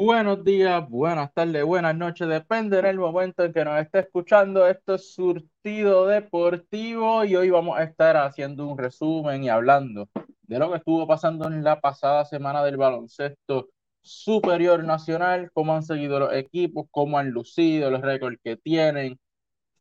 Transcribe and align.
Buenos 0.00 0.44
días, 0.44 0.88
buenas 0.88 1.34
tardes, 1.34 1.64
buenas 1.64 1.92
noches, 1.96 2.28
depende 2.28 2.80
del 2.80 2.98
momento 2.98 3.42
en 3.42 3.52
que 3.52 3.64
nos 3.64 3.80
esté 3.80 3.98
escuchando. 3.98 4.68
Esto 4.68 4.94
es 4.94 5.12
Surtido 5.12 6.06
Deportivo 6.06 7.24
y 7.24 7.34
hoy 7.34 7.50
vamos 7.50 7.76
a 7.76 7.82
estar 7.82 8.16
haciendo 8.16 8.68
un 8.68 8.78
resumen 8.78 9.42
y 9.42 9.48
hablando 9.48 10.08
de 10.42 10.58
lo 10.60 10.70
que 10.70 10.76
estuvo 10.76 11.04
pasando 11.08 11.48
en 11.48 11.64
la 11.64 11.80
pasada 11.80 12.24
semana 12.24 12.62
del 12.62 12.76
baloncesto 12.76 13.70
superior 14.00 14.84
nacional, 14.84 15.50
cómo 15.52 15.74
han 15.74 15.82
seguido 15.82 16.20
los 16.20 16.32
equipos, 16.32 16.86
cómo 16.92 17.18
han 17.18 17.30
lucido, 17.30 17.90
los 17.90 18.00
récords 18.00 18.38
que 18.44 18.56
tienen, 18.56 19.18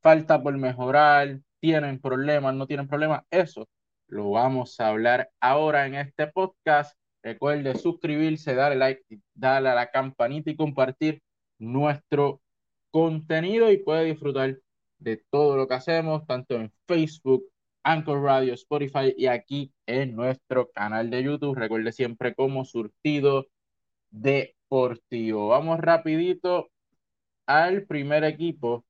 falta 0.01 0.41
por 0.41 0.57
mejorar, 0.57 1.41
tienen 1.59 2.01
problemas, 2.01 2.55
no 2.55 2.65
tienen 2.65 2.87
problemas. 2.87 3.21
Eso 3.29 3.67
lo 4.07 4.31
vamos 4.31 4.79
a 4.79 4.87
hablar 4.87 5.29
ahora 5.39 5.85
en 5.85 5.93
este 5.93 6.25
podcast. 6.25 6.97
Recuerde 7.23 7.75
suscribirse, 7.75 8.55
darle 8.55 8.77
like, 8.77 9.03
darle 9.33 9.69
a 9.69 9.75
la 9.75 9.91
campanita 9.91 10.51
y 10.51 10.55
compartir 10.55 11.21
nuestro 11.59 12.41
contenido 12.91 13.71
y 13.71 13.77
puede 13.77 14.05
disfrutar 14.05 14.59
de 14.99 15.17
todo 15.29 15.57
lo 15.57 15.67
que 15.67 15.75
hacemos, 15.75 16.25
tanto 16.25 16.55
en 16.55 16.71
Facebook, 16.87 17.45
Anchor 17.83 18.21
Radio, 18.21 18.53
Spotify 18.53 19.13
y 19.15 19.27
aquí 19.27 19.73
en 19.85 20.15
nuestro 20.15 20.69
canal 20.71 21.09
de 21.09 21.23
YouTube. 21.23 21.55
Recuerde 21.55 21.91
siempre 21.91 22.35
como 22.35 22.65
surtido 22.65 23.47
deportivo. 24.09 25.49
Vamos 25.49 25.79
rapidito 25.79 26.69
al 27.45 27.83
primer 27.85 28.23
equipo 28.23 28.85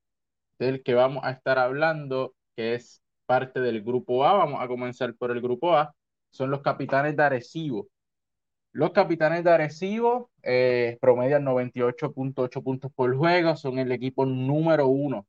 del 0.60 0.84
que 0.84 0.94
vamos 0.96 1.24
a 1.24 1.32
estar 1.32 1.60
hablando, 1.60 2.36
que 2.56 2.76
es 2.76 3.04
parte 3.26 3.60
del 3.60 3.84
grupo 3.84 4.26
A. 4.26 4.34
Vamos 4.34 4.62
a 4.62 4.68
comenzar 4.68 5.16
por 5.16 5.32
el 5.32 5.42
grupo 5.42 5.76
A. 5.76 5.94
Son 6.32 6.50
los 6.50 6.62
capitanes 6.62 7.16
de 7.16 7.24
Arecibo. 7.24 7.88
Los 8.72 8.92
capitanes 8.92 9.44
de 9.44 9.52
Arecibo 9.52 10.30
eh, 10.44 10.98
promedian 11.02 11.44
98.8 11.46 12.64
puntos 12.64 12.92
por 12.94 13.16
juego, 13.16 13.56
son 13.56 13.80
el 13.80 13.92
equipo 13.92 14.26
número 14.26 14.88
uno 14.88 15.26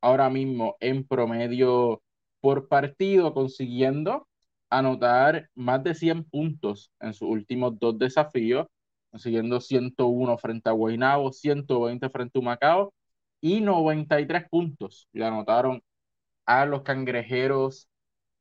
ahora 0.00 0.28
mismo 0.30 0.76
en 0.80 1.06
promedio 1.06 2.02
por 2.40 2.68
partido, 2.68 3.34
consiguiendo 3.34 4.28
anotar 4.68 5.48
más 5.54 5.82
de 5.84 5.94
100 5.94 6.24
puntos 6.24 6.90
en 7.00 7.14
sus 7.14 7.28
últimos 7.28 7.78
dos 7.78 7.98
desafíos, 7.98 8.66
consiguiendo 9.10 9.60
101 9.60 10.38
frente 10.38 10.68
a 10.68 10.72
Guaynabo, 10.72 11.32
120 11.32 12.10
frente 12.10 12.38
a 12.38 12.42
Macao 12.42 12.94
y 13.40 13.60
93 13.60 14.48
puntos. 14.50 15.08
Le 15.12 15.24
anotaron 15.26 15.82
a 16.46 16.66
los 16.66 16.82
cangrejeros 16.82 17.88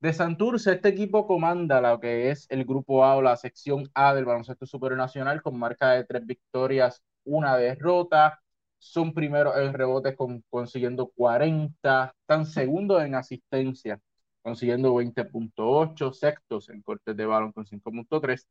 de 0.01 0.13
Santurce, 0.13 0.73
este 0.73 0.89
equipo 0.89 1.27
comanda 1.27 1.79
lo 1.81 1.99
que 1.99 2.31
es 2.31 2.47
el 2.49 2.65
grupo 2.65 3.05
A 3.05 3.15
o 3.17 3.21
la 3.21 3.37
sección 3.37 3.89
A 3.93 4.13
del 4.15 4.25
baloncesto 4.25 4.65
supernacional 4.65 5.41
con 5.43 5.59
marca 5.59 5.91
de 5.91 6.03
tres 6.05 6.25
victorias, 6.25 7.03
una 7.23 7.55
derrota. 7.57 8.41
Son 8.79 9.13
primeros 9.13 9.55
en 9.57 9.73
rebotes 9.73 10.15
con, 10.15 10.43
consiguiendo 10.49 11.11
40, 11.15 12.15
están 12.19 12.45
segundos 12.47 13.03
en 13.03 13.15
asistencia, 13.15 14.01
consiguiendo 14.41 14.93
20.8, 14.95 16.13
sextos 16.13 16.69
en 16.69 16.81
cortes 16.81 17.15
de 17.15 17.25
balón 17.25 17.51
con 17.53 17.65
5.3, 17.65 18.47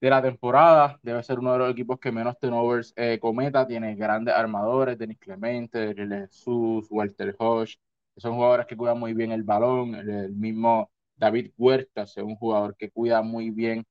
de 0.00 0.10
la 0.10 0.22
temporada. 0.22 0.98
Debe 1.02 1.22
ser 1.22 1.38
uno 1.38 1.52
de 1.54 1.58
los 1.58 1.72
equipos 1.72 1.98
que 1.98 2.12
menos 2.12 2.38
turnovers 2.38 2.92
eh, 2.96 3.18
cometa. 3.20 3.66
Tiene 3.66 3.94
grandes 3.96 4.34
armadores, 4.34 4.98
Denis 4.98 5.18
Clemente, 5.18 5.94
Jesús, 5.94 6.86
Walter 6.90 7.34
Hodge, 7.38 7.76
que 8.14 8.20
son 8.20 8.34
jugadores 8.34 8.66
que 8.66 8.76
cuidan 8.76 8.98
muy 8.98 9.14
bien 9.14 9.32
el 9.32 9.42
balón. 9.42 9.94
El, 9.94 10.32
mismo 10.34 10.90
David 11.16 11.52
Huerta 11.56 12.02
es 12.02 12.16
un 12.18 12.36
jugador 12.36 12.76
que 12.76 12.90
cuida 12.90 13.22
muy 13.22 13.50
bien 13.50 13.86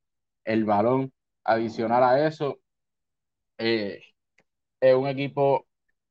el 0.45 0.65
balón. 0.65 1.11
Adicional 1.43 2.03
a 2.03 2.27
eso, 2.27 2.59
eh, 3.57 4.01
es 4.79 4.95
un 4.95 5.07
equipo 5.07 5.68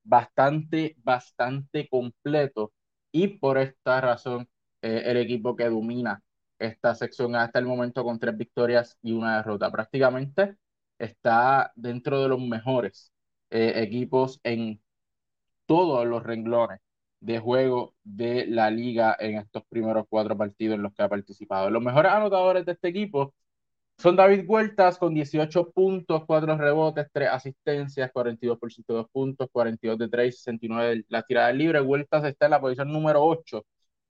bastante, 0.09 0.97
bastante 1.05 1.89
completo 1.89 2.73
y 3.13 3.29
por 3.29 3.59
esta 3.59 4.01
razón 4.01 4.49
eh, 4.83 5.03
el 5.07 5.19
equipo 5.19 5.55
que 5.57 5.67
domina 5.67 6.23
esta 6.59 6.95
sección 6.95 7.37
hasta 7.37 7.59
el 7.59 7.67
momento 7.67 8.03
con 8.05 8.19
tres 8.19 8.37
victorias 8.37 8.99
y 9.03 9.13
una 9.13 9.37
derrota. 9.39 9.71
Prácticamente 9.71 10.57
está 10.99 11.73
dentro 11.77 12.23
de 12.23 12.29
los 12.29 12.41
mejores 12.41 13.13
eh, 13.51 13.75
equipos 13.77 14.41
en 14.45 14.81
todos 15.67 16.07
los 16.07 16.23
renglones 16.23 16.81
de 17.21 17.39
juego 17.41 17.95
de 18.05 18.47
la 18.47 18.71
liga 18.71 19.17
en 19.19 19.37
estos 19.39 19.65
primeros 19.69 20.07
cuatro 20.09 20.37
partidos 20.37 20.77
en 20.77 20.83
los 20.83 20.95
que 20.95 21.03
ha 21.03 21.09
participado. 21.09 21.71
Los 21.71 21.83
mejores 21.83 22.13
anotadores 22.13 22.65
de 22.67 22.73
este 22.73 22.89
equipo 22.89 23.35
son 23.99 24.15
David 24.17 24.45
Huertas 24.47 24.97
con 24.97 25.13
18 25.13 25.71
puntos, 25.73 26.25
4 26.25 26.57
rebotes, 26.57 27.09
3 27.13 27.29
asistencias, 27.31 28.11
42% 28.13 28.93
de 28.93 28.95
dos 28.95 29.11
puntos, 29.11 29.49
42 29.51 29.99
de 29.99 30.09
3, 30.09 30.37
69 30.37 30.89
de 30.89 31.05
la 31.09 31.23
tirada 31.25 31.53
libre. 31.53 31.81
Huertas 31.81 32.25
está 32.25 32.47
en 32.47 32.53
la 32.53 32.61
posición 32.61 32.93
número 32.93 33.25
8 33.25 33.65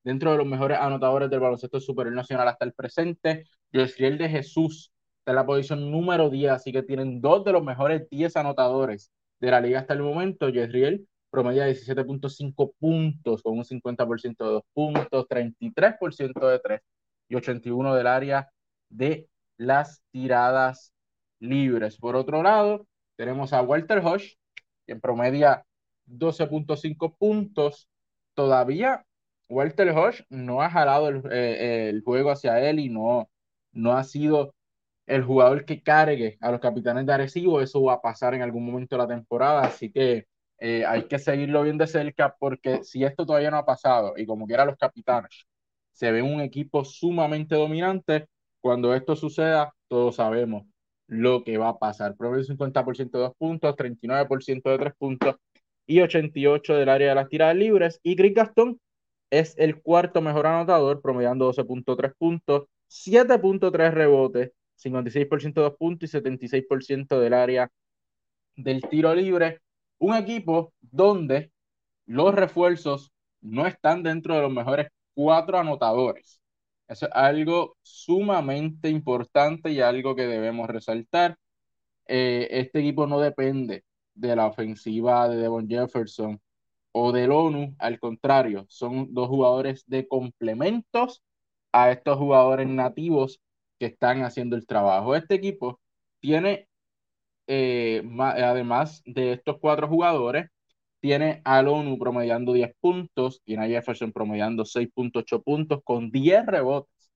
dentro 0.04 0.32
de 0.32 0.38
los 0.38 0.46
mejores 0.46 0.78
anotadores 0.78 1.30
del 1.30 1.40
baloncesto 1.40 1.80
superior 1.80 2.14
nacional 2.14 2.48
hasta 2.48 2.66
el 2.66 2.74
presente. 2.74 3.44
Josriel 3.72 4.18
de 4.18 4.28
Jesús 4.28 4.92
está 5.20 5.32
en 5.32 5.36
la 5.36 5.46
posición 5.46 5.90
número 5.90 6.28
10, 6.28 6.52
así 6.52 6.70
que 6.70 6.82
tienen 6.82 7.20
dos 7.22 7.44
de 7.44 7.52
los 7.52 7.64
mejores 7.64 8.08
10 8.10 8.36
anotadores 8.36 9.10
de 9.40 9.50
la 9.50 9.60
liga 9.60 9.80
hasta 9.80 9.94
el 9.94 10.02
momento. 10.02 10.46
Josriel 10.52 11.08
promedia 11.30 11.66
17.5 11.66 12.74
puntos 12.78 13.42
con 13.42 13.56
un 13.58 13.64
50% 13.64 14.44
de 14.44 14.50
dos 14.50 14.62
puntos, 14.74 15.26
33% 15.28 16.46
de 16.46 16.58
3 16.58 16.80
y 17.30 17.36
81 17.36 17.94
del 17.94 18.06
área 18.06 18.50
de 18.90 19.28
las 19.58 20.02
tiradas 20.10 20.94
libres. 21.40 21.98
Por 21.98 22.16
otro 22.16 22.42
lado, 22.42 22.86
tenemos 23.16 23.52
a 23.52 23.62
Walter 23.62 23.98
Hodge, 23.98 24.38
en 24.86 25.00
promedia 25.00 25.64
12.5 26.06 27.16
puntos. 27.18 27.88
Todavía 28.34 29.04
Walter 29.48 29.90
Hodge 29.90 30.24
no 30.30 30.62
ha 30.62 30.70
jalado 30.70 31.10
eh, 31.30 31.90
el, 31.90 32.02
juego 32.02 32.30
hacia 32.30 32.60
él 32.68 32.78
y 32.80 32.88
no, 32.88 33.28
no 33.72 33.92
ha 33.94 34.04
sido 34.04 34.54
el 35.06 35.24
jugador 35.24 35.64
que 35.64 35.82
cargue 35.82 36.38
a 36.40 36.50
los 36.50 36.60
capitanes 36.60 37.06
de 37.06 37.12
Arecibo. 37.12 37.60
Eso 37.60 37.82
va 37.82 37.94
a 37.94 38.02
pasar 38.02 38.34
en 38.34 38.42
algún 38.42 38.64
momento 38.66 38.96
de 38.96 39.02
la 39.02 39.08
temporada, 39.08 39.62
así 39.62 39.90
que 39.90 40.26
eh, 40.58 40.84
hay 40.86 41.04
que 41.08 41.18
seguirlo 41.18 41.62
bien 41.62 41.78
de 41.78 41.86
cerca 41.86 42.34
porque 42.38 42.82
si 42.84 43.04
esto 43.04 43.24
todavía 43.26 43.50
no 43.50 43.58
ha 43.58 43.66
pasado 43.66 44.14
y 44.16 44.26
como 44.26 44.46
quiera 44.46 44.64
los 44.64 44.76
capitanes 44.76 45.46
se 45.92 46.12
ven 46.12 46.24
un 46.24 46.40
equipo 46.40 46.84
sumamente 46.84 47.56
dominante, 47.56 48.28
cuando 48.60 48.94
esto 48.94 49.16
suceda, 49.16 49.72
todos 49.88 50.16
sabemos 50.16 50.64
lo 51.06 51.42
que 51.44 51.58
va 51.58 51.70
a 51.70 51.78
pasar. 51.78 52.16
Promedio 52.16 52.44
50% 52.44 53.18
de 53.18 53.24
dos 53.24 53.34
puntos, 53.38 53.74
39% 53.76 54.70
de 54.70 54.78
tres 54.78 54.92
puntos 54.98 55.36
y 55.86 55.98
88% 56.00 56.74
del 56.74 56.88
área 56.88 57.10
de 57.10 57.14
las 57.14 57.28
tiradas 57.28 57.56
libres. 57.56 58.00
Y 58.02 58.16
Chris 58.16 58.34
Gastón 58.34 58.80
es 59.30 59.54
el 59.58 59.80
cuarto 59.82 60.20
mejor 60.20 60.46
anotador, 60.46 61.00
promediando 61.00 61.50
12.3 61.52 62.14
puntos, 62.16 62.66
7.3 62.88 63.92
rebotes, 63.92 64.52
56% 64.76 65.54
de 65.54 65.62
dos 65.62 65.76
puntos 65.76 66.08
y 66.08 66.18
76% 66.18 67.18
del 67.18 67.34
área 67.34 67.70
del 68.56 68.82
tiro 68.82 69.14
libre. 69.14 69.60
Un 69.98 70.14
equipo 70.14 70.72
donde 70.80 71.50
los 72.06 72.34
refuerzos 72.34 73.12
no 73.40 73.66
están 73.66 74.02
dentro 74.02 74.34
de 74.34 74.42
los 74.42 74.52
mejores 74.52 74.88
cuatro 75.14 75.58
anotadores. 75.58 76.37
Eso 76.88 77.06
es 77.06 77.12
algo 77.14 77.76
sumamente 77.82 78.88
importante 78.88 79.70
y 79.70 79.80
algo 79.80 80.16
que 80.16 80.26
debemos 80.26 80.68
resaltar. 80.68 81.36
Eh, 82.06 82.48
este 82.50 82.80
equipo 82.80 83.06
no 83.06 83.20
depende 83.20 83.84
de 84.14 84.36
la 84.36 84.46
ofensiva 84.46 85.28
de 85.28 85.36
Devon 85.36 85.68
Jefferson 85.68 86.40
o 86.92 87.12
del 87.12 87.32
ONU, 87.32 87.76
al 87.78 88.00
contrario, 88.00 88.66
son 88.68 89.12
dos 89.14 89.28
jugadores 89.28 89.84
de 89.86 90.08
complementos 90.08 91.22
a 91.72 91.90
estos 91.92 92.16
jugadores 92.18 92.66
nativos 92.68 93.40
que 93.78 93.86
están 93.86 94.22
haciendo 94.24 94.56
el 94.56 94.66
trabajo. 94.66 95.14
Este 95.14 95.34
equipo 95.34 95.80
tiene, 96.20 96.68
eh, 97.46 98.02
además 98.18 99.02
de 99.04 99.34
estos 99.34 99.58
cuatro 99.60 99.88
jugadores, 99.88 100.50
tiene 101.00 101.40
a 101.44 101.60
ONU 101.60 101.98
promediando 101.98 102.52
10 102.52 102.74
puntos, 102.80 103.42
tiene 103.44 103.64
a 103.64 103.68
Jefferson 103.68 104.12
promediando 104.12 104.64
6.8 104.64 105.42
puntos 105.42 105.80
con 105.84 106.10
10 106.10 106.46
rebotes. 106.46 107.10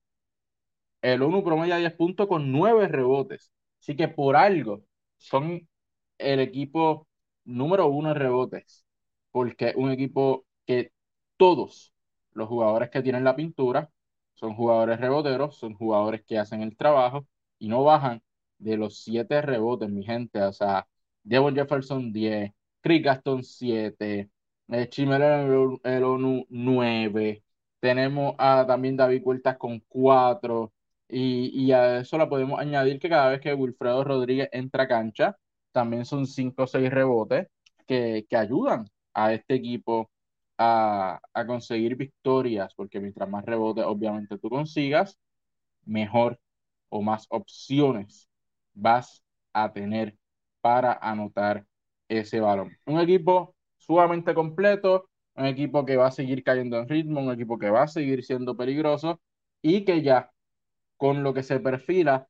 El 1.01 1.21
ONU 1.21 1.43
promedia 1.43 1.77
10 1.77 1.93
puntos 1.93 2.27
con 2.27 2.51
9 2.51 2.87
rebotes. 2.87 3.51
Así 3.79 3.95
que 3.95 4.07
por 4.07 4.35
algo 4.35 4.83
son 5.17 5.67
el 6.17 6.39
equipo 6.39 7.07
número 7.45 7.87
uno 7.87 8.11
en 8.11 8.15
rebotes, 8.15 8.85
porque 9.31 9.69
es 9.69 9.75
un 9.75 9.91
equipo 9.91 10.45
que 10.65 10.91
todos 11.37 11.93
los 12.31 12.47
jugadores 12.47 12.89
que 12.89 13.01
tienen 13.01 13.23
la 13.23 13.35
pintura 13.35 13.89
son 14.33 14.55
jugadores 14.55 14.99
reboteros, 14.99 15.57
son 15.57 15.75
jugadores 15.75 16.23
que 16.25 16.37
hacen 16.39 16.61
el 16.61 16.75
trabajo 16.77 17.27
y 17.59 17.67
no 17.67 17.83
bajan 17.83 18.21
de 18.57 18.77
los 18.77 19.03
7 19.03 19.41
rebotes, 19.41 19.89
mi 19.89 20.03
gente. 20.03 20.41
O 20.41 20.53
sea, 20.53 20.87
Devon 21.23 21.55
Jefferson 21.55 22.11
10, 22.13 22.51
Chris 22.83 23.01
Gaston 23.01 23.43
7, 23.43 24.29
eh, 24.69 24.89
Chimel 24.89 25.21
el 25.83 26.03
ONU 26.03 26.45
9, 26.49 27.43
tenemos 27.79 28.35
a 28.37 28.65
también 28.67 28.97
David 28.97 29.21
Huertas 29.23 29.57
con 29.57 29.79
4, 29.87 30.73
y, 31.07 31.65
y, 31.67 31.71
a 31.71 31.99
eso 31.99 32.17
la 32.17 32.27
podemos 32.29 32.59
añadir 32.59 32.99
que 32.99 33.07
cada 33.09 33.29
vez 33.29 33.39
que 33.41 33.53
Wilfredo 33.53 34.03
Rodríguez 34.03 34.49
entra 34.51 34.83
a 34.83 34.87
cancha, 34.87 35.37
también 35.71 36.05
son 36.05 36.27
5 36.27 36.63
o 36.63 36.67
6 36.67 36.89
rebotes 36.91 37.47
que, 37.87 38.25
que 38.29 38.35
ayudan 38.35 38.85
a 39.13 39.33
este 39.33 39.55
equipo 39.55 40.09
a, 40.57 41.21
a, 41.33 41.47
conseguir 41.47 41.95
victorias, 41.95 42.73
porque 42.75 42.99
mientras 42.99 43.29
más 43.29 43.45
rebotes 43.45 43.85
obviamente 43.85 44.37
tú 44.37 44.49
consigas, 44.49 45.17
mejor 45.85 46.39
o 46.89 47.01
más 47.01 47.27
opciones 47.29 48.29
vas 48.73 49.23
a 49.53 49.71
tener 49.73 50.17
para 50.61 50.93
anotar 50.93 51.65
ese 52.19 52.39
balón. 52.39 52.75
Un 52.85 52.99
equipo 52.99 53.55
sumamente 53.77 54.33
completo, 54.33 55.09
un 55.35 55.45
equipo 55.45 55.85
que 55.85 55.97
va 55.97 56.07
a 56.07 56.11
seguir 56.11 56.43
cayendo 56.43 56.77
en 56.79 56.87
ritmo, 56.87 57.21
un 57.21 57.33
equipo 57.33 57.57
que 57.57 57.69
va 57.69 57.83
a 57.83 57.87
seguir 57.87 58.23
siendo 58.23 58.55
peligroso 58.57 59.21
y 59.61 59.85
que 59.85 60.01
ya 60.01 60.31
con 60.97 61.23
lo 61.23 61.33
que 61.33 61.43
se 61.43 61.59
perfila 61.59 62.27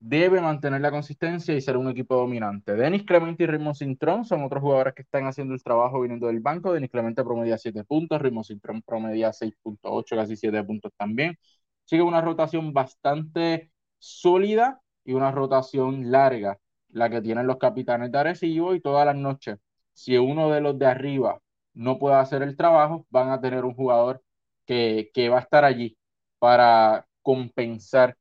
debe 0.00 0.40
mantener 0.40 0.80
la 0.80 0.90
consistencia 0.90 1.54
y 1.54 1.60
ser 1.60 1.76
un 1.76 1.88
equipo 1.88 2.14
dominante. 2.16 2.74
Denis 2.74 3.04
Clemente 3.04 3.44
y 3.44 3.46
Ritmo 3.46 3.74
Cintrón 3.74 4.24
son 4.24 4.44
otros 4.44 4.62
jugadores 4.62 4.94
que 4.94 5.02
están 5.02 5.26
haciendo 5.26 5.54
el 5.54 5.62
trabajo 5.62 6.00
viniendo 6.00 6.28
del 6.28 6.40
banco. 6.40 6.72
Denis 6.72 6.90
Clemente 6.90 7.24
promedia 7.24 7.58
7 7.58 7.84
puntos, 7.84 8.20
Ritmo 8.22 8.44
Cintrón 8.44 8.82
promedia 8.82 9.32
6.8, 9.32 10.16
casi 10.16 10.36
7 10.36 10.62
puntos 10.64 10.92
también. 10.96 11.36
Sigue 11.84 12.02
una 12.02 12.20
rotación 12.20 12.72
bastante 12.72 13.72
sólida 13.98 14.80
y 15.04 15.14
una 15.14 15.32
rotación 15.32 16.10
larga, 16.10 16.58
la 16.90 17.10
que 17.10 17.20
tienen 17.20 17.46
los 17.46 17.58
capitanes 17.58 18.10
de 18.12 18.18
Arecibo 18.18 18.74
y 18.74 18.80
todas 18.80 19.06
las 19.06 19.16
noches. 19.16 19.58
Si 19.92 20.16
uno 20.16 20.50
de 20.50 20.60
los 20.60 20.78
de 20.78 20.86
arriba 20.86 21.40
no 21.74 21.98
puede 21.98 22.16
hacer 22.16 22.42
el 22.42 22.56
trabajo, 22.56 23.06
van 23.10 23.30
a 23.30 23.40
tener 23.40 23.64
un 23.64 23.74
jugador 23.74 24.22
que, 24.66 25.10
que 25.14 25.28
va 25.28 25.38
a 25.38 25.42
estar 25.42 25.64
allí 25.64 25.96
para 26.38 27.06
compensar 27.22 28.16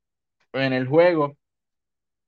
en 0.53 0.73
el 0.73 0.87
juego 0.87 1.37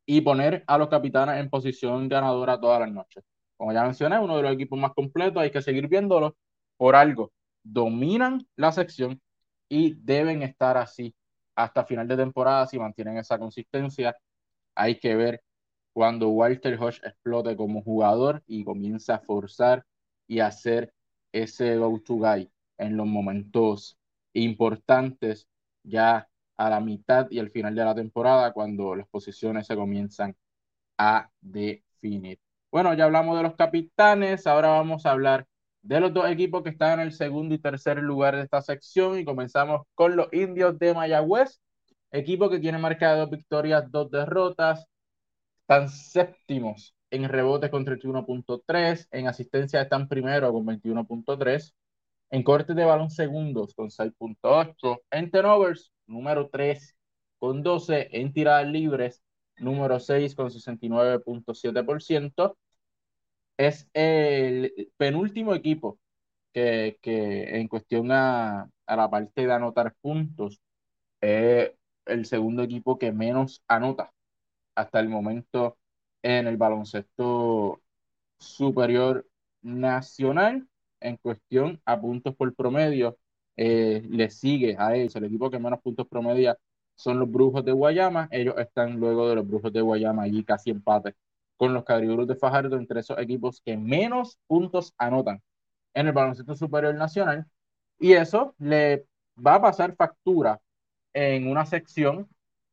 y 0.05 0.21
poner 0.21 0.63
a 0.67 0.77
los 0.77 0.89
capitanes 0.89 1.39
en 1.39 1.49
posición 1.49 2.09
ganadora 2.09 2.59
todas 2.59 2.79
las 2.79 2.91
noches. 2.91 3.23
Como 3.57 3.73
ya 3.73 3.83
mencioné, 3.83 4.19
uno 4.19 4.37
de 4.37 4.43
los 4.43 4.53
equipos 4.53 4.79
más 4.79 4.93
completos, 4.93 5.41
hay 5.41 5.51
que 5.51 5.61
seguir 5.61 5.87
viéndolo 5.87 6.35
por 6.77 6.95
algo. 6.95 7.31
Dominan 7.61 8.47
la 8.55 8.71
sección 8.71 9.21
y 9.67 9.93
deben 9.95 10.41
estar 10.41 10.77
así 10.77 11.13
hasta 11.55 11.85
final 11.85 12.07
de 12.07 12.17
temporada 12.17 12.65
si 12.67 12.79
mantienen 12.79 13.17
esa 13.17 13.37
consistencia. 13.37 14.15
Hay 14.75 14.99
que 14.99 15.15
ver 15.15 15.43
cuando 15.99 16.29
Walter 16.29 16.81
Hodge 16.81 17.01
explote 17.03 17.57
como 17.57 17.83
jugador 17.83 18.41
y 18.47 18.63
comienza 18.63 19.15
a 19.15 19.19
forzar 19.19 19.85
y 20.27 20.39
hacer 20.39 20.93
ese 21.33 21.75
go-to 21.75 22.13
guy 22.15 22.49
en 22.77 22.95
los 22.95 23.05
momentos 23.05 23.99
importantes 24.31 25.49
ya 25.83 26.29
a 26.55 26.69
la 26.69 26.79
mitad 26.79 27.27
y 27.29 27.39
al 27.39 27.51
final 27.51 27.75
de 27.75 27.83
la 27.83 27.93
temporada 27.93 28.53
cuando 28.53 28.95
las 28.95 29.09
posiciones 29.09 29.67
se 29.67 29.75
comienzan 29.75 30.37
a 30.97 31.29
definir. 31.41 32.39
Bueno, 32.71 32.93
ya 32.93 33.03
hablamos 33.03 33.35
de 33.35 33.43
los 33.43 33.57
capitanes, 33.57 34.47
ahora 34.47 34.69
vamos 34.69 35.05
a 35.05 35.11
hablar 35.11 35.47
de 35.81 35.99
los 35.99 36.13
dos 36.13 36.29
equipos 36.29 36.63
que 36.63 36.69
están 36.69 37.01
en 37.01 37.07
el 37.07 37.11
segundo 37.11 37.55
y 37.55 37.59
tercer 37.59 37.97
lugar 37.97 38.37
de 38.37 38.43
esta 38.43 38.61
sección 38.61 39.19
y 39.19 39.25
comenzamos 39.25 39.81
con 39.95 40.15
los 40.15 40.31
indios 40.31 40.79
de 40.79 40.93
Mayagüez, 40.93 41.59
equipo 42.09 42.49
que 42.49 42.59
tiene 42.59 42.77
marca 42.77 43.11
de 43.11 43.19
dos 43.19 43.31
victorias, 43.31 43.91
dos 43.91 44.09
derrotas, 44.09 44.87
están 45.69 45.87
séptimos 45.87 46.95
en 47.11 47.29
rebotes 47.29 47.69
con 47.69 47.85
31.3, 47.85 49.07
en 49.11 49.27
asistencia 49.27 49.81
están 49.81 50.07
primero 50.07 50.51
con 50.51 50.65
21.3, 50.65 51.75
en 52.31 52.43
cortes 52.43 52.75
de 52.75 52.85
balón 52.85 53.11
segundos 53.11 53.75
con 53.75 53.91
6.8, 53.91 55.01
en 55.11 55.29
turnovers 55.29 55.93
número 56.07 56.49
3 56.49 56.95
con 57.37 57.61
12, 57.61 58.09
en 58.11 58.33
tiradas 58.33 58.67
libres 58.67 59.21
número 59.57 59.99
6 59.99 60.33
con 60.33 60.49
69.7%. 60.49 62.57
Es 63.57 63.87
el 63.93 64.91
penúltimo 64.97 65.53
equipo 65.53 65.99
que, 66.51 66.97
que 66.99 67.59
en 67.59 67.67
cuestión 67.67 68.11
a, 68.11 68.67
a, 68.87 68.95
la 68.95 69.09
parte 69.09 69.45
de 69.45 69.53
anotar 69.53 69.93
puntos 70.01 70.59
es 71.21 71.73
el 72.05 72.25
segundo 72.25 72.63
equipo 72.63 72.97
que 72.97 73.11
menos 73.11 73.63
anota 73.67 74.11
hasta 74.79 74.99
el 74.99 75.09
momento 75.09 75.77
en 76.23 76.47
el 76.47 76.57
baloncesto 76.57 77.81
superior 78.37 79.27
nacional 79.61 80.67
en 81.01 81.17
cuestión 81.17 81.81
a 81.85 81.99
puntos 81.99 82.35
por 82.35 82.53
promedio, 82.55 83.17
eh, 83.57 84.01
le 84.09 84.29
sigue 84.29 84.75
a 84.77 84.95
ellos. 84.95 85.15
El 85.15 85.25
equipo 85.25 85.49
que 85.49 85.59
menos 85.59 85.81
puntos 85.81 86.07
promedia 86.07 86.57
son 86.95 87.19
los 87.19 87.31
Brujos 87.31 87.63
de 87.65 87.71
Guayama. 87.71 88.27
Ellos 88.31 88.55
están 88.57 88.99
luego 88.99 89.29
de 89.29 89.35
los 89.35 89.47
Brujos 89.47 89.73
de 89.73 89.81
Guayama 89.81 90.23
allí 90.23 90.43
casi 90.43 90.69
empate 90.69 91.15
con 91.57 91.73
los 91.73 91.83
Cariburos 91.83 92.27
de 92.27 92.35
Fajardo 92.35 92.77
entre 92.77 93.01
esos 93.01 93.17
equipos 93.19 93.61
que 93.61 93.75
menos 93.77 94.39
puntos 94.47 94.93
anotan 94.97 95.41
en 95.93 96.07
el 96.07 96.13
baloncesto 96.13 96.55
superior 96.55 96.95
nacional. 96.95 97.45
Y 97.99 98.13
eso 98.13 98.55
le 98.59 99.05
va 99.45 99.55
a 99.55 99.61
pasar 99.61 99.95
factura 99.95 100.61
en 101.13 101.47
una 101.47 101.65
sección 101.65 102.29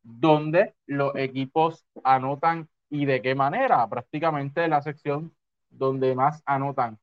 donde 0.07 0.75
los 0.87 1.17
equipos 1.17 1.85
anotan 2.05 2.69
y 2.89 3.07
de 3.07 3.21
qué 3.21 3.35
manera. 3.35 3.89
Prácticamente 3.89 4.69
la 4.69 4.81
sección 4.81 5.35
donde 5.69 6.15
más 6.15 6.43
anotan 6.47 6.99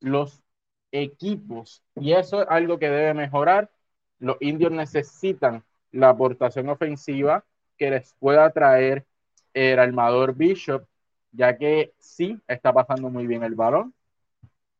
los 0.00 0.42
equipos. 0.90 1.82
Y 1.94 2.12
eso 2.12 2.42
es 2.42 2.48
algo 2.48 2.78
que 2.78 2.88
debe 2.88 3.12
mejorar. 3.12 3.70
Los 4.18 4.38
indios 4.40 4.72
necesitan 4.72 5.62
la 5.92 6.10
aportación 6.10 6.70
ofensiva 6.70 7.44
que 7.76 7.90
les 7.90 8.14
pueda 8.14 8.50
traer 8.50 9.04
el 9.52 9.78
armador 9.78 10.34
Bishop, 10.34 10.86
ya 11.32 11.56
que 11.58 11.92
sí 11.98 12.40
está 12.48 12.72
pasando 12.72 13.10
muy 13.10 13.26
bien 13.26 13.42
el 13.42 13.54
balón, 13.54 13.94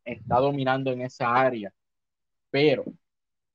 está 0.05 0.37
dominando 0.37 0.91
en 0.93 1.03
esa 1.03 1.35
área, 1.35 1.73
pero 2.51 2.85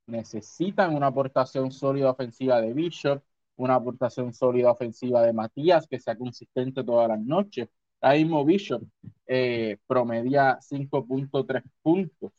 necesitan 0.06 0.96
una 0.96 1.08
aportación 1.08 1.72
sólida 1.72 2.12
ofensiva 2.12 2.62
de 2.62 2.74
Bishop, 2.74 3.24
una 3.62 3.76
aportación 3.76 4.34
sólida 4.34 4.72
ofensiva 4.72 5.22
de 5.22 5.34
Matías 5.34 5.88
que 5.88 6.00
sea 6.00 6.18
consistente 6.18 6.84
todas 6.84 7.10
las 7.10 7.20
noches. 7.20 7.70
Ahí 8.02 8.24
mismo 8.24 8.44
Bishop 8.46 8.84
eh, 9.28 9.78
promedia 9.88 10.60
5.3 10.62 11.64
puntos 11.82 12.32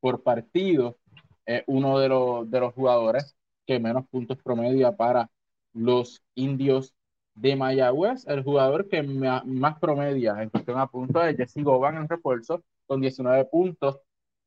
por 0.00 0.22
partido, 0.22 0.98
es 1.46 1.62
uno 1.66 1.98
de 1.98 2.08
los, 2.08 2.50
de 2.50 2.60
los 2.60 2.74
jugadores 2.74 3.36
que 3.66 3.78
menos 3.80 4.06
puntos 4.08 4.38
promedia 4.42 4.96
para 4.96 5.30
los 5.72 6.22
indios 6.34 6.94
de 7.34 7.56
Mayagüez. 7.56 8.26
El 8.26 8.42
jugador 8.42 8.88
que 8.88 9.02
más 9.02 9.78
promedia 9.78 10.42
en 10.42 10.50
cuestión 10.50 10.78
a 10.78 10.86
puntos 10.88 11.24
es 11.26 11.36
Jesse 11.36 11.62
Goban 11.62 11.96
en 11.96 12.08
refuerzo, 12.08 12.62
con 12.86 13.00
19 13.00 13.44
puntos 13.46 14.00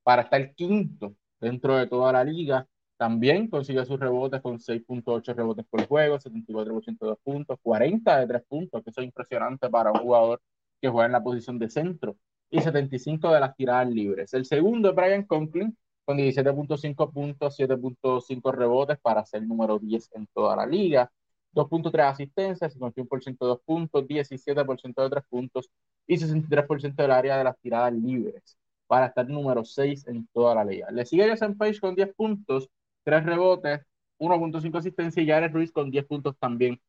para 0.03 0.23
estar 0.23 0.53
quinto 0.55 1.15
dentro 1.39 1.75
de 1.77 1.87
toda 1.87 2.13
la 2.13 2.23
liga. 2.23 2.67
También 3.01 3.47
consigue 3.47 3.83
sus 3.83 3.99
rebotes 3.99 4.41
con 4.41 4.59
6.8 4.59 5.33
rebotes 5.33 5.65
por 5.67 5.87
juego, 5.87 6.19
74% 6.19 7.09
de 7.09 7.15
puntos, 7.15 7.57
40 7.63 8.19
de 8.19 8.27
3 8.27 8.43
puntos, 8.47 8.83
que 8.83 8.91
eso 8.91 9.01
es 9.01 9.07
impresionante 9.07 9.71
para 9.71 9.91
un 9.91 10.01
jugador 10.01 10.39
que 10.79 10.87
juega 10.87 11.07
en 11.07 11.13
la 11.13 11.23
posición 11.23 11.57
de 11.57 11.67
centro 11.71 12.15
y 12.51 12.61
75 12.61 13.33
de 13.33 13.39
las 13.39 13.55
tiradas 13.55 13.89
libres. 13.89 14.35
El 14.35 14.45
segundo 14.45 14.89
es 14.89 14.95
Brian 14.95 15.23
Conklin 15.23 15.75
con 16.05 16.15
17.5 16.19 17.11
puntos, 17.11 17.57
7.5 17.57 18.51
rebotes 18.53 18.99
para 18.99 19.25
ser 19.25 19.41
número 19.47 19.79
10 19.79 20.11
en 20.13 20.27
toda 20.27 20.55
la 20.55 20.67
liga. 20.67 21.11
2.3 21.55 22.01
asistencias, 22.07 22.75
51% 22.75 23.45
de 23.45 23.47
2 23.47 23.61
puntos, 23.65 24.05
17% 24.07 25.01
de 25.01 25.09
3 25.09 25.23
puntos 25.27 25.71
y 26.05 26.17
63% 26.17 27.01
del 27.01 27.11
área 27.11 27.37
de 27.39 27.45
las 27.45 27.57
tiradas 27.59 27.93
libres 27.93 28.59
para 28.85 29.07
estar 29.07 29.27
número 29.27 29.65
6 29.65 30.05
en 30.05 30.27
toda 30.27 30.53
la 30.53 30.63
liga. 30.63 30.91
Le 30.91 31.03
sigue 31.03 31.27
Jason 31.27 31.57
Page 31.57 31.79
con 31.79 31.95
10 31.95 32.13
puntos, 32.13 32.69
3 33.03 33.25
rebotes, 33.25 33.81
1.5 34.17 34.77
asistencias 34.79 35.25
y 35.25 35.29
Jared 35.29 35.51
Ruiz 35.53 35.71
con 35.71 35.91
10 35.91 36.05
puntos 36.05 36.35
también 36.39 36.79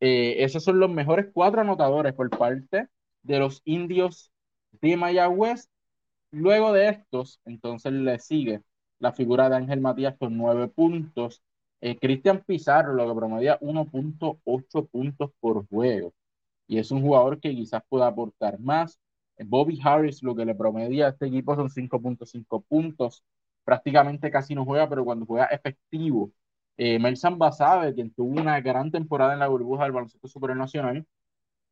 Eh, 0.00 0.44
esos 0.44 0.64
son 0.64 0.80
los 0.80 0.90
mejores 0.90 1.26
cuatro 1.32 1.60
anotadores 1.60 2.12
por 2.14 2.30
parte 2.30 2.88
de 3.22 3.38
los 3.38 3.62
indios 3.64 4.30
de 4.80 4.96
Mayagüez. 4.96 5.68
Luego 6.32 6.72
de 6.72 6.88
estos, 6.90 7.40
entonces 7.44 7.92
le 7.92 8.18
sigue 8.18 8.62
la 8.98 9.12
figura 9.12 9.48
de 9.48 9.56
Ángel 9.56 9.80
Matías 9.80 10.16
con 10.18 10.36
nueve 10.36 10.68
puntos. 10.68 11.42
Eh, 11.80 11.98
Cristian 11.98 12.42
Pizarro, 12.46 12.94
lo 12.94 13.08
que 13.08 13.14
promedia 13.14 13.58
1.8 13.60 14.86
puntos 14.86 15.30
por 15.40 15.66
juego. 15.68 16.12
Y 16.68 16.78
es 16.78 16.90
un 16.90 17.02
jugador 17.02 17.40
que 17.40 17.50
quizás 17.54 17.82
pueda 17.88 18.08
aportar 18.08 18.60
más. 18.60 18.98
Bobby 19.38 19.80
Harris, 19.84 20.22
lo 20.22 20.34
que 20.36 20.44
le 20.46 20.54
promedia 20.54 21.06
a 21.06 21.10
este 21.10 21.26
equipo 21.26 21.54
son 21.56 21.70
5.5 21.70 22.62
puntos. 22.68 23.24
Prácticamente 23.64 24.30
casi 24.30 24.54
no 24.54 24.64
juega, 24.64 24.88
pero 24.88 25.04
cuando 25.04 25.26
juega 25.26 25.46
efectivo. 25.46 26.30
Eh, 26.76 26.98
Melsan 26.98 27.38
Basabe, 27.38 27.94
quien 27.94 28.12
tuvo 28.12 28.40
una 28.40 28.60
gran 28.60 28.90
temporada 28.90 29.32
en 29.34 29.38
la 29.40 29.48
burbuja 29.48 29.84
del 29.84 29.92
baloncesto 29.92 30.28
supernacional, 30.28 31.06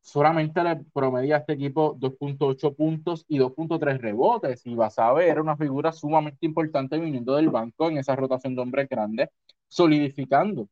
solamente 0.00 0.62
le 0.64 0.76
promedia 0.92 1.37
a 1.37 1.38
este 1.40 1.54
equipo 1.54 1.94
2.8 1.99 2.75
puntos 2.75 3.25
y 3.28 3.38
2.3 3.38 3.99
rebotes. 4.00 4.66
Y 4.66 4.75
Basabe 4.75 5.28
era 5.28 5.42
una 5.42 5.56
figura 5.56 5.92
sumamente 5.92 6.46
importante 6.46 6.99
viniendo 6.99 7.37
del 7.37 7.50
banco 7.50 7.88
en 7.88 7.99
esa 7.99 8.16
rotación 8.16 8.54
de 8.54 8.62
hombres 8.62 8.88
grandes, 8.88 9.28
solidificando 9.68 10.68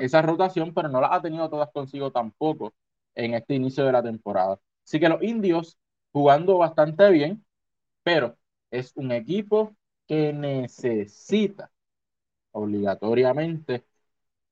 esa 0.00 0.22
rotación, 0.22 0.72
pero 0.74 0.88
no 0.88 1.00
la 1.00 1.14
ha 1.14 1.22
tenido 1.22 1.48
todas 1.48 1.70
consigo 1.72 2.10
tampoco 2.10 2.74
en 3.14 3.34
este 3.34 3.54
inicio 3.54 3.84
de 3.84 3.92
la 3.92 4.02
temporada. 4.02 4.58
Así 4.84 4.98
que 5.00 5.08
los 5.08 5.22
indios 5.22 5.78
jugando 6.12 6.58
bastante 6.58 7.10
bien, 7.10 7.44
pero 8.02 8.36
es 8.70 8.92
un 8.96 9.12
equipo 9.12 9.76
que 10.12 10.32
necesita 10.34 11.72
obligatoriamente 12.52 13.84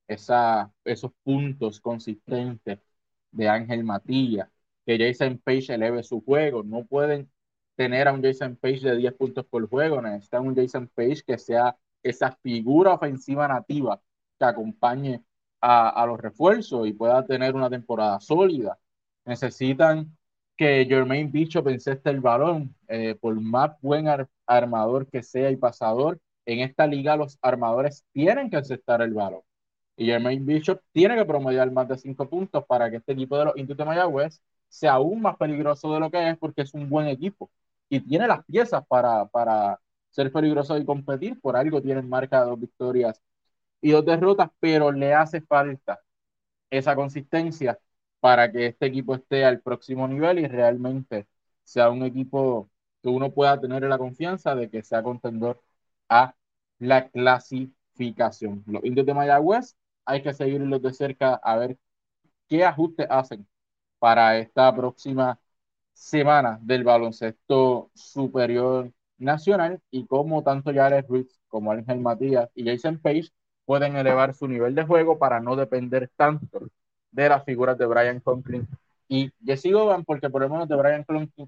esa, 0.07 0.73
esos 0.85 1.11
puntos 1.23 1.81
consistentes 1.81 2.79
de 3.31 3.49
Ángel 3.49 3.83
Matías, 3.83 4.49
que 4.85 4.97
Jason 4.99 5.39
Page 5.39 5.73
eleve 5.75 6.03
su 6.03 6.21
juego. 6.23 6.63
No 6.63 6.85
pueden 6.85 7.31
tener 7.75 8.07
a 8.07 8.13
un 8.13 8.23
Jason 8.23 8.57
Page 8.57 8.81
de 8.81 8.97
10 8.97 9.13
puntos 9.15 9.45
por 9.47 9.67
juego, 9.69 10.01
necesitan 10.01 10.47
un 10.47 10.55
Jason 10.55 10.89
Page 10.95 11.23
que 11.25 11.37
sea 11.37 11.77
esa 12.03 12.31
figura 12.43 12.93
ofensiva 12.95 13.47
nativa 13.47 14.01
que 14.39 14.45
acompañe 14.45 15.23
a, 15.61 15.89
a 15.89 16.05
los 16.07 16.19
refuerzos 16.19 16.87
y 16.87 16.93
pueda 16.93 17.25
tener 17.25 17.55
una 17.55 17.69
temporada 17.69 18.19
sólida. 18.19 18.79
Necesitan 19.25 20.17
que 20.61 20.85
Jermaine 20.85 21.31
Bishop 21.31 21.67
enceste 21.69 22.11
el 22.11 22.19
balón, 22.21 22.75
eh, 22.87 23.15
por 23.19 23.33
más 23.41 23.71
buen 23.81 24.05
armador 24.45 25.07
que 25.09 25.23
sea 25.23 25.49
y 25.49 25.55
pasador, 25.55 26.19
en 26.45 26.59
esta 26.59 26.85
liga 26.85 27.15
los 27.15 27.39
armadores 27.41 28.05
tienen 28.13 28.47
que 28.51 28.57
encestar 28.57 29.01
el 29.01 29.11
balón. 29.11 29.41
Y 29.97 30.05
Jermaine 30.05 30.45
Bishop 30.45 30.79
tiene 30.91 31.15
que 31.15 31.25
promediar 31.25 31.71
más 31.71 31.87
de 31.87 31.97
5 31.97 32.29
puntos 32.29 32.63
para 32.67 32.91
que 32.91 32.97
este 32.97 33.13
equipo 33.13 33.37
de 33.39 33.45
los 33.45 33.57
Indios 33.57 33.75
de 33.75 33.85
Mayagüez 33.85 34.39
sea 34.69 34.93
aún 34.93 35.21
más 35.23 35.35
peligroso 35.37 35.91
de 35.93 35.99
lo 35.99 36.11
que 36.11 36.29
es 36.29 36.37
porque 36.37 36.61
es 36.61 36.73
un 36.75 36.87
buen 36.89 37.07
equipo 37.07 37.49
y 37.89 37.99
tiene 37.99 38.27
las 38.27 38.45
piezas 38.45 38.85
para, 38.87 39.25
para 39.27 39.79
ser 40.11 40.31
peligroso 40.31 40.77
y 40.77 40.85
competir. 40.85 41.41
Por 41.41 41.55
algo 41.55 41.81
tienen 41.81 42.07
marca 42.07 42.41
de 42.41 42.49
dos 42.51 42.59
victorias 42.59 43.19
y 43.81 43.91
dos 43.91 44.05
derrotas, 44.05 44.49
pero 44.59 44.91
le 44.91 45.13
hace 45.15 45.41
falta 45.41 45.99
esa 46.69 46.95
consistencia 46.95 47.79
para 48.21 48.51
que 48.51 48.67
este 48.67 48.87
equipo 48.87 49.15
esté 49.15 49.45
al 49.45 49.61
próximo 49.61 50.07
nivel 50.07 50.39
y 50.39 50.47
realmente 50.47 51.27
sea 51.65 51.89
un 51.91 52.03
equipo 52.03 52.69
que 53.03 53.09
uno 53.09 53.31
pueda 53.33 53.59
tener 53.59 53.83
la 53.83 53.97
confianza 53.97 54.55
de 54.55 54.69
que 54.69 54.83
sea 54.83 55.03
contendor 55.03 55.61
a 56.09 56.35
la 56.79 57.09
clasificación. 57.09 58.63
Los 58.67 58.83
indios 58.85 59.05
de 59.07 59.13
Mayagüez 59.15 59.75
hay 60.05 60.21
que 60.23 60.33
seguirlos 60.33 60.81
de 60.81 60.93
cerca 60.93 61.35
a 61.35 61.57
ver 61.57 61.77
qué 62.47 62.65
ajustes 62.65 63.07
hacen 63.09 63.47
para 63.99 64.37
esta 64.39 64.75
próxima 64.75 65.39
semana 65.93 66.59
del 66.61 66.83
baloncesto 66.83 67.91
superior 67.95 68.91
nacional 69.17 69.81
y 69.91 70.05
cómo 70.07 70.43
tanto 70.43 70.73
Jared 70.73 71.05
Ruiz 71.07 71.39
como 71.47 71.71
Ángel 71.71 71.99
Matías 72.01 72.49
y 72.55 72.65
Jason 72.65 72.99
Page 72.99 73.29
pueden 73.65 73.95
elevar 73.95 74.33
su 74.33 74.47
nivel 74.47 74.75
de 74.75 74.83
juego 74.85 75.19
para 75.19 75.39
no 75.39 75.55
depender 75.55 76.11
tanto 76.15 76.61
de 77.11 77.29
las 77.29 77.43
figuras 77.43 77.77
de 77.77 77.85
Brian 77.85 78.19
Conklin 78.19 78.67
y 79.07 79.31
Jesse 79.45 79.71
Govan, 79.71 80.05
porque 80.05 80.29
por 80.29 80.41
lo 80.41 80.49
menos 80.49 80.69
de 80.69 80.75
Brian 80.75 81.05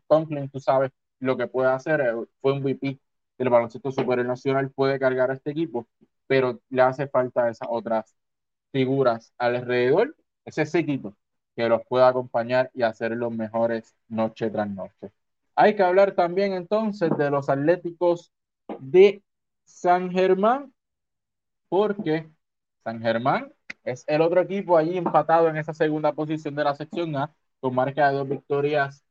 Conklin 0.07 0.49
tú 0.49 0.59
sabes 0.59 0.91
lo 1.19 1.37
que 1.37 1.47
puede 1.47 1.69
hacer, 1.69 2.13
fue 2.41 2.53
un 2.53 2.61
VP 2.61 2.99
del 3.37 3.49
baloncesto 3.49 3.91
superior 3.91 4.27
nacional, 4.27 4.69
puede 4.69 4.99
cargar 4.99 5.31
a 5.31 5.35
este 5.35 5.51
equipo, 5.51 5.87
pero 6.27 6.59
le 6.69 6.81
hace 6.81 7.07
falta 7.07 7.49
esas 7.49 7.67
otras 7.71 8.13
figuras 8.71 9.33
alrededor, 9.37 10.15
ese 10.45 10.65
séquito 10.65 11.15
que 11.55 11.69
los 11.69 11.85
pueda 11.87 12.07
acompañar 12.07 12.69
y 12.73 12.81
hacer 12.81 13.11
los 13.11 13.31
mejores 13.31 13.95
noche 14.07 14.49
tras 14.49 14.69
noche. 14.69 15.11
Hay 15.55 15.75
que 15.75 15.83
hablar 15.83 16.13
también 16.13 16.53
entonces 16.53 17.15
de 17.17 17.29
los 17.29 17.47
Atléticos 17.47 18.31
de 18.79 19.21
San 19.63 20.11
Germán, 20.11 20.73
porque 21.69 22.27
San 22.83 23.01
Germán 23.01 23.53
es 23.83 24.03
el 24.07 24.21
otro 24.21 24.41
equipo 24.41 24.77
allí 24.77 24.97
empatado 24.97 25.49
en 25.49 25.57
esa 25.57 25.73
segunda 25.73 26.13
posición 26.13 26.55
de 26.55 26.63
la 26.63 26.75
sección 26.75 27.15
A, 27.15 27.33
con 27.59 27.75
marca 27.75 28.09
de 28.09 28.17
dos 28.17 28.29
victorias 28.29 29.03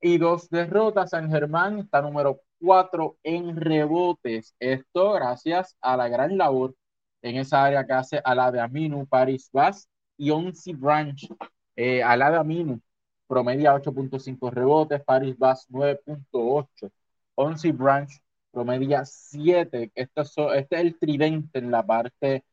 y 0.00 0.18
dos 0.18 0.48
derrotas. 0.50 1.10
San 1.10 1.30
Germán 1.30 1.78
está 1.80 2.02
número 2.02 2.40
cuatro 2.60 3.16
en 3.22 3.56
rebotes. 3.56 4.54
Esto 4.58 5.12
gracias 5.12 5.76
a 5.80 5.96
la 5.96 6.08
gran 6.08 6.36
labor 6.36 6.74
en 7.22 7.36
esa 7.36 7.64
área 7.64 7.86
que 7.86 7.92
hace 7.92 8.16
de 8.52 8.60
Aminu, 8.60 9.06
Paris 9.06 9.50
Vaz 9.52 9.88
y 10.16 10.30
Onsi 10.30 10.72
Branch. 10.74 11.28
Eh, 11.76 12.02
de 12.02 12.36
Aminu 12.36 12.80
promedia 13.26 13.74
8.5 13.74 14.50
rebotes, 14.50 15.02
Paris 15.04 15.36
Vaz 15.38 15.66
9.8, 15.70 16.90
Onsi 17.34 17.72
Branch 17.72 18.10
promedia 18.50 19.04
7. 19.04 19.92
Este 19.94 20.20
es, 20.20 20.34
este 20.54 20.76
es 20.76 20.80
el 20.80 20.98
tridente 20.98 21.58
en 21.58 21.70
la 21.70 21.86
parte 21.86 22.44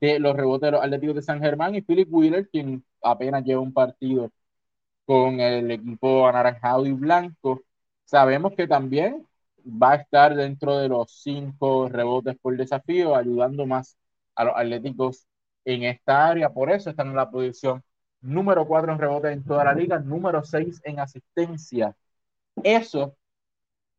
de 0.00 0.18
los 0.18 0.36
rebotes 0.36 0.68
de 0.68 0.72
los 0.72 0.82
Atléticos 0.82 1.16
de 1.16 1.22
San 1.22 1.40
Germán 1.40 1.74
y 1.74 1.82
Philip 1.82 2.08
Wheeler, 2.12 2.48
quien 2.48 2.84
apenas 3.02 3.44
lleva 3.44 3.60
un 3.60 3.72
partido 3.72 4.30
con 5.06 5.40
el 5.40 5.70
equipo 5.70 6.26
anaranjado 6.26 6.86
y 6.86 6.92
blanco. 6.92 7.62
Sabemos 8.04 8.54
que 8.56 8.66
también 8.66 9.26
va 9.66 9.92
a 9.92 9.96
estar 9.96 10.34
dentro 10.36 10.78
de 10.78 10.88
los 10.88 11.10
cinco 11.22 11.88
rebotes 11.88 12.36
por 12.40 12.56
desafío, 12.56 13.14
ayudando 13.16 13.66
más 13.66 13.96
a 14.34 14.44
los 14.44 14.54
Atléticos 14.56 15.26
en 15.64 15.84
esta 15.84 16.28
área. 16.28 16.50
Por 16.52 16.70
eso 16.70 16.90
están 16.90 17.08
en 17.08 17.16
la 17.16 17.30
posición 17.30 17.82
número 18.20 18.66
cuatro 18.66 18.92
en 18.92 18.98
rebotes 18.98 19.32
en 19.32 19.44
toda 19.44 19.64
la 19.64 19.74
liga, 19.74 19.98
número 19.98 20.42
seis 20.44 20.80
en 20.84 21.00
asistencia. 21.00 21.94
Eso 22.62 23.16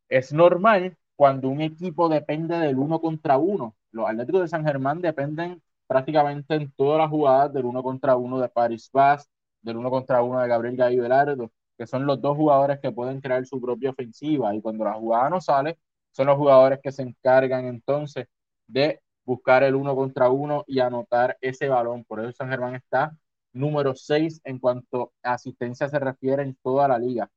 es 0.10 0.34
normal 0.34 0.98
cuando 1.16 1.50
un 1.50 1.62
equipo 1.62 2.10
depende 2.10 2.58
del 2.58 2.78
uno 2.78 3.00
contra 3.02 3.38
uno. 3.38 3.75
Los 3.92 4.10
Atléticos 4.10 4.42
de 4.42 4.48
San 4.48 4.66
Germán 4.66 5.02
dependen 5.02 5.62
prácticamente 5.88 6.56
en 6.56 6.72
todas 6.74 7.00
las 7.00 7.10
jugadas 7.10 7.54
del 7.54 7.65
uno 7.65 7.84
contra 7.84 8.15
uno 8.15 8.39
de 8.39 8.50
Paris 8.50 8.89
Vaz, 8.92 9.30
del 9.62 9.77
uno 9.77 9.89
contra 9.89 10.22
uno 10.24 10.39
de 10.39 10.48
Gabriel 10.48 10.75
Gallo 10.77 11.04
Velardo, 11.04 11.51
que 11.77 11.88
son 11.88 12.06
los 12.06 12.22
dos 12.22 12.38
jugadores 12.38 12.80
que 12.80 12.92
pueden 12.92 13.22
crear 13.22 13.46
su 13.46 13.60
propia 13.62 13.89
ofensiva 13.92 14.56
y 14.56 14.62
cuando 14.62 14.86
la 14.86 14.94
jugada 14.94 15.30
no 15.30 15.42
sale, 15.42 15.77
son 16.12 16.27
los 16.27 16.38
jugadores 16.38 16.80
que 16.82 16.92
se 16.92 17.01
encargan 17.04 17.65
entonces 17.65 18.27
de 18.68 19.01
buscar 19.25 19.63
el 19.63 19.75
uno 19.75 19.96
contra 19.96 20.30
uno 20.30 20.63
y 20.68 20.80
anotar 20.80 21.38
ese 21.42 21.68
balón. 21.68 22.04
Por 22.06 22.20
eso 22.22 22.32
San 22.32 22.50
Germán 22.50 22.75
está 22.75 23.15
número 23.54 23.96
6 23.96 24.42
en 24.44 24.60
cuanto 24.60 25.13
a 25.24 25.34
asistencia 25.34 25.89
se 25.89 26.00
refiere 26.00 26.44
en 26.44 26.56
toda 26.62 26.88
la 26.88 27.00
liga. 27.00 27.30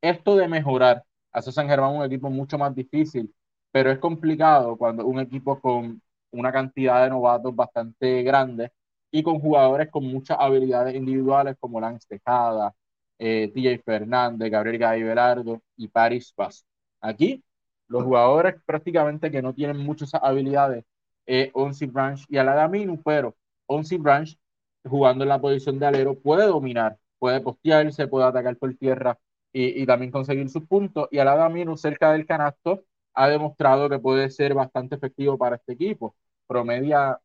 Esto 0.00 0.36
de 0.36 0.48
mejorar 0.48 1.04
hace 1.32 1.52
San 1.52 1.68
Germán 1.68 1.96
un 1.96 2.04
equipo 2.04 2.30
mucho 2.30 2.58
más 2.58 2.74
difícil, 2.74 3.34
pero 3.70 3.90
es 3.90 3.98
complicado 3.98 4.76
cuando 4.76 5.06
un 5.06 5.18
equipo 5.20 5.60
con 5.60 6.00
una 6.34 6.52
cantidad 6.52 7.04
de 7.04 7.10
novatos 7.10 7.54
bastante 7.54 8.22
grande 8.22 8.72
y 9.10 9.22
con 9.22 9.38
jugadores 9.40 9.90
con 9.90 10.04
muchas 10.04 10.38
habilidades 10.40 10.94
individuales 10.96 11.56
como 11.60 11.80
Lance 11.80 12.06
Tejada, 12.08 12.74
eh, 13.18 13.80
Fernández, 13.84 14.50
Gabriel 14.50 14.78
Gallo 14.78 15.62
y 15.76 15.88
Paris 15.88 16.32
Paz. 16.32 16.66
Aquí, 17.00 17.44
los 17.88 18.02
jugadores 18.04 18.56
prácticamente 18.66 19.30
que 19.30 19.42
no 19.42 19.54
tienen 19.54 19.78
muchas 19.78 20.12
habilidades, 20.14 20.84
eh, 21.26 21.50
Onsi 21.54 21.86
Branch 21.86 22.20
y 22.28 22.38
Alagaminu, 22.38 23.00
pero 23.02 23.36
Onsi 23.66 23.98
Branch, 23.98 24.36
jugando 24.84 25.24
en 25.24 25.28
la 25.28 25.40
posición 25.40 25.78
de 25.78 25.86
alero, 25.86 26.18
puede 26.18 26.46
dominar, 26.46 26.98
puede 27.18 27.40
postearse, 27.40 28.08
puede 28.08 28.26
atacar 28.26 28.56
por 28.56 28.74
tierra 28.74 29.18
y, 29.52 29.82
y 29.82 29.86
también 29.86 30.10
conseguir 30.10 30.48
sus 30.50 30.66
puntos. 30.66 31.08
Y 31.10 31.18
Alagaminu, 31.18 31.76
cerca 31.76 32.12
del 32.12 32.26
canasto, 32.26 32.82
ha 33.14 33.28
demostrado 33.28 33.88
que 33.88 33.98
puede 34.00 34.28
ser 34.30 34.54
bastante 34.54 34.96
efectivo 34.96 35.38
para 35.38 35.56
este 35.56 35.74
equipo 35.74 36.16
promedia 36.46 37.18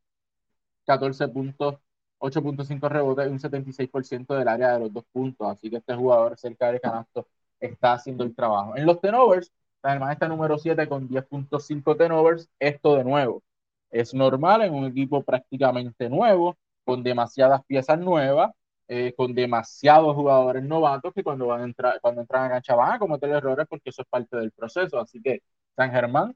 14 0.86 1.28
puntos, 1.28 1.76
8.5 2.18 2.88
rebotes 2.88 3.26
y 3.28 3.30
un 3.30 3.38
76% 3.38 4.34
del 4.34 4.48
área 4.48 4.74
de 4.74 4.80
los 4.80 4.92
dos 4.92 5.04
puntos. 5.12 5.48
Así 5.48 5.70
que 5.70 5.76
este 5.78 5.94
jugador 5.94 6.38
cerca 6.38 6.70
del 6.70 6.80
canasto 6.80 7.28
está 7.60 7.94
haciendo 7.94 8.24
el 8.24 8.34
trabajo. 8.34 8.76
En 8.76 8.86
los 8.86 9.00
tenovers, 9.00 9.52
además 9.82 10.12
está 10.12 10.28
número 10.28 10.58
7 10.58 10.88
con 10.88 11.08
10.5 11.08 11.96
tenovers. 11.96 12.48
Esto 12.58 12.96
de 12.96 13.04
nuevo 13.04 13.42
es 13.90 14.14
normal 14.14 14.62
en 14.62 14.74
un 14.74 14.84
equipo 14.86 15.22
prácticamente 15.22 16.08
nuevo, 16.08 16.56
con 16.84 17.02
demasiadas 17.02 17.64
piezas 17.66 17.98
nuevas. 17.98 18.50
eh, 18.92 19.14
con 19.16 19.32
demasiados 19.34 20.16
jugadores 20.16 20.64
novatos 20.64 21.12
que 21.14 21.22
cuando 21.22 21.46
van 21.46 21.60
a 21.60 21.64
entrar, 21.64 22.00
cuando 22.00 22.22
entran 22.22 22.46
a 22.46 22.48
cancha 22.50 22.74
van 22.74 22.92
a 22.94 22.98
cometer 22.98 23.30
errores 23.30 23.66
porque 23.68 23.90
eso 23.90 24.02
es 24.02 24.08
parte 24.08 24.36
del 24.36 24.50
proceso. 24.52 24.98
Así 24.98 25.20
que 25.22 25.42
San 25.76 25.92
Germán 25.92 26.34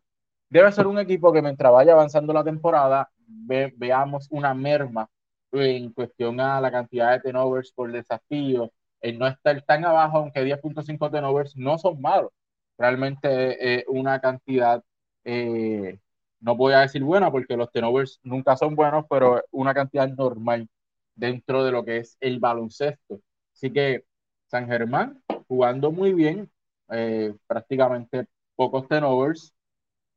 debe 0.55 0.71
ser 0.71 0.87
un 0.87 1.01
equipo 1.01 1.33
que 1.33 1.43
mientras 1.43 1.73
vaya 1.73 1.95
avanzando 1.95 2.33
la 2.33 2.45
temporada 2.45 3.11
veamos 3.27 4.29
una 4.31 4.55
merma 4.55 5.11
en 5.51 5.93
cuestión 5.93 6.41
a 6.41 6.61
la 6.61 6.71
cantidad 6.71 7.11
de 7.13 7.21
tenovers 7.21 7.73
por 7.73 7.91
desafío, 7.91 8.73
el 9.01 9.19
no 9.19 9.27
estar 9.27 9.61
tan 9.63 9.85
abajo, 9.85 10.19
aunque 10.19 10.45
10.5 10.45 11.11
tenovers 11.11 11.57
no 11.57 11.77
son 11.79 12.01
malos. 12.01 12.31
Realmente 12.79 13.81
eh, 13.81 13.85
una 13.89 14.21
cantidad, 14.21 14.83
eh, 15.25 15.99
no 16.41 16.57
voy 16.57 16.75
a 16.75 16.81
decir 16.81 17.03
buena 17.03 17.33
porque 17.33 17.57
los 17.57 17.73
tenovers 17.73 18.21
nunca 18.23 18.57
son 18.57 18.77
buenos, 18.77 19.07
pero 19.11 19.43
una 19.51 19.75
cantidad 19.75 20.09
normal 20.09 20.69
dentro 21.17 21.65
de 21.65 21.73
lo 21.73 21.85
que 21.85 21.99
es 21.99 22.17
el 22.21 22.39
baloncesto. 22.39 23.21
Así 23.55 23.73
que 23.73 24.05
San 24.47 24.69
Germán 24.69 25.21
jugando 25.49 25.91
muy 25.91 26.15
bien, 26.15 26.51
eh, 26.91 27.35
prácticamente 27.49 28.27
pocos 28.57 28.87
tenovers, 28.89 29.54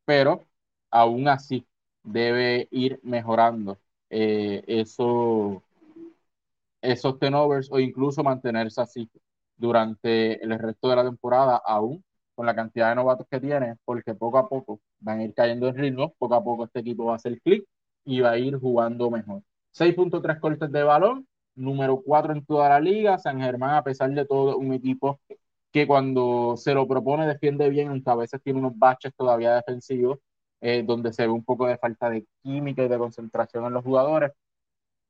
pero 0.08 0.48
aún 0.90 1.28
así 1.28 1.68
debe 2.04 2.70
ir 2.72 3.00
mejorando 3.04 3.78
eh, 4.10 4.64
eso, 4.68 5.62
esos 6.82 7.20
tenovers 7.20 7.70
o 7.72 7.80
incluso 7.80 8.24
mantenerse 8.24 8.82
así 8.82 9.10
durante 9.58 10.42
el 10.42 10.58
resto 10.58 10.90
de 10.90 10.96
la 10.96 11.04
temporada, 11.04 11.62
aún 11.66 12.04
con 12.36 12.46
la 12.46 12.56
cantidad 12.56 12.90
de 12.90 12.96
novatos 12.96 13.28
que 13.30 13.42
tiene, 13.42 13.76
porque 13.84 14.14
poco 14.16 14.38
a 14.38 14.48
poco 14.48 14.80
van 15.00 15.20
a 15.20 15.24
ir 15.26 15.34
cayendo 15.34 15.68
en 15.68 15.76
ritmo, 15.76 16.14
poco 16.18 16.36
a 16.36 16.44
poco 16.44 16.66
este 16.66 16.80
equipo 16.80 17.06
va 17.06 17.14
a 17.14 17.16
hacer 17.18 17.42
clic 17.42 17.66
y 18.06 18.22
va 18.22 18.32
a 18.32 18.38
ir 18.38 18.58
jugando 18.60 19.12
mejor. 19.12 19.42
6.3 19.72 20.40
cortes 20.40 20.72
de 20.72 20.84
balón, 20.84 21.28
número 21.56 22.02
4 22.02 22.32
en 22.34 22.46
toda 22.46 22.70
la 22.70 22.80
liga. 22.80 23.18
San 23.18 23.42
Germán, 23.42 23.76
a 23.76 23.84
pesar 23.84 24.12
de 24.12 24.26
todo, 24.26 24.58
un 24.58 24.72
equipo 24.74 25.20
que 25.77 25.88
cuando 25.88 26.55
se 26.57 26.74
lo 26.74 26.88
propone 26.88 27.27
defiende 27.27 27.69
bien, 27.69 27.89
aunque 27.89 28.10
a 28.10 28.15
veces 28.15 28.41
tiene 28.43 28.60
unos 28.60 28.77
baches 28.77 29.13
todavía 29.15 29.55
defensivos, 29.55 30.19
eh, 30.62 30.84
donde 30.84 31.13
se 31.13 31.24
ve 31.27 31.29
un 31.31 31.43
poco 31.43 31.67
de 31.67 31.77
falta 31.77 32.10
de 32.10 32.25
química 32.41 32.84
y 32.84 32.88
de 32.89 32.98
concentración 32.98 33.65
en 33.65 33.74
los 33.74 33.84
jugadores. 33.84 34.31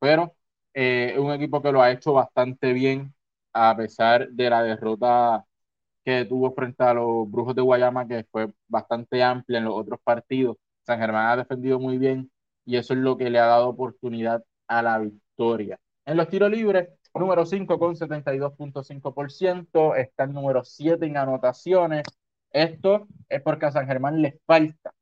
Pero 0.00 0.34
eh, 0.74 1.12
es 1.14 1.18
un 1.20 1.32
equipo 1.32 1.62
que 1.62 1.72
lo 1.72 1.82
ha 1.82 1.90
hecho 1.92 2.12
bastante 2.14 2.72
bien, 2.74 3.14
a 3.52 3.76
pesar 3.76 4.28
de 4.30 4.50
la 4.50 4.62
derrota 4.62 5.44
que 6.04 6.24
tuvo 6.26 6.52
frente 6.54 6.84
a 6.84 6.94
los 6.94 7.30
Brujos 7.30 7.54
de 7.56 7.62
Guayama, 7.62 8.06
que 8.08 8.24
fue 8.30 8.52
bastante 8.68 9.22
amplia 9.22 9.58
en 9.58 9.64
los 9.66 9.74
otros 9.76 10.00
partidos. 10.04 10.56
San 10.86 10.98
Germán 11.00 11.28
ha 11.28 11.36
defendido 11.36 11.78
muy 11.80 11.98
bien 11.98 12.30
y 12.66 12.76
eso 12.76 12.94
es 12.94 13.00
lo 13.00 13.16
que 13.16 13.30
le 13.30 13.38
ha 13.38 13.46
dado 13.46 13.68
oportunidad 13.70 14.44
a 14.68 14.82
la 14.82 14.98
victoria. 14.98 15.78
En 16.06 16.16
los 16.18 16.28
tiros 16.28 16.50
libres, 16.50 16.88
número 17.18 17.46
5 17.46 17.78
con 17.78 17.94
72.5%, 17.94 19.96
está 19.96 20.24
el 20.24 20.32
número 20.32 20.64
7 20.64 21.04
en 21.06 21.16
anotaciones. 21.16 22.04
Esto 22.50 23.06
es 23.28 23.42
porque 23.42 23.66
a 23.66 23.72
San 23.72 23.86
Germán 23.86 24.22
le 24.22 24.40
falta, 24.46 24.94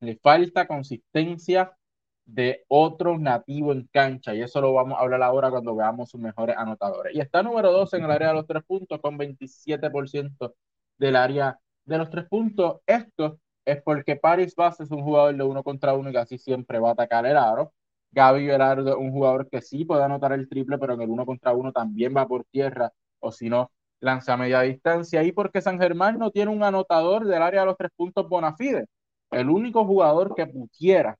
le 0.00 0.16
falta 0.16 0.66
consistencia 0.66 1.76
de 2.24 2.64
otro 2.68 3.18
nativo 3.18 3.72
en 3.72 3.88
cancha 3.92 4.34
y 4.34 4.42
eso 4.42 4.60
lo 4.60 4.72
vamos 4.72 4.98
a 4.98 5.02
hablar 5.02 5.22
ahora 5.22 5.50
cuando 5.50 5.74
veamos 5.74 6.10
sus 6.10 6.20
mejores 6.20 6.56
anotadores. 6.56 7.14
Y 7.14 7.20
está 7.20 7.42
número 7.42 7.72
2 7.72 7.94
en 7.94 8.04
el 8.04 8.10
área 8.10 8.28
de 8.28 8.34
los 8.34 8.46
tres 8.46 8.62
puntos 8.64 9.00
con 9.00 9.18
27% 9.18 10.54
del 10.98 11.16
área 11.16 11.58
de 11.84 11.98
los 11.98 12.10
tres 12.10 12.26
puntos. 12.28 12.80
Esto 12.86 13.38
es 13.64 13.82
porque 13.82 14.16
Paris 14.16 14.54
Bass 14.54 14.80
es 14.80 14.90
un 14.90 15.02
jugador 15.02 15.36
de 15.36 15.44
uno 15.44 15.62
contra 15.62 15.94
uno 15.94 16.10
y 16.10 16.12
casi 16.12 16.38
siempre 16.38 16.78
va 16.78 16.90
a 16.90 16.92
atacar 16.92 17.26
el 17.26 17.36
aro. 17.36 17.72
Gaby 18.12 18.46
Velardo, 18.46 18.98
un 18.98 19.10
jugador 19.12 19.48
que 19.48 19.62
sí 19.62 19.84
puede 19.84 20.04
anotar 20.04 20.32
el 20.32 20.48
triple, 20.48 20.78
pero 20.78 20.94
en 20.94 21.02
el 21.02 21.10
uno 21.10 21.26
contra 21.26 21.52
uno 21.52 21.72
también 21.72 22.14
va 22.16 22.26
por 22.28 22.44
tierra, 22.50 22.92
o 23.20 23.32
si 23.32 23.48
no, 23.50 23.70
lanza 24.00 24.34
a 24.34 24.36
media 24.36 24.60
distancia. 24.62 25.22
Y 25.22 25.32
porque 25.32 25.62
San 25.62 25.78
Germán 25.80 26.18
no 26.18 26.30
tiene 26.30 26.50
un 26.50 26.62
anotador 26.62 27.26
del 27.26 27.42
área 27.42 27.60
de 27.60 27.66
los 27.66 27.76
tres 27.76 27.90
puntos 27.96 28.28
Bonafide. 28.28 28.86
El 29.30 29.48
único 29.50 29.84
jugador 29.86 30.34
que 30.34 30.46
pudiera 30.46 31.16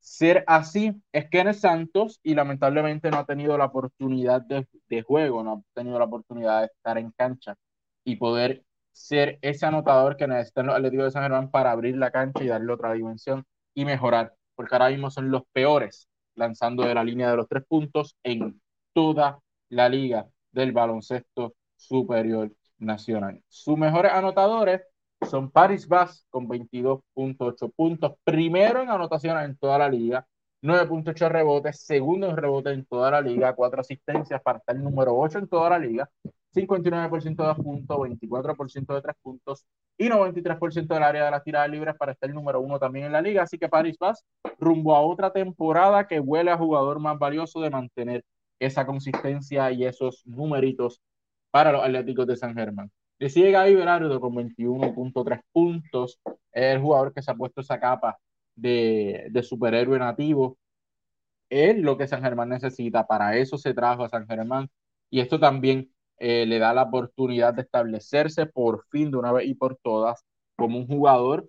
ser 0.00 0.44
así 0.46 0.94
es 1.12 1.28
Kenneth 1.30 1.56
Santos 1.56 2.20
y 2.22 2.34
lamentablemente 2.34 3.10
no 3.10 3.18
ha 3.18 3.24
tenido 3.26 3.58
la 3.58 3.66
oportunidad 3.66 4.42
de, 4.42 4.66
de 4.88 5.02
juego, 5.02 5.42
no 5.42 5.52
ha 5.52 5.74
tenido 5.74 5.98
la 5.98 6.04
oportunidad 6.06 6.60
de 6.60 6.66
estar 6.66 6.98
en 6.98 7.10
cancha 7.12 7.54
y 8.04 8.16
poder 8.16 8.64
ser 8.92 9.38
ese 9.42 9.66
anotador 9.66 10.16
que 10.16 10.26
necesitan 10.26 10.66
los 10.66 10.76
Atléticos 10.76 11.06
de 11.06 11.10
San 11.12 11.22
Germán 11.22 11.50
para 11.50 11.72
abrir 11.72 11.96
la 11.96 12.10
cancha 12.10 12.42
y 12.44 12.48
darle 12.48 12.72
otra 12.72 12.92
dimensión 12.92 13.44
y 13.74 13.84
mejorar, 13.84 14.34
porque 14.54 14.74
ahora 14.74 14.88
mismo 14.90 15.10
son 15.10 15.30
los 15.30 15.42
peores 15.52 16.07
lanzando 16.38 16.84
de 16.84 16.94
la 16.94 17.04
línea 17.04 17.30
de 17.30 17.36
los 17.36 17.48
tres 17.48 17.64
puntos 17.66 18.16
en 18.22 18.60
toda 18.92 19.40
la 19.68 19.88
liga 19.88 20.26
del 20.52 20.72
baloncesto 20.72 21.54
superior 21.76 22.52
nacional. 22.78 23.42
Sus 23.48 23.76
mejores 23.76 24.12
anotadores 24.12 24.82
son 25.28 25.50
Paris 25.50 25.86
Bass 25.86 26.24
con 26.30 26.48
22.8 26.48 27.72
puntos, 27.74 28.14
primero 28.24 28.82
en 28.82 28.88
anotaciones 28.88 29.44
en 29.44 29.56
toda 29.56 29.78
la 29.78 29.88
liga, 29.88 30.26
9.8 30.62 31.28
rebotes, 31.28 31.84
segundo 31.84 32.28
en 32.28 32.36
rebotes 32.36 32.74
en 32.74 32.86
toda 32.86 33.10
la 33.10 33.20
liga, 33.20 33.54
cuatro 33.54 33.80
asistencias 33.80 34.40
para 34.42 34.58
estar 34.58 34.76
número 34.76 35.16
8 35.16 35.38
en 35.38 35.48
toda 35.48 35.70
la 35.70 35.78
liga, 35.78 36.08
59% 36.54 37.46
de 37.46 37.62
puntos, 37.62 37.98
24% 37.98 38.94
de 38.94 39.02
tres 39.02 39.16
puntos 39.22 39.64
y 39.96 40.08
93% 40.08 40.86
del 40.94 41.02
área 41.02 41.24
de 41.26 41.30
las 41.30 41.44
tiradas 41.44 41.70
libres 41.70 41.94
para 41.96 42.12
estar 42.12 42.28
el 42.28 42.34
número 42.34 42.60
uno 42.60 42.78
también 42.78 43.06
en 43.06 43.12
la 43.12 43.20
liga. 43.20 43.42
Así 43.42 43.58
que 43.58 43.68
Paris 43.68 43.96
Bass 43.98 44.24
rumbo 44.58 44.94
a 44.94 45.00
otra 45.00 45.32
temporada 45.32 46.06
que 46.06 46.20
huele 46.20 46.50
a 46.50 46.56
jugador 46.56 47.00
más 47.00 47.18
valioso 47.18 47.60
de 47.60 47.70
mantener 47.70 48.24
esa 48.58 48.86
consistencia 48.86 49.70
y 49.70 49.84
esos 49.84 50.26
numeritos 50.26 51.00
para 51.50 51.72
los 51.72 51.82
Atléticos 51.82 52.26
de 52.26 52.36
San 52.36 52.54
Germán. 52.54 52.90
Le 53.18 53.28
sigue 53.28 53.50
Gaby 53.50 53.74
Velardo 53.74 54.20
con 54.20 54.34
21.3 54.34 55.40
puntos. 55.52 56.20
Es 56.52 56.74
el 56.74 56.80
jugador 56.80 57.12
que 57.12 57.22
se 57.22 57.30
ha 57.30 57.34
puesto 57.34 57.60
esa 57.60 57.80
capa 57.80 58.18
de, 58.54 59.28
de 59.30 59.42
superhéroe 59.42 59.98
nativo. 59.98 60.56
Es 61.50 61.76
lo 61.78 61.96
que 61.96 62.06
San 62.06 62.22
Germán 62.22 62.50
necesita. 62.50 63.06
Para 63.06 63.36
eso 63.36 63.58
se 63.58 63.74
trajo 63.74 64.04
a 64.04 64.08
San 64.08 64.26
Germán. 64.26 64.68
Y 65.10 65.20
esto 65.20 65.40
también 65.40 65.90
eh, 66.18 66.46
le 66.46 66.58
da 66.58 66.74
la 66.74 66.84
oportunidad 66.84 67.54
de 67.54 67.62
establecerse 67.62 68.46
por 68.46 68.84
fin 68.90 69.10
de 69.10 69.16
una 69.18 69.32
vez 69.32 69.46
y 69.46 69.54
por 69.54 69.76
todas 69.76 70.24
como 70.56 70.78
un 70.78 70.86
jugador 70.86 71.48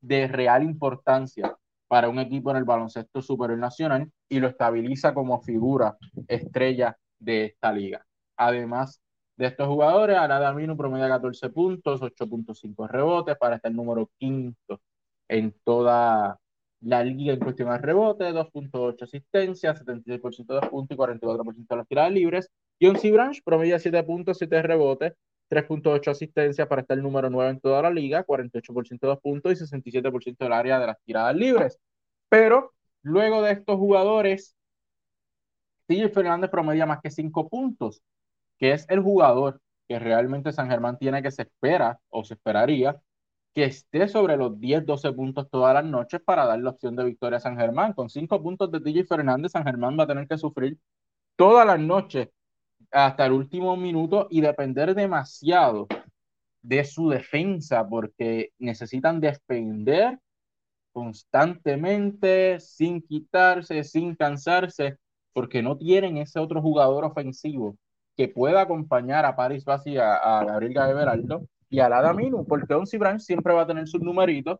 de 0.00 0.28
real 0.28 0.62
importancia 0.62 1.56
para 1.88 2.08
un 2.08 2.18
equipo 2.18 2.50
en 2.50 2.58
el 2.58 2.64
baloncesto 2.64 3.22
superior 3.22 3.58
nacional 3.58 4.10
y 4.28 4.38
lo 4.38 4.48
estabiliza 4.48 5.12
como 5.14 5.40
figura 5.42 5.96
estrella 6.28 6.96
de 7.18 7.46
esta 7.46 7.72
liga. 7.72 8.06
Además 8.36 9.02
de 9.36 9.46
estos 9.46 9.66
jugadores, 9.66 10.16
Arada 10.16 10.52
Minu 10.52 10.76
promedia 10.76 11.08
14 11.08 11.50
puntos, 11.50 12.00
8.5 12.02 12.88
rebotes 12.88 13.36
para 13.38 13.56
estar 13.56 13.72
número 13.72 14.10
quinto 14.18 14.80
en 15.28 15.54
toda 15.64 16.38
la 16.80 17.04
liga 17.04 17.34
en 17.34 17.40
cuestión 17.40 17.70
de 17.70 17.78
rebote, 17.78 18.32
2.8 18.32 19.02
asistencias, 19.02 19.84
76% 19.84 20.60
de 20.60 20.68
puntos 20.68 20.94
y 20.94 20.98
44% 20.98 21.66
de 21.68 21.76
las 21.76 21.88
tiradas 21.88 22.12
libres. 22.12 22.50
John 22.80 22.98
C. 22.98 23.10
Branch 23.12 23.42
promedia 23.44 23.78
7 23.78 24.02
puntos, 24.04 24.38
7 24.38 24.62
rebotes, 24.62 25.14
3.8 25.50 26.10
asistencias 26.10 26.66
para 26.68 26.82
estar 26.82 26.96
el 26.96 27.02
número 27.02 27.28
9 27.28 27.50
en 27.50 27.60
toda 27.60 27.82
la 27.82 27.90
liga, 27.90 28.24
48% 28.24 29.08
de 29.08 29.16
puntos 29.16 29.52
y 29.52 29.56
67% 29.56 30.44
del 30.44 30.52
área 30.52 30.78
de 30.78 30.86
las 30.86 30.96
tiradas 31.04 31.34
libres. 31.36 31.78
Pero 32.28 32.72
luego 33.02 33.42
de 33.42 33.52
estos 33.52 33.76
jugadores, 33.76 34.56
TJ 35.86 36.08
Fernández 36.10 36.50
promedia 36.50 36.86
más 36.86 37.00
que 37.02 37.10
5 37.10 37.48
puntos, 37.48 38.02
que 38.58 38.72
es 38.72 38.86
el 38.88 39.00
jugador 39.00 39.60
que 39.88 39.98
realmente 39.98 40.52
San 40.52 40.70
Germán 40.70 40.98
tiene 40.98 41.22
que 41.22 41.32
se 41.32 41.42
espera 41.42 41.98
o 42.10 42.24
se 42.24 42.34
esperaría 42.34 43.00
que 43.54 43.64
esté 43.64 44.08
sobre 44.08 44.36
los 44.36 44.60
10, 44.60 44.86
12 44.86 45.12
puntos 45.12 45.50
todas 45.50 45.74
las 45.74 45.84
noches 45.84 46.20
para 46.24 46.46
dar 46.46 46.60
la 46.60 46.70
opción 46.70 46.94
de 46.94 47.04
victoria 47.04 47.38
a 47.38 47.40
San 47.40 47.58
Germán. 47.58 47.92
Con 47.94 48.08
5 48.08 48.40
puntos 48.42 48.70
de 48.70 48.80
TJ 48.80 49.04
Fernández, 49.08 49.52
San 49.52 49.64
Germán 49.64 49.98
va 49.98 50.04
a 50.04 50.06
tener 50.06 50.28
que 50.28 50.38
sufrir 50.38 50.78
todas 51.36 51.66
las 51.66 51.80
noches 51.80 52.28
hasta 52.92 53.26
el 53.26 53.32
último 53.32 53.76
minuto 53.76 54.26
y 54.30 54.40
depender 54.40 54.94
demasiado 54.94 55.86
de 56.62 56.84
su 56.84 57.08
defensa 57.08 57.88
porque 57.88 58.50
necesitan 58.58 59.20
defender 59.20 60.18
constantemente, 60.92 62.58
sin 62.60 63.00
quitarse, 63.00 63.84
sin 63.84 64.14
cansarse, 64.16 64.98
porque 65.32 65.62
no 65.62 65.76
tienen 65.76 66.18
ese 66.18 66.40
otro 66.40 66.60
jugador 66.60 67.04
ofensivo 67.04 67.76
que 68.16 68.28
pueda 68.28 68.62
acompañar 68.62 69.24
a 69.24 69.36
Paris 69.36 69.64
Bassi, 69.64 69.96
a, 69.96 70.16
a 70.16 70.44
Gabriel 70.44 70.74
Gaberaldo 70.74 71.46
y 71.68 71.80
a 71.80 71.88
Lada 71.88 72.12
Minu, 72.12 72.44
porque 72.44 72.74
Onsi 72.74 72.98
Branch 72.98 73.20
siempre 73.20 73.54
va 73.54 73.62
a 73.62 73.66
tener 73.66 73.86
sus 73.88 74.00
numeritos, 74.02 74.58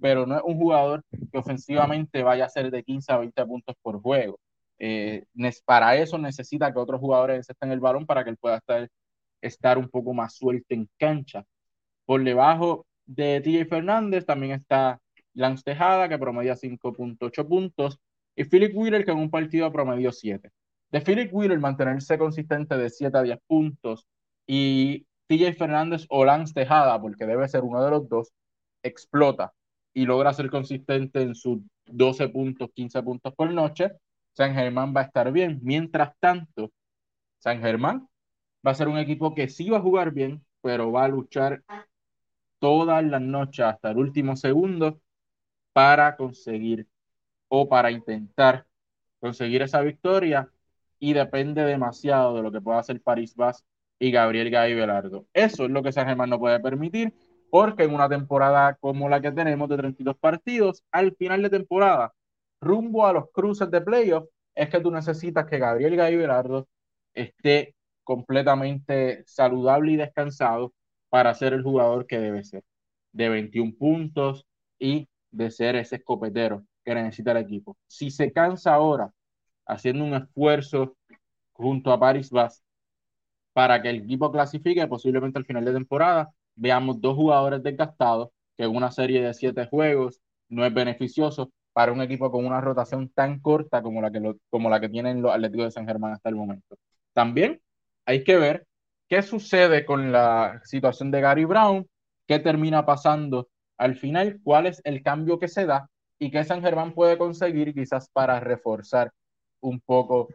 pero 0.00 0.24
no 0.26 0.36
es 0.36 0.42
un 0.44 0.56
jugador 0.56 1.04
que 1.30 1.38
ofensivamente 1.38 2.22
vaya 2.22 2.46
a 2.46 2.48
ser 2.48 2.70
de 2.70 2.84
15 2.84 3.12
a 3.12 3.18
20 3.18 3.46
puntos 3.46 3.76
por 3.82 4.00
juego. 4.00 4.38
Eh, 4.84 5.26
para 5.64 5.96
eso 5.96 6.18
necesita 6.18 6.72
que 6.72 6.78
otros 6.80 7.00
jugadores 7.00 7.48
estén 7.48 7.70
el 7.70 7.78
balón 7.78 8.04
para 8.04 8.24
que 8.24 8.30
él 8.30 8.36
pueda 8.36 8.56
estar, 8.56 8.88
estar 9.40 9.78
un 9.78 9.88
poco 9.88 10.12
más 10.12 10.34
suelto 10.34 10.74
en 10.74 10.88
cancha. 10.98 11.44
Por 12.04 12.24
debajo 12.24 12.84
de 13.06 13.40
TJ 13.40 13.66
Fernández 13.68 14.26
también 14.26 14.52
está 14.52 15.00
Lance 15.34 15.62
Tejada, 15.62 16.08
que 16.08 16.18
promedia 16.18 16.56
5.8 16.56 17.46
puntos, 17.46 18.00
y 18.34 18.42
Philip 18.44 18.76
Wheeler, 18.76 19.04
que 19.04 19.12
en 19.12 19.18
un 19.18 19.30
partido 19.30 19.70
promedió 19.70 20.10
7. 20.10 20.50
de 20.90 21.00
Philip 21.00 21.32
Wheeler 21.32 21.60
mantenerse 21.60 22.18
consistente 22.18 22.76
de 22.76 22.90
7 22.90 23.16
a 23.16 23.22
10 23.22 23.38
puntos 23.46 24.04
y 24.48 25.06
TJ 25.28 25.54
Fernández 25.54 26.06
o 26.08 26.24
Lance 26.24 26.54
Tejada, 26.54 27.00
porque 27.00 27.24
debe 27.24 27.48
ser 27.48 27.62
uno 27.62 27.84
de 27.84 27.90
los 27.90 28.08
dos, 28.08 28.32
explota 28.82 29.52
y 29.94 30.06
logra 30.06 30.32
ser 30.32 30.50
consistente 30.50 31.22
en 31.22 31.36
sus 31.36 31.60
12 31.86 32.28
puntos, 32.30 32.70
15 32.74 33.00
puntos 33.04 33.32
por 33.34 33.48
noche, 33.52 33.92
San 34.32 34.54
Germán 34.54 34.94
va 34.96 35.02
a 35.02 35.04
estar 35.04 35.30
bien. 35.32 35.60
Mientras 35.62 36.12
tanto, 36.18 36.72
San 37.38 37.60
Germán 37.60 38.08
va 38.66 38.72
a 38.72 38.74
ser 38.74 38.88
un 38.88 38.98
equipo 38.98 39.34
que 39.34 39.48
sí 39.48 39.70
va 39.70 39.78
a 39.78 39.82
jugar 39.82 40.12
bien, 40.12 40.44
pero 40.62 40.92
va 40.92 41.04
a 41.04 41.08
luchar 41.08 41.62
todas 42.58 43.04
las 43.04 43.20
noches 43.20 43.64
hasta 43.64 43.90
el 43.90 43.98
último 43.98 44.36
segundo 44.36 45.00
para 45.72 46.16
conseguir 46.16 46.86
o 47.48 47.68
para 47.68 47.90
intentar 47.90 48.66
conseguir 49.20 49.62
esa 49.62 49.80
victoria 49.82 50.48
y 50.98 51.12
depende 51.12 51.64
demasiado 51.64 52.36
de 52.36 52.42
lo 52.42 52.52
que 52.52 52.60
pueda 52.60 52.78
hacer 52.78 53.00
París 53.02 53.34
Vaz 53.34 53.64
y 53.98 54.10
Gabriel 54.12 54.50
Gay 54.50 54.74
Velardo. 54.74 55.26
Eso 55.32 55.64
es 55.64 55.70
lo 55.70 55.82
que 55.82 55.92
San 55.92 56.06
Germán 56.06 56.30
no 56.30 56.38
puede 56.38 56.60
permitir 56.60 57.14
porque 57.50 57.84
en 57.84 57.94
una 57.94 58.08
temporada 58.08 58.76
como 58.76 59.08
la 59.08 59.20
que 59.20 59.32
tenemos 59.32 59.68
de 59.68 59.76
32 59.76 60.16
partidos, 60.16 60.84
al 60.90 61.14
final 61.16 61.42
de 61.42 61.50
temporada, 61.50 62.14
rumbo 62.62 63.06
a 63.06 63.12
los 63.12 63.30
cruces 63.32 63.70
de 63.70 63.80
playoff, 63.80 64.28
es 64.54 64.70
que 64.70 64.80
tú 64.80 64.90
necesitas 64.90 65.46
que 65.46 65.58
Gabriel 65.58 65.96
Gay 65.96 66.16
Velardo 66.16 66.68
esté 67.12 67.74
completamente 68.04 69.24
saludable 69.26 69.92
y 69.92 69.96
descansado 69.96 70.72
para 71.08 71.34
ser 71.34 71.52
el 71.52 71.62
jugador 71.62 72.06
que 72.06 72.18
debe 72.18 72.44
ser, 72.44 72.62
de 73.12 73.28
21 73.28 73.74
puntos 73.78 74.46
y 74.78 75.08
de 75.30 75.50
ser 75.50 75.76
ese 75.76 75.96
escopetero 75.96 76.64
que 76.84 76.94
necesita 76.94 77.32
el 77.32 77.38
equipo. 77.38 77.76
Si 77.86 78.10
se 78.10 78.32
cansa 78.32 78.74
ahora 78.74 79.12
haciendo 79.66 80.04
un 80.04 80.14
esfuerzo 80.14 80.96
junto 81.52 81.92
a 81.92 82.00
Paris 82.00 82.30
Bass 82.30 82.62
para 83.52 83.82
que 83.82 83.90
el 83.90 83.96
equipo 84.04 84.30
clasifique 84.32 84.86
posiblemente 84.86 85.38
al 85.38 85.44
final 85.44 85.64
de 85.64 85.72
temporada, 85.72 86.32
veamos 86.54 87.00
dos 87.00 87.16
jugadores 87.16 87.62
desgastados, 87.62 88.30
que 88.56 88.64
en 88.64 88.74
una 88.74 88.90
serie 88.90 89.22
de 89.22 89.34
siete 89.34 89.66
juegos 89.66 90.20
no 90.48 90.64
es 90.64 90.72
beneficioso 90.72 91.52
para 91.72 91.92
un 91.92 92.02
equipo 92.02 92.30
con 92.30 92.44
una 92.44 92.60
rotación 92.60 93.08
tan 93.10 93.40
corta 93.40 93.82
como 93.82 94.00
la 94.02 94.10
que, 94.10 94.34
como 94.50 94.70
la 94.70 94.80
que 94.80 94.88
tienen 94.88 95.22
los 95.22 95.32
Atléticos 95.32 95.66
de 95.66 95.70
San 95.70 95.86
Germán 95.86 96.12
hasta 96.12 96.28
el 96.28 96.36
momento. 96.36 96.76
También 97.12 97.60
hay 98.06 98.24
que 98.24 98.36
ver 98.36 98.66
qué 99.08 99.22
sucede 99.22 99.84
con 99.84 100.12
la 100.12 100.60
situación 100.64 101.10
de 101.10 101.20
Gary 101.20 101.44
Brown, 101.44 101.86
qué 102.26 102.38
termina 102.38 102.84
pasando 102.86 103.48
al 103.78 103.96
final, 103.96 104.40
cuál 104.42 104.66
es 104.66 104.80
el 104.84 105.02
cambio 105.02 105.38
que 105.38 105.48
se 105.48 105.66
da 105.66 105.88
y 106.18 106.30
qué 106.30 106.44
San 106.44 106.62
Germán 106.62 106.92
puede 106.92 107.18
conseguir 107.18 107.74
quizás 107.74 108.08
para 108.10 108.38
reforzar 108.40 109.10
un 109.60 109.80
poco 109.80 110.28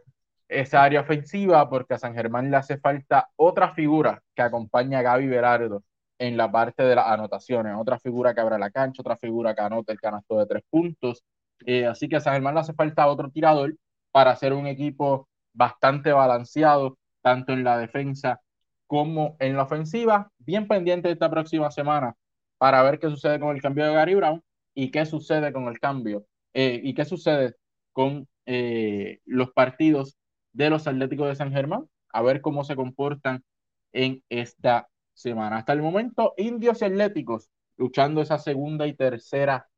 esa 0.48 0.82
área 0.82 1.00
ofensiva, 1.02 1.68
porque 1.68 1.94
a 1.94 1.98
San 1.98 2.14
Germán 2.14 2.50
le 2.50 2.56
hace 2.56 2.78
falta 2.78 3.28
otra 3.36 3.74
figura 3.74 4.22
que 4.34 4.42
acompaña 4.42 4.98
a 5.00 5.02
Gaby 5.02 5.26
Berardo 5.28 5.82
en 6.18 6.36
la 6.36 6.50
parte 6.50 6.82
de 6.82 6.94
las 6.94 7.06
anotaciones, 7.06 7.74
otra 7.78 7.98
figura 7.98 8.34
que 8.34 8.40
abra 8.40 8.58
la 8.58 8.70
cancha, 8.70 9.02
otra 9.02 9.16
figura 9.16 9.54
que 9.54 9.62
anote 9.62 9.92
el 9.92 10.00
canasto 10.00 10.38
de 10.38 10.46
tres 10.46 10.62
puntos. 10.68 11.24
Eh, 11.66 11.86
así 11.86 12.08
que 12.08 12.16
a 12.16 12.20
San 12.20 12.34
Germán 12.34 12.54
le 12.54 12.60
hace 12.60 12.74
falta 12.74 13.06
otro 13.06 13.30
tirador 13.30 13.74
para 14.10 14.32
hacer 14.32 14.52
un 14.52 14.66
equipo 14.66 15.28
bastante 15.52 16.12
balanceado, 16.12 16.98
tanto 17.22 17.52
en 17.52 17.64
la 17.64 17.78
defensa 17.78 18.40
como 18.86 19.36
en 19.38 19.56
la 19.56 19.64
ofensiva. 19.64 20.30
Bien 20.38 20.66
pendiente 20.66 21.10
esta 21.10 21.30
próxima 21.30 21.70
semana 21.70 22.14
para 22.58 22.82
ver 22.82 22.98
qué 22.98 23.08
sucede 23.08 23.38
con 23.38 23.54
el 23.54 23.62
cambio 23.62 23.86
de 23.86 23.94
Gary 23.94 24.14
Brown 24.14 24.42
y 24.74 24.90
qué 24.90 25.06
sucede 25.06 25.52
con 25.52 25.68
el 25.68 25.78
cambio 25.78 26.24
eh, 26.54 26.80
y 26.82 26.94
qué 26.94 27.04
sucede 27.04 27.54
con 27.92 28.28
eh, 28.46 29.20
los 29.24 29.52
partidos 29.52 30.16
de 30.52 30.70
los 30.70 30.86
Atléticos 30.86 31.28
de 31.28 31.36
San 31.36 31.52
Germán, 31.52 31.88
a 32.12 32.22
ver 32.22 32.40
cómo 32.40 32.64
se 32.64 32.76
comportan 32.76 33.44
en 33.92 34.22
esta 34.28 34.88
semana. 35.18 35.58
Hasta 35.58 35.72
el 35.72 35.82
momento, 35.82 36.34
Indios 36.36 36.80
y 36.80 36.86
Atléticos 36.86 37.50
luchando 37.76 38.20
esa 38.20 38.38
segunda 38.38 38.86
y 38.86 38.94
tercera 38.94 39.68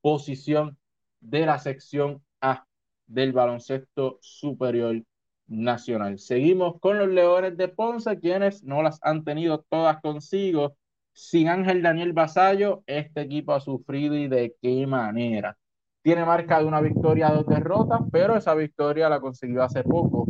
posición 0.00 0.78
de 1.20 1.46
la 1.46 1.58
sección 1.58 2.22
A 2.40 2.64
del 3.06 3.32
baloncesto 3.32 4.18
superior 4.20 5.02
nacional. 5.46 6.18
Seguimos 6.18 6.78
con 6.80 6.98
los 6.98 7.08
Leones 7.08 7.56
de 7.56 7.68
Ponce, 7.68 8.18
quienes 8.18 8.62
no 8.62 8.82
las 8.82 9.00
han 9.02 9.24
tenido 9.24 9.64
todas 9.68 10.00
consigo. 10.00 10.76
Sin 11.12 11.48
Ángel 11.48 11.82
Daniel 11.82 12.12
Basallo, 12.12 12.84
este 12.86 13.22
equipo 13.22 13.52
ha 13.52 13.60
sufrido 13.60 14.14
y 14.14 14.28
de 14.28 14.54
qué 14.62 14.86
manera. 14.86 15.56
Tiene 16.02 16.24
marca 16.24 16.60
de 16.60 16.64
una 16.66 16.80
victoria, 16.80 17.30
dos 17.30 17.46
derrotas, 17.46 18.00
pero 18.12 18.36
esa 18.36 18.54
victoria 18.54 19.08
la 19.08 19.20
consiguió 19.20 19.64
hace 19.64 19.82
poco 19.82 20.26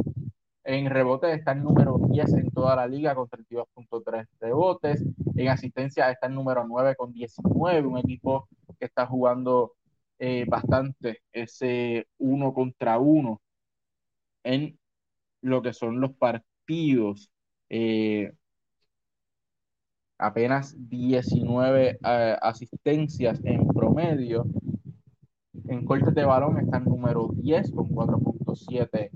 en 0.69 0.91
rebotes 0.91 1.35
está 1.35 1.53
el 1.53 1.63
número 1.63 1.99
10 2.11 2.35
en 2.35 2.51
toda 2.51 2.77
la 2.77 2.87
liga 2.87 3.15
con 3.15 3.27
32.3 3.27 4.27
rebotes. 4.39 5.03
En 5.35 5.49
asistencia 5.49 6.11
está 6.11 6.27
el 6.27 6.35
número 6.35 6.63
9 6.67 6.95
con 6.95 7.11
19, 7.13 7.87
un 7.87 7.97
equipo 7.97 8.49
que 8.79 8.85
está 8.85 9.07
jugando 9.07 9.73
eh, 10.19 10.45
bastante 10.47 11.23
ese 11.33 12.07
uno 12.19 12.53
contra 12.53 12.99
uno 12.99 13.41
en 14.45 14.79
lo 15.41 15.63
que 15.63 15.73
son 15.73 16.01
los 16.03 16.13
partidos. 16.13 17.31
Eh, 17.71 18.31
apenas 20.19 20.75
19 20.77 21.99
eh, 22.05 22.37
asistencias 22.43 23.41
en 23.43 23.67
promedio. 23.69 24.45
En 25.67 25.87
cortes 25.87 26.15
de 26.15 26.25
balón 26.27 26.59
está 26.59 26.77
el 26.77 26.85
número 26.85 27.31
10 27.33 27.73
con 27.73 27.89
4.7 27.89 29.11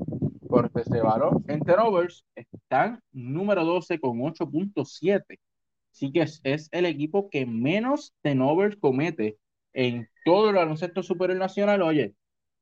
cortes 0.52 0.84
de 0.90 1.00
balón. 1.00 1.42
En 1.48 1.60
turnovers 1.60 2.26
están 2.36 3.00
número 3.10 3.64
12 3.64 3.98
con 3.98 4.18
8.7. 4.18 5.38
Así 5.90 6.12
que 6.12 6.22
es, 6.22 6.40
es, 6.44 6.68
el 6.72 6.84
equipo 6.84 7.30
que 7.30 7.46
menos 7.46 8.14
turnovers 8.22 8.76
comete 8.76 9.38
en 9.72 10.08
todo 10.26 10.50
el 10.50 10.56
baloncesto 10.56 11.02
superior 11.02 11.38
nacional. 11.38 11.80
Oye, 11.80 12.14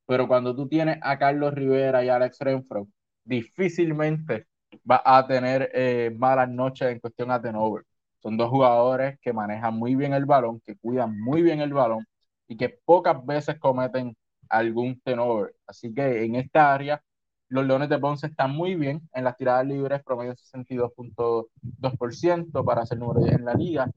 pero 0.07 0.29
cuando 0.29 0.55
tú 0.55 0.69
tienes 0.69 0.99
a 1.03 1.19
Carlos 1.19 1.53
Rivera 1.53 2.05
y 2.05 2.09
a 2.09 2.17
Alex 2.17 2.39
Renfro, 2.39 2.87
difícilmente 3.25 4.47
va 4.89 5.03
a 5.05 5.27
tener 5.27 5.71
eh, 5.75 6.15
malas 6.17 6.49
noches 6.49 6.93
en 6.93 7.01
cuestión 7.01 7.33
a 7.33 7.43
turnovers. 7.43 7.87
Son 8.23 8.37
dos 8.37 8.51
jugadores 8.51 9.19
que 9.21 9.33
manejan 9.33 9.75
muy 9.75 9.97
bien 9.97 10.13
el 10.15 10.27
balón, 10.27 10.61
que 10.65 10.77
cuidan 10.77 11.19
muy 11.21 11.43
bien 11.43 11.61
el 11.61 11.73
balón 11.73 12.07
y 12.47 12.57
que 12.57 12.69
pocas 12.69 13.25
veces 13.27 13.59
cometen 13.59 14.17
algún 14.49 15.01
turnover. 15.01 15.57
Así 15.67 15.93
que 15.93 16.25
en 16.25 16.37
esta 16.37 16.73
área 16.73 17.03
los 17.51 17.67
Leones 17.67 17.89
de 17.89 17.99
Ponce 17.99 18.29
están 18.29 18.53
muy 18.53 18.77
bien 18.77 19.03
en 19.13 19.25
las 19.25 19.37
tiradas 19.37 19.67
libres, 19.67 20.03
promedio 20.05 20.35
62.2% 20.35 22.65
para 22.65 22.87
ser 22.87 22.99
número 22.99 23.21
10 23.21 23.37
en 23.37 23.45
la 23.45 23.55
liga. 23.55 23.91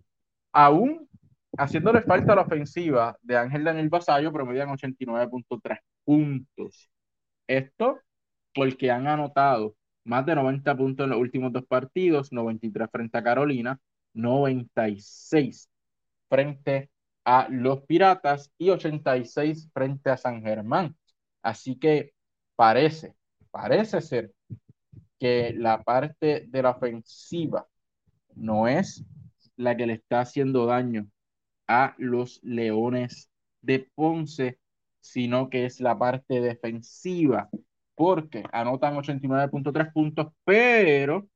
Aún 0.52 1.08
haciéndole 1.58 2.02
falta 2.02 2.34
a 2.34 2.36
la 2.36 2.42
ofensiva 2.42 3.18
de 3.22 3.38
Ángel 3.38 3.64
Daniel 3.64 3.90
Basayo, 3.90 4.34
promedian 4.34 4.70
89.3 4.70 5.78
puntos. 6.04 6.90
Esto 7.48 8.00
porque 8.56 8.92
han 8.92 9.08
anotado 9.08 9.76
más 10.04 10.26
de 10.26 10.36
90 10.36 10.76
puntos 10.76 11.04
en 11.04 11.12
los 11.12 11.20
últimos 11.20 11.54
dos 11.54 11.66
partidos, 11.66 12.34
93 12.34 12.90
frente 12.92 13.18
a 13.18 13.24
Carolina, 13.24 13.80
96 14.14 15.70
frente 16.28 16.90
a 17.24 17.48
los 17.50 17.84
Piratas 17.84 18.52
y 18.58 18.72
86 18.72 19.70
frente 19.74 20.10
a 20.10 20.18
San 20.18 20.42
Germán. 20.42 20.96
Así 21.44 21.78
que 21.78 22.14
parece 22.56 23.16
parece 23.54 24.02
ser 24.02 24.32
que 25.20 25.54
la 25.56 25.84
parte 25.84 26.48
de 26.50 26.64
la 26.64 26.72
ofensiva 26.72 27.68
no 28.34 28.68
es 28.68 29.06
la 29.56 29.78
que 29.78 29.86
le 29.86 29.94
está 29.94 30.22
haciendo 30.22 30.66
daño 30.66 31.08
a 31.68 31.94
los 32.00 32.40
Leones 32.42 33.30
de 33.62 33.88
Ponce, 33.94 34.58
sino 35.02 35.52
que 35.52 35.66
es 35.66 35.80
la 35.80 36.00
parte 36.00 36.42
defensiva, 36.42 37.48
porque 37.94 38.44
anotan 38.52 38.96
89.3 38.96 39.94
puntos, 39.94 40.34
pero 40.44 41.28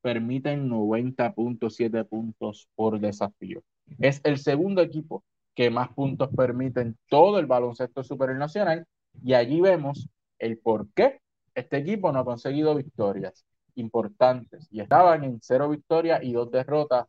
permiten 0.00 0.70
90.7 0.70 2.08
puntos 2.08 2.70
por 2.74 2.98
desafío. 3.00 3.62
Es 3.98 4.22
el 4.24 4.38
segundo 4.38 4.80
equipo 4.80 5.24
que 5.54 5.68
más 5.70 5.90
puntos 5.90 6.30
permiten 6.34 6.96
todo 7.10 7.38
el 7.38 7.44
baloncesto 7.44 8.02
nacional 8.34 8.86
y 9.22 9.34
allí 9.34 9.60
vemos 9.60 10.08
el 10.38 10.58
por 10.58 10.88
qué 10.94 11.20
este 11.56 11.78
equipo 11.78 12.12
no 12.12 12.20
ha 12.20 12.24
conseguido 12.24 12.74
victorias 12.74 13.44
importantes 13.74 14.68
y 14.70 14.80
estaban 14.80 15.24
en 15.24 15.38
cero 15.42 15.68
victorias 15.70 16.22
y 16.22 16.32
dos 16.32 16.50
derrotas 16.50 17.06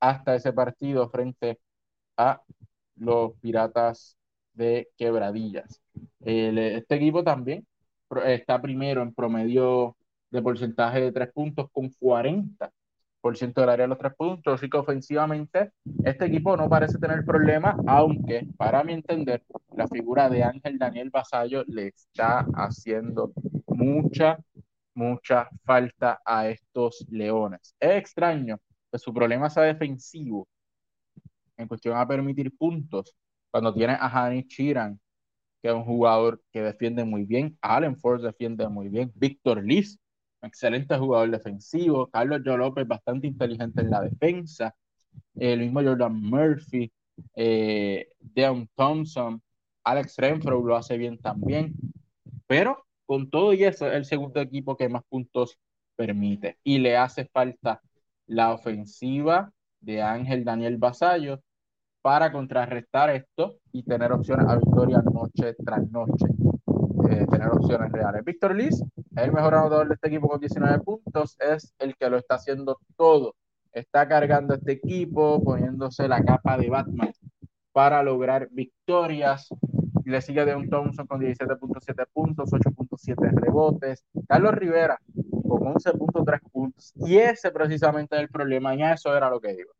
hasta 0.00 0.34
ese 0.34 0.52
partido 0.52 1.08
frente 1.10 1.60
a 2.16 2.42
los 2.96 3.32
Piratas 3.40 4.16
de 4.54 4.88
Quebradillas. 4.96 5.80
este 6.20 6.94
equipo 6.94 7.22
también 7.22 7.66
está 8.24 8.60
primero 8.60 9.02
en 9.02 9.14
promedio 9.14 9.96
de 10.30 10.42
porcentaje 10.42 11.00
de 11.00 11.12
tres 11.12 11.32
puntos 11.32 11.70
con 11.70 11.90
40% 11.90 12.70
del 13.32 13.68
área 13.68 13.84
de 13.84 13.88
los 13.88 13.98
tres 13.98 14.14
puntos, 14.14 14.54
así 14.54 14.68
que 14.70 14.76
ofensivamente 14.76 15.72
este 16.04 16.26
equipo 16.26 16.56
no 16.56 16.68
parece 16.68 16.98
tener 16.98 17.24
problemas, 17.24 17.76
aunque 17.86 18.46
para 18.56 18.84
mi 18.84 18.92
entender 18.92 19.42
la 19.74 19.88
figura 19.88 20.28
de 20.28 20.44
Ángel 20.44 20.78
Daniel 20.78 21.10
Basallo 21.10 21.64
le 21.66 21.88
está 21.88 22.46
haciendo 22.54 23.32
mucha 23.66 24.38
mucha 24.94 25.48
falta 25.64 26.20
a 26.24 26.48
estos 26.48 27.06
Leones. 27.10 27.76
Es 27.78 27.98
extraño 27.98 28.58
que 28.90 28.98
su 28.98 29.12
problema 29.12 29.50
sea 29.50 29.64
defensivo 29.64 30.48
en 31.56 31.68
cuestión 31.68 31.96
a 31.96 32.06
permitir 32.06 32.56
puntos 32.56 33.14
cuando 33.50 33.72
tiene 33.72 33.92
a 33.92 34.06
Hanny 34.08 34.46
Chiran, 34.46 34.98
que 35.62 35.68
es 35.68 35.74
un 35.74 35.84
jugador 35.84 36.42
que 36.52 36.62
defiende 36.62 37.04
muy 37.04 37.24
bien, 37.24 37.56
Allen 37.60 37.96
Ford 37.96 38.22
defiende 38.22 38.68
muy 38.68 38.88
bien, 38.88 39.12
Víctor 39.14 39.64
Liz, 39.64 39.98
excelente 40.46 40.96
jugador 40.96 41.30
defensivo, 41.30 42.08
Carlos 42.08 42.42
Joe 42.44 42.58
López 42.58 42.86
bastante 42.86 43.26
inteligente 43.26 43.82
en 43.82 43.90
la 43.90 44.00
defensa, 44.00 44.74
el 45.34 45.60
mismo 45.60 45.82
Jordan 45.82 46.14
Murphy, 46.14 46.90
eh, 47.34 48.08
Deon 48.20 48.68
Thompson, 48.74 49.40
Alex 49.84 50.16
Renfro 50.16 50.62
lo 50.64 50.76
hace 50.76 50.96
bien 50.96 51.18
también, 51.18 51.74
pero 52.46 52.84
con 53.06 53.30
todo 53.30 53.52
y 53.52 53.64
eso 53.64 53.86
es 53.86 53.94
el 53.94 54.04
segundo 54.04 54.40
equipo 54.40 54.76
que 54.76 54.88
más 54.88 55.02
puntos 55.08 55.58
permite 55.94 56.58
y 56.64 56.78
le 56.78 56.96
hace 56.96 57.24
falta 57.26 57.80
la 58.26 58.52
ofensiva 58.52 59.52
de 59.80 60.02
Ángel 60.02 60.44
Daniel 60.44 60.76
Basallo 60.76 61.40
para 62.02 62.30
contrarrestar 62.32 63.10
esto 63.10 63.58
y 63.72 63.82
tener 63.82 64.12
opciones 64.12 64.46
a 64.48 64.56
victoria 64.56 65.02
noche 65.12 65.54
tras 65.64 65.90
noche, 65.90 66.26
eh, 67.10 67.26
tener 67.30 67.48
opciones 67.48 67.90
reales. 67.90 68.24
Víctor 68.24 68.54
Liz 68.54 68.82
el 69.16 69.32
mejor 69.32 69.54
anotador 69.54 69.88
de 69.88 69.94
este 69.94 70.08
equipo 70.08 70.28
con 70.28 70.40
19 70.40 70.78
puntos, 70.80 71.36
es 71.40 71.74
el 71.78 71.96
que 71.96 72.10
lo 72.10 72.18
está 72.18 72.36
haciendo 72.36 72.78
todo, 72.96 73.34
está 73.72 74.06
cargando 74.06 74.54
este 74.54 74.72
equipo, 74.72 75.42
poniéndose 75.42 76.06
la 76.08 76.22
capa 76.22 76.58
de 76.58 76.68
Batman 76.68 77.12
para 77.72 78.02
lograr 78.02 78.48
victorias. 78.50 79.48
Le 80.04 80.20
sigue 80.20 80.44
Deon 80.44 80.68
Thompson 80.70 81.06
con 81.06 81.20
17.7 81.20 82.06
puntos, 82.12 82.50
8.7 82.52 83.32
rebotes. 83.32 84.04
Carlos 84.28 84.54
Rivera 84.54 84.98
con 85.48 85.74
11.3 85.74 86.40
puntos. 86.50 86.92
Y 86.96 87.16
ese 87.16 87.50
precisamente 87.50 88.16
es 88.16 88.22
el 88.22 88.28
problema, 88.28 88.74
y 88.74 88.82
eso 88.82 89.16
era 89.16 89.28
lo 89.28 89.40
que 89.40 89.54
digo. 89.54 89.72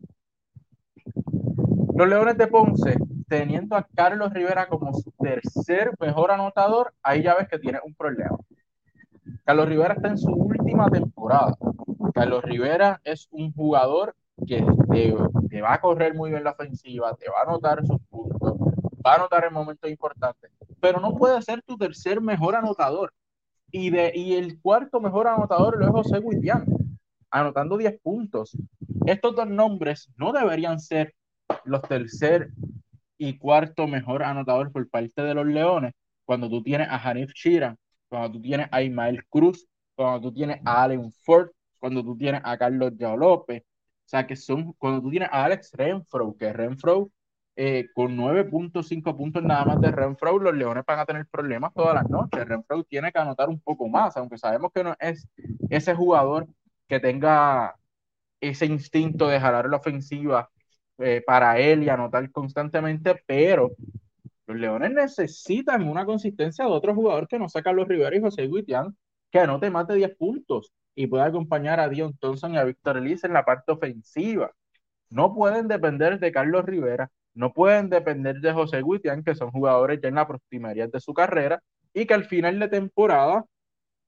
Los 1.94 2.08
Leones 2.08 2.36
de 2.36 2.46
Ponce, 2.48 2.96
teniendo 3.28 3.76
a 3.76 3.86
Carlos 3.94 4.32
Rivera 4.32 4.66
como 4.66 4.92
su 4.92 5.10
tercer 5.12 5.92
mejor 5.98 6.30
anotador, 6.30 6.92
ahí 7.02 7.22
ya 7.22 7.34
ves 7.34 7.48
que 7.48 7.58
tiene 7.58 7.78
un 7.84 7.94
problema. 7.94 8.36
Carlos 9.46 9.68
Rivera 9.68 9.94
está 9.94 10.08
en 10.08 10.18
su 10.18 10.32
última 10.32 10.90
temporada. 10.90 11.56
Carlos 12.12 12.42
Rivera 12.42 13.00
es 13.04 13.28
un 13.30 13.52
jugador 13.52 14.16
que 14.44 14.66
te, 14.90 15.60
va 15.62 15.74
a 15.74 15.80
correr 15.80 16.14
muy 16.14 16.30
bien 16.30 16.42
la 16.42 16.50
ofensiva, 16.50 17.14
te 17.14 17.30
va 17.30 17.38
a 17.38 17.42
anotar 17.48 17.86
sus 17.86 18.00
puntos, 18.10 18.58
va 19.06 19.12
a 19.12 19.14
anotar 19.14 19.44
en 19.44 19.54
momentos 19.54 19.88
importantes, 19.88 20.50
pero 20.80 20.98
no 20.98 21.14
puede 21.14 21.40
ser 21.42 21.62
tu 21.62 21.78
tercer 21.78 22.20
mejor 22.20 22.56
anotador. 22.56 23.14
Y, 23.70 23.94
el 24.34 24.60
cuarto 24.60 25.00
mejor 25.00 25.28
anotador 25.28 25.78
lo 25.78 25.84
es 25.86 25.92
José 25.92 26.20
Guitián, 26.20 26.64
anotando 27.30 27.76
10 27.76 28.00
puntos. 28.00 28.56
Estos 29.06 29.36
dos 29.36 29.46
nombres 29.46 30.10
no 30.16 30.32
deberían 30.32 30.80
ser 30.80 31.14
los 31.64 31.82
tercer 31.82 32.50
y 33.16 33.38
cuarto 33.38 33.86
mejor 33.86 34.24
anotador 34.24 34.72
por 34.72 34.88
parte 34.90 35.22
de 35.22 35.34
los 35.34 35.46
Leones, 35.46 35.92
cuando 36.24 36.48
tú 36.48 36.64
tienes 36.64 36.88
a 36.88 36.96
Hanif 36.96 37.30
Sheeran, 37.32 37.76
cuando 38.08 38.32
tú 38.32 38.42
tienes 38.42 38.68
a 38.70 38.82
Ismael 38.82 39.24
Cruz, 39.28 39.66
cuando 39.94 40.20
tú 40.28 40.34
tienes 40.34 40.60
a 40.64 40.84
Allen 40.84 41.12
Ford, 41.12 41.50
cuando 41.78 42.02
tú 42.02 42.16
tienes 42.16 42.40
a 42.44 42.56
Carlos 42.58 42.92
Yao 42.96 43.16
López, 43.16 43.62
o 43.62 44.08
sea, 44.08 44.26
que 44.26 44.36
son, 44.36 44.72
cuando 44.74 45.02
tú 45.02 45.10
tienes 45.10 45.28
a 45.32 45.44
Alex 45.44 45.72
Renfro, 45.72 46.36
que 46.38 46.52
Renfro 46.52 47.10
eh, 47.56 47.88
con 47.94 48.16
9.5 48.16 49.16
puntos 49.16 49.42
nada 49.42 49.64
más 49.64 49.80
de 49.80 49.90
Renfro, 49.90 50.38
los 50.38 50.54
Leones 50.54 50.84
van 50.86 50.98
a 51.00 51.06
tener 51.06 51.26
problemas 51.26 51.72
todas 51.74 51.94
las 51.94 52.08
noches. 52.08 52.46
Renfro 52.46 52.84
tiene 52.84 53.10
que 53.10 53.18
anotar 53.18 53.48
un 53.48 53.60
poco 53.60 53.88
más, 53.88 54.16
aunque 54.16 54.38
sabemos 54.38 54.70
que 54.72 54.84
no 54.84 54.94
es 55.00 55.26
ese 55.70 55.94
jugador 55.94 56.46
que 56.86 57.00
tenga 57.00 57.74
ese 58.40 58.66
instinto 58.66 59.26
de 59.28 59.40
jalar 59.40 59.68
la 59.68 59.78
ofensiva 59.78 60.50
eh, 60.98 61.22
para 61.26 61.58
él 61.58 61.82
y 61.82 61.88
anotar 61.88 62.30
constantemente, 62.30 63.22
pero 63.26 63.72
los 64.46 64.58
Leones 64.58 64.92
necesitan 64.92 65.88
una 65.88 66.04
consistencia 66.04 66.64
de 66.64 66.70
otro 66.70 66.94
jugador 66.94 67.26
que 67.28 67.38
no 67.38 67.48
sea 67.48 67.62
Carlos 67.62 67.88
Rivera 67.88 68.16
y 68.16 68.20
José 68.20 68.46
Guitián, 68.46 68.96
que 69.30 69.40
anote 69.40 69.70
más 69.70 69.86
de 69.88 69.96
10 69.96 70.16
puntos 70.16 70.72
y 70.94 71.08
pueda 71.08 71.26
acompañar 71.26 71.80
a 71.80 71.88
Dion 71.88 72.16
Thompson 72.18 72.54
y 72.54 72.58
a 72.58 72.64
Víctor 72.64 73.00
Liz 73.02 73.24
en 73.24 73.32
la 73.32 73.44
parte 73.44 73.72
ofensiva. 73.72 74.52
No 75.10 75.34
pueden 75.34 75.68
depender 75.68 76.18
de 76.20 76.32
Carlos 76.32 76.64
Rivera, 76.64 77.10
no 77.34 77.52
pueden 77.52 77.90
depender 77.90 78.36
de 78.36 78.52
José 78.52 78.82
Guitián, 78.82 79.24
que 79.24 79.34
son 79.34 79.50
jugadores 79.50 80.00
ya 80.00 80.08
en 80.08 80.14
la 80.14 80.26
proximidad 80.26 80.88
de 80.90 81.00
su 81.00 81.12
carrera 81.12 81.62
y 81.92 82.06
que 82.06 82.14
al 82.14 82.24
final 82.24 82.58
de 82.58 82.68
temporada 82.68 83.44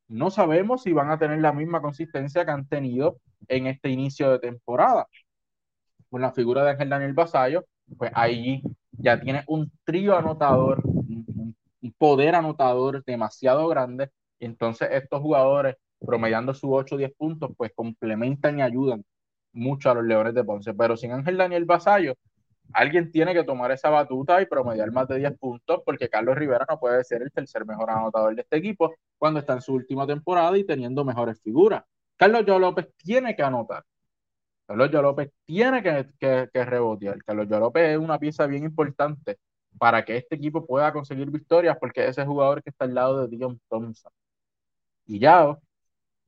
no 0.08 0.30
sabemos 0.30 0.82
si 0.82 0.92
van 0.92 1.10
a 1.10 1.18
tener 1.18 1.40
la 1.40 1.52
misma 1.52 1.82
consistencia 1.82 2.44
que 2.44 2.50
han 2.50 2.66
tenido 2.68 3.18
en 3.48 3.66
este 3.66 3.90
inicio 3.90 4.30
de 4.30 4.38
temporada 4.38 5.06
con 6.10 6.22
la 6.22 6.32
figura 6.32 6.64
de 6.64 6.70
Ángel 6.70 6.88
Daniel 6.88 7.12
Basayo, 7.12 7.66
pues 7.98 8.10
ahí 8.14 8.62
ya 8.98 9.20
tiene 9.20 9.44
un 9.46 9.70
trío 9.84 10.16
anotador, 10.16 10.82
un, 10.84 11.54
poder 11.96 12.34
anotador 12.34 13.02
demasiado 13.04 13.66
grande. 13.68 14.10
Entonces 14.38 14.88
estos 14.92 15.20
jugadores, 15.20 15.76
promediando 15.98 16.54
sus 16.54 16.70
8 16.72 16.94
o 16.94 16.98
10 16.98 17.12
puntos, 17.16 17.50
pues 17.56 17.72
complementan 17.74 18.58
y 18.58 18.62
ayudan 18.62 19.04
mucho 19.52 19.90
a 19.90 19.94
los 19.94 20.04
Leones 20.04 20.34
de 20.34 20.44
Ponce. 20.44 20.74
Pero 20.74 20.96
sin 20.96 21.12
Ángel 21.12 21.36
Daniel 21.36 21.64
Basayo, 21.64 22.14
alguien 22.72 23.10
tiene 23.10 23.34
que 23.34 23.44
tomar 23.44 23.72
esa 23.72 23.90
batuta 23.90 24.40
y 24.42 24.46
promediar 24.46 24.92
más 24.92 25.08
de 25.08 25.18
10 25.18 25.38
puntos, 25.38 25.80
porque 25.84 26.08
Carlos 26.08 26.36
Rivera 26.36 26.66
no 26.68 26.78
puede 26.78 27.02
ser 27.04 27.22
el 27.22 27.32
tercer 27.32 27.64
mejor 27.64 27.90
anotador 27.90 28.34
de 28.34 28.42
este 28.42 28.56
equipo 28.58 28.94
cuando 29.16 29.40
está 29.40 29.54
en 29.54 29.62
su 29.62 29.74
última 29.74 30.06
temporada 30.06 30.56
y 30.58 30.64
teniendo 30.64 31.04
mejores 31.04 31.40
figuras. 31.42 31.82
Carlos 32.16 32.44
Joe 32.46 32.60
López 32.60 32.88
tiene 32.96 33.34
que 33.34 33.42
anotar. 33.42 33.84
Carlos 34.68 34.92
López 34.92 35.30
tiene 35.46 35.82
que, 35.82 36.64
rebotear. 36.64 37.24
Carlos 37.24 37.48
López 37.48 37.88
es 37.88 37.98
una 37.98 38.18
pieza 38.18 38.46
bien 38.46 38.64
importante 38.64 39.38
para 39.78 40.04
que 40.04 40.18
este 40.18 40.36
equipo 40.36 40.66
pueda 40.66 40.92
conseguir 40.92 41.30
victorias 41.30 41.78
porque 41.80 42.04
es 42.04 42.10
ese 42.10 42.26
jugador 42.26 42.62
que 42.62 42.68
está 42.68 42.84
al 42.84 42.94
lado 42.94 43.26
de 43.26 43.34
Dion 43.34 43.58
Thompson. 43.70 44.12
Y 45.06 45.20
Yao 45.20 45.62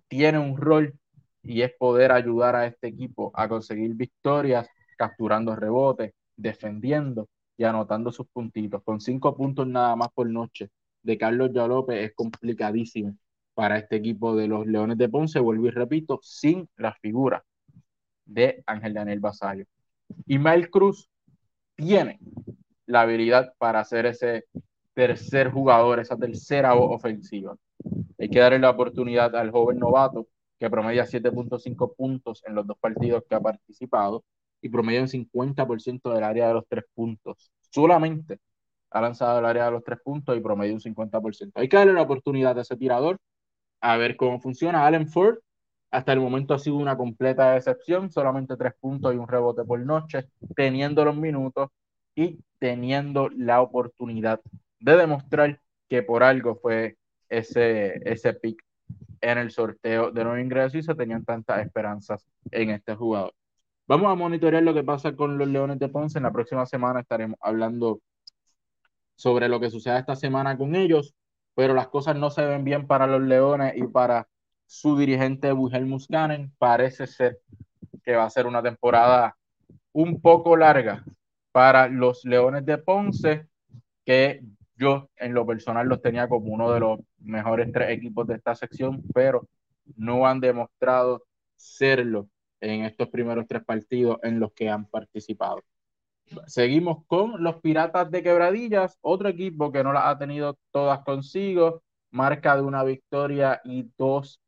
tiene 0.09 0.39
un 0.39 0.57
rol 0.57 0.95
y 1.43 1.61
es 1.61 1.73
poder 1.79 2.13
ayudar 2.13 2.57
a 2.57 2.67
este 2.67 2.89
equipo 2.89 3.31
a 3.35 3.47
conseguir 3.47 3.95
victorias, 3.95 4.67
capturando 4.97 5.55
rebotes, 5.55 6.13
defendiendo 6.35 7.29
y 7.59 7.65
anotando 7.65 8.11
sus 8.11 8.27
puntitos. 8.29 8.83
Con 8.83 9.01
cinco 9.03 9.37
puntos 9.37 9.67
nada 9.67 9.97
más 9.97 10.09
por 10.15 10.27
noche 10.31 10.71
de 11.03 11.19
Carlos 11.19 11.51
López 11.53 12.07
es 12.07 12.15
complicadísimo 12.15 13.17
para 13.53 13.77
este 13.77 13.97
equipo 13.97 14.35
de 14.35 14.49
los 14.49 14.67
Leones 14.67 14.97
de 14.97 15.11
Ponce. 15.11 15.41
Vuelvo 15.41 15.67
y 15.67 15.71
repito, 15.71 16.21
sin 16.23 16.67
la 16.77 16.95
figura 16.95 17.45
de 18.31 18.63
Ángel 18.67 18.95
Daniel 18.95 19.21
Basayo. 19.21 19.65
Mael 20.27 20.71
Cruz 20.71 21.09
tiene 21.75 22.19
la 22.87 23.03
habilidad 23.03 23.53
para 23.59 23.85
ser 23.85 24.07
ese 24.07 24.45
tercer 24.95 25.51
jugador, 25.51 26.01
esa 26.01 26.17
tercera 26.17 26.75
ofensiva. 26.75 27.57
Hay 28.19 28.29
que 28.29 28.39
darle 28.39 28.59
la 28.59 28.71
oportunidad 28.71 29.35
al 29.35 29.51
joven 29.51 29.79
novato 29.79 30.29
que 30.59 30.69
promedia 30.69 31.07
7.5 31.07 31.95
puntos 31.97 32.43
en 32.47 32.55
los 32.55 32.67
dos 32.67 32.77
partidos 32.79 33.25
que 33.29 33.35
ha 33.35 33.41
participado 33.41 34.25
y 34.61 34.69
promedia 34.69 35.01
un 35.01 35.09
50% 35.09 36.13
del 36.13 36.25
área 36.25 36.49
de 36.49 36.55
los 36.55 36.65
tres 36.69 36.85
puntos. 36.95 37.51
Solamente 37.71 38.39
ha 38.91 39.01
lanzado 39.01 39.39
el 39.39 39.47
área 39.47 39.67
de 39.67 39.71
los 39.71 39.85
tres 39.85 40.01
puntos 40.05 40.37
y 40.37 40.41
promedia 40.41 40.75
un 40.75 40.81
50%. 40.81 41.53
Hay 41.55 41.69
que 41.69 41.77
darle 41.77 41.95
la 41.95 42.03
oportunidad 42.03 42.59
a 42.59 42.63
ese 42.63 42.77
tirador 42.77 43.19
a 43.81 43.97
ver 43.97 44.17
cómo 44.17 44.41
funciona. 44.41 44.87
Allen 44.87 45.09
Ford 45.09 45.39
hasta 45.91 46.13
el 46.13 46.21
momento 46.21 46.55
ha 46.55 46.59
sido 46.59 46.77
una 46.77 46.97
completa 46.97 47.53
decepción, 47.53 48.11
solamente 48.11 48.57
tres 48.57 48.75
puntos 48.81 49.15
y 49.15 49.19
un 49.19 49.29
rebote 49.29 49.65
por 49.65 49.81
noche, 49.81 50.29
teniendo 50.55 51.05
los 51.05 51.17
minutos 51.17 51.71
y 52.15 52.39
teniendo 52.59 53.29
la 53.31 53.61
oportunidad 53.61 54.41
de 54.79 54.97
demostrar 54.97 55.61
que 55.89 56.03
por 56.03 56.23
algo 56.23 56.57
fue 56.57 56.97
ese, 57.29 58.01
ese 58.09 58.35
pick 58.35 58.63
en 59.21 59.39
el 59.39 59.51
sorteo 59.51 60.11
de 60.11 60.25
nuevo 60.25 60.39
ingreso 60.39 60.79
y 60.79 60.83
se 60.83 60.95
tenían 60.95 61.25
tantas 61.25 61.65
esperanzas 61.65 62.27
en 62.51 62.71
este 62.71 62.95
jugador. 62.95 63.35
Vamos 63.87 64.11
a 64.11 64.15
monitorear 64.15 64.63
lo 64.63 64.73
que 64.73 64.85
pasa 64.85 65.17
con 65.17 65.37
los 65.37 65.49
Leones 65.49 65.79
de 65.79 65.89
Ponce. 65.89 66.19
En 66.19 66.23
la 66.23 66.33
próxima 66.33 66.65
semana 66.65 67.01
estaremos 67.01 67.39
hablando 67.43 68.01
sobre 69.17 69.49
lo 69.49 69.59
que 69.61 69.71
suceda 69.71 69.99
esta 69.99 70.15
semana 70.15 70.57
con 70.57 70.77
ellos, 70.77 71.15
pero 71.55 71.75
las 71.75 71.89
cosas 71.89 72.17
no 72.17 72.31
se 72.31 72.47
ven 72.47 72.65
bien 72.65 72.87
para 72.87 73.07
los 73.07 73.21
Leones 73.21 73.75
y 73.77 73.83
para 73.89 74.29
su 74.71 74.97
dirigente 74.97 75.53
Wilhelm 75.53 75.89
Muscanen. 75.89 76.53
Parece 76.57 77.09
ser 77.09 77.41
que 78.05 78.15
va 78.15 78.25
a 78.25 78.31
ser 78.31 78.47
una 78.47 78.63
temporada 78.63 79.37
un 79.93 80.21
poco 80.21 80.57
larga 80.57 81.05
para 81.51 81.89
los 81.89 82.25
Leones 82.25 82.65
de 82.65 82.79
Ponce, 82.79 83.49
que 84.05 84.45
yo 84.77 85.11
en 85.17 85.35
lo 85.35 85.45
personal 85.45 85.89
los 85.89 86.01
tenía 86.01 86.29
como 86.29 86.53
uno 86.55 86.71
de 86.71 86.79
los 86.79 87.01
mejores 87.19 87.73
tres 87.73 87.91
equipos 87.91 88.29
de 88.29 88.37
esta 88.37 88.55
sección, 88.55 89.03
pero 89.13 89.49
no 89.97 90.25
han 90.25 90.39
demostrado 90.39 91.25
serlo 91.57 92.29
en 92.61 92.85
estos 92.85 93.09
primeros 93.09 93.49
tres 93.49 93.65
partidos 93.65 94.19
en 94.23 94.39
los 94.39 94.53
que 94.53 94.71
han 94.71 94.85
participado. 94.85 95.65
Seguimos 96.47 97.05
con 97.09 97.43
los 97.43 97.57
Piratas 97.57 98.09
de 98.09 98.23
Quebradillas, 98.23 98.97
otro 99.01 99.29
equipo 99.31 99.73
que 99.73 99.83
no 99.83 99.93
las 99.93 100.07
ha 100.07 100.17
tenido 100.17 100.57
todas 100.71 101.01
consigo, 101.01 101.83
marca 102.13 102.55
de 102.55 102.63
una 102.63 102.85
victoria 102.85 103.61
y 103.65 103.91
dos 103.99 104.41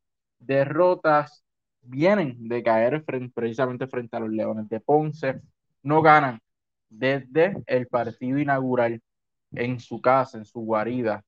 derrotas 0.46 1.44
vienen 1.82 2.48
de 2.48 2.62
caer 2.62 3.04
precisamente 3.34 3.86
frente 3.86 4.16
a 4.16 4.20
los 4.20 4.30
Leones 4.30 4.68
de 4.68 4.80
Ponce. 4.80 5.40
No 5.82 6.02
ganan 6.02 6.40
desde 6.88 7.56
el 7.66 7.86
partido 7.88 8.38
inaugural 8.38 9.00
en 9.52 9.80
su 9.80 10.00
casa, 10.00 10.38
en 10.38 10.44
su 10.44 10.60
guarida, 10.60 11.24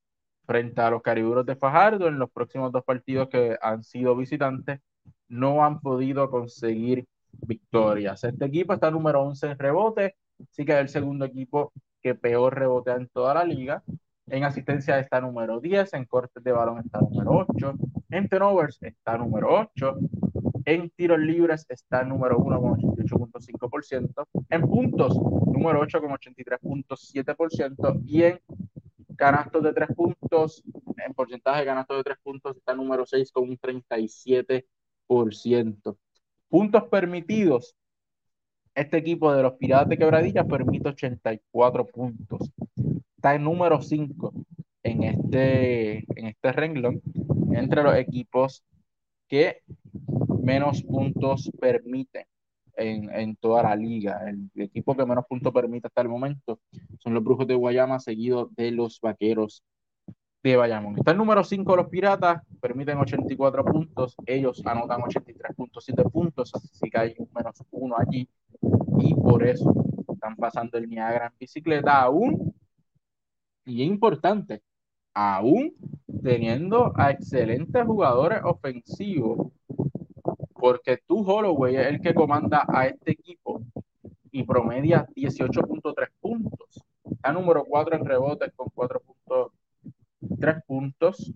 frente 0.46 0.80
a 0.80 0.90
los 0.90 1.02
Cariburos 1.02 1.46
de 1.46 1.56
Fajardo. 1.56 2.08
En 2.08 2.18
los 2.18 2.30
próximos 2.30 2.72
dos 2.72 2.84
partidos 2.84 3.28
que 3.28 3.56
han 3.60 3.82
sido 3.82 4.16
visitantes, 4.16 4.80
no 5.28 5.64
han 5.64 5.80
podido 5.80 6.30
conseguir 6.30 7.06
victorias. 7.32 8.24
Este 8.24 8.44
equipo 8.44 8.74
está 8.74 8.90
número 8.90 9.22
11 9.22 9.46
en 9.50 9.58
rebote, 9.58 10.16
sí 10.50 10.64
que 10.64 10.72
es 10.72 10.78
el 10.78 10.88
segundo 10.88 11.24
equipo 11.24 11.72
que 12.00 12.14
peor 12.14 12.54
rebotea 12.56 12.96
en 12.96 13.08
toda 13.08 13.34
la 13.34 13.44
liga. 13.44 13.82
En 14.26 14.44
asistencia 14.44 14.98
está 14.98 15.20
número 15.20 15.60
10, 15.60 15.92
en 15.94 16.04
cortes 16.06 16.42
de 16.42 16.50
balón 16.50 16.78
está 16.78 16.98
número 16.98 17.46
8, 17.46 17.74
en 18.10 18.28
turnovers 18.28 18.82
está 18.82 19.16
número 19.18 19.68
8, 19.74 19.98
en 20.64 20.88
tiros 20.90 21.18
libres 21.18 21.66
está 21.68 22.02
número 22.04 22.38
1 22.38 22.60
con 22.60 22.80
88.5%, 22.80 24.26
en 24.48 24.62
puntos 24.62 25.14
número 25.14 25.80
8 25.80 26.00
con 26.00 26.12
83.7% 26.12 28.02
y 28.06 28.22
en 28.22 28.40
canastos 29.16 29.62
de 29.62 29.74
3 29.74 29.90
puntos, 29.94 30.64
en 30.96 31.12
porcentaje 31.12 31.60
de 31.60 31.66
canastos 31.66 31.98
de 31.98 32.04
3 32.04 32.16
puntos 32.22 32.56
está 32.56 32.74
número 32.74 33.04
6 33.04 33.30
con 33.30 33.50
un 33.50 33.58
37%. 33.58 35.98
Puntos 36.48 36.84
permitidos. 36.84 37.76
Este 38.74 38.96
equipo 38.96 39.30
de 39.32 39.42
los 39.42 39.52
Piratas 39.54 39.90
de 39.90 39.98
Quebradillas 39.98 40.46
permite 40.46 40.88
84 40.88 41.86
puntos 41.86 42.50
está 43.24 43.36
en 43.36 43.44
número 43.44 43.80
5 43.80 44.34
en 44.82 45.02
este, 45.04 46.04
en 46.14 46.26
este 46.26 46.52
renglón 46.52 47.00
entre 47.52 47.82
los 47.82 47.96
equipos 47.96 48.62
que 49.26 49.62
menos 50.42 50.82
puntos 50.82 51.50
permiten 51.58 52.26
en, 52.76 53.10
en, 53.14 53.34
toda 53.36 53.62
la 53.62 53.76
liga. 53.76 54.20
El 54.28 54.50
equipo 54.56 54.94
que 54.94 55.06
menos 55.06 55.24
puntos 55.26 55.54
permite 55.54 55.86
hasta 55.86 56.02
el 56.02 56.10
momento 56.10 56.60
son 56.98 57.14
los 57.14 57.24
Brujos 57.24 57.46
de 57.46 57.54
Guayama, 57.54 57.98
seguido 57.98 58.50
de 58.58 58.72
los 58.72 59.00
Vaqueros 59.00 59.64
de 60.42 60.56
Bayamón. 60.56 60.98
Está 60.98 61.12
el 61.12 61.16
número 61.16 61.42
5 61.44 61.76
los 61.76 61.88
Piratas, 61.88 62.42
permiten 62.60 62.98
84 62.98 63.64
puntos, 63.64 64.16
ellos 64.26 64.60
anotan 64.66 65.00
83.7 65.00 66.10
puntos, 66.12 66.54
así 66.54 66.90
que 66.90 66.98
hay 66.98 67.14
un 67.16 67.30
menos 67.34 67.54
uno 67.70 67.96
allí, 67.96 68.28
y 68.98 69.14
por 69.14 69.46
eso 69.46 69.72
están 70.12 70.36
pasando 70.36 70.76
el 70.76 70.90
Niagara 70.90 71.28
en 71.28 71.38
bicicleta 71.38 72.02
aún 72.02 72.54
y 73.64 73.82
es 73.82 73.88
importante, 73.88 74.62
aún 75.14 75.74
teniendo 76.22 76.92
a 76.96 77.10
excelentes 77.10 77.84
jugadores 77.84 78.40
ofensivos, 78.44 79.52
porque 80.54 80.98
tú, 81.06 81.24
Holloway, 81.26 81.76
es 81.76 81.86
el 81.86 82.00
que 82.00 82.14
comanda 82.14 82.64
a 82.68 82.86
este 82.86 83.12
equipo 83.12 83.62
y 84.30 84.42
promedia 84.44 85.06
18.3 85.14 86.08
puntos. 86.20 86.82
Está 87.04 87.32
número 87.32 87.64
4 87.64 87.96
en 87.96 88.04
rebotes 88.04 88.52
con 88.56 88.68
4.3 88.68 90.64
puntos. 90.66 91.32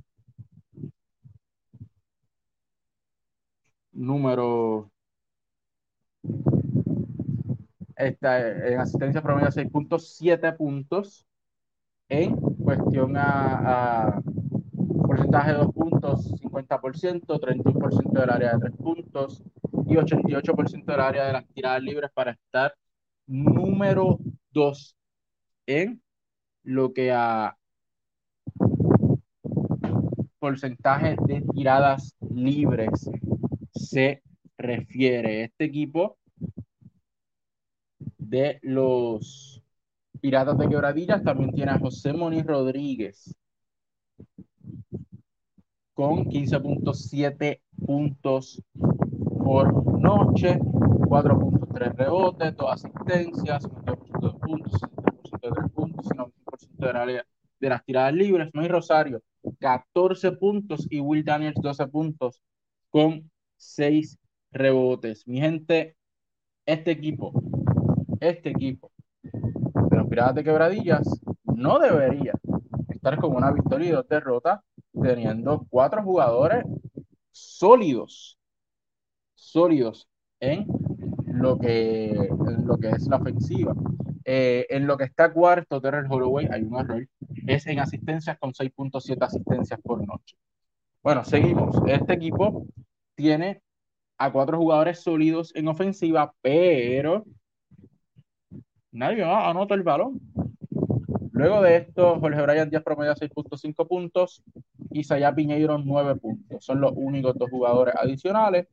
Número 3.92 4.90
está 7.96 8.68
en 8.68 8.80
asistencia 8.80 9.22
promedio 9.22 9.50
6.7 9.50 10.56
puntos 10.56 11.27
en 12.08 12.36
cuestión 12.36 13.16
a, 13.16 14.22
porcentaje 15.06 15.52
de 15.52 15.58
dos 15.58 15.72
puntos, 15.72 16.32
50%, 16.40 17.26
31% 17.26 18.20
del 18.20 18.30
área 18.30 18.52
de 18.52 18.58
tres 18.60 18.76
puntos 18.76 19.42
y 19.86 19.94
88% 19.94 20.84
del 20.84 21.00
área 21.00 21.26
de 21.26 21.32
las 21.32 21.46
tiradas 21.48 21.82
libres 21.82 22.10
para 22.12 22.32
estar 22.32 22.74
número 23.26 24.18
dos 24.52 24.96
en 25.66 26.02
lo 26.62 26.92
que 26.92 27.12
a 27.12 27.56
porcentaje 30.38 31.16
de 31.26 31.42
tiradas 31.54 32.14
libres 32.20 33.10
se 33.72 34.22
refiere. 34.56 35.44
Este 35.44 35.64
equipo 35.64 36.18
de 38.18 38.58
los 38.62 39.62
Piratas 40.20 40.58
de 40.58 40.68
Quebradillas 40.68 41.22
también 41.22 41.52
tiene 41.52 41.72
a 41.72 41.78
José 41.78 42.12
Moni 42.12 42.42
Rodríguez 42.42 43.34
con 45.94 46.26
15.7 46.26 47.60
puntos 47.84 48.62
por 48.72 49.98
noche, 49.98 50.58
4.3 50.58 51.96
rebotes, 51.96 52.56
2 52.56 52.70
asistencias, 52.70 53.64
50% 53.64 54.32
de 54.32 54.38
puntos, 54.38 54.72
60% 54.80 55.40
de 55.42 55.50
3 55.50 55.72
puntos 55.72 56.06
y 56.06 56.16
90% 56.16 56.86
de, 56.86 56.92
la, 56.92 57.26
de 57.60 57.68
las 57.68 57.84
tiradas 57.84 58.14
libres. 58.14 58.50
Noy 58.52 58.68
Rosario, 58.68 59.22
14 59.58 60.32
puntos 60.32 60.86
y 60.90 61.00
Will 61.00 61.24
Daniels, 61.24 61.60
12 61.60 61.86
puntos 61.88 62.42
con 62.90 63.30
6 63.56 64.18
rebotes. 64.52 65.26
Mi 65.26 65.40
gente, 65.40 65.96
este 66.66 66.92
equipo, 66.92 67.32
este 68.20 68.50
equipo 68.50 68.92
Piratas 70.08 70.34
de 70.36 70.44
Quebradillas 70.44 71.20
no 71.44 71.78
debería 71.78 72.32
estar 72.88 73.18
con 73.18 73.34
una 73.34 73.52
victoria 73.52 73.88
y 73.88 73.92
dos 73.92 74.08
derrotas, 74.08 74.60
teniendo 75.00 75.66
cuatro 75.70 76.02
jugadores 76.02 76.64
sólidos, 77.30 78.38
sólidos 79.34 80.08
en 80.40 80.66
lo 81.26 81.58
que, 81.58 82.28
lo 82.64 82.78
que 82.78 82.90
es 82.90 83.06
la 83.08 83.16
ofensiva. 83.16 83.74
Eh, 84.24 84.66
en 84.68 84.86
lo 84.86 84.96
que 84.96 85.04
está 85.04 85.32
cuarto, 85.32 85.80
Terrell 85.80 86.10
Holloway, 86.10 86.48
hay 86.50 86.62
un 86.62 86.76
error, 86.76 87.08
es 87.46 87.66
en 87.66 87.78
asistencias 87.78 88.38
con 88.38 88.52
6.7 88.52 89.24
asistencias 89.24 89.80
por 89.80 90.06
noche. 90.06 90.36
Bueno, 91.02 91.24
seguimos. 91.24 91.80
Este 91.86 92.12
equipo 92.12 92.66
tiene 93.14 93.62
a 94.18 94.30
cuatro 94.30 94.58
jugadores 94.58 95.00
sólidos 95.00 95.54
en 95.54 95.68
ofensiva, 95.68 96.34
pero 96.42 97.24
nadie 98.92 99.24
anota 99.24 99.74
el 99.74 99.82
balón. 99.82 100.20
Luego 101.32 101.62
de 101.62 101.76
esto, 101.76 102.18
Jorge 102.18 102.42
Bryan 102.42 102.68
Díaz 102.68 102.82
promedia 102.82 103.14
6.5 103.14 103.86
puntos 103.86 104.42
y 104.90 105.04
Sayá 105.04 105.34
Piñeiro 105.34 105.78
9 105.78 106.16
puntos. 106.16 106.64
Son 106.64 106.80
los 106.80 106.92
únicos 106.96 107.36
dos 107.36 107.48
jugadores 107.48 107.94
adicionales. 107.96 108.66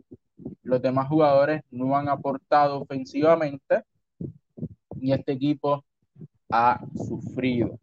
Los 0.63 0.81
demás 0.81 1.07
jugadores 1.07 1.61
no 1.69 1.95
han 1.95 2.09
aportado 2.09 2.81
ofensivamente 2.81 3.83
y 4.99 5.11
este 5.11 5.33
equipo 5.33 5.85
ha 6.51 6.83
sufrido 6.95 7.77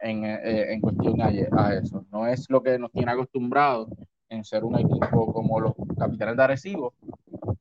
en, 0.00 0.24
eh, 0.24 0.72
en 0.72 0.80
cuestión 0.80 1.20
a, 1.22 1.28
a, 1.28 1.74
eso. 1.74 2.04
No 2.10 2.26
es 2.26 2.50
lo 2.50 2.62
que 2.62 2.78
nos 2.78 2.90
tiene 2.90 3.12
acostumbrados 3.12 3.88
en 4.28 4.44
ser 4.44 4.64
un 4.64 4.76
equipo 4.76 5.32
como 5.32 5.60
los 5.60 5.72
Capitanes 5.96 6.36
de 6.36 6.42
Arecibo, 6.42 6.94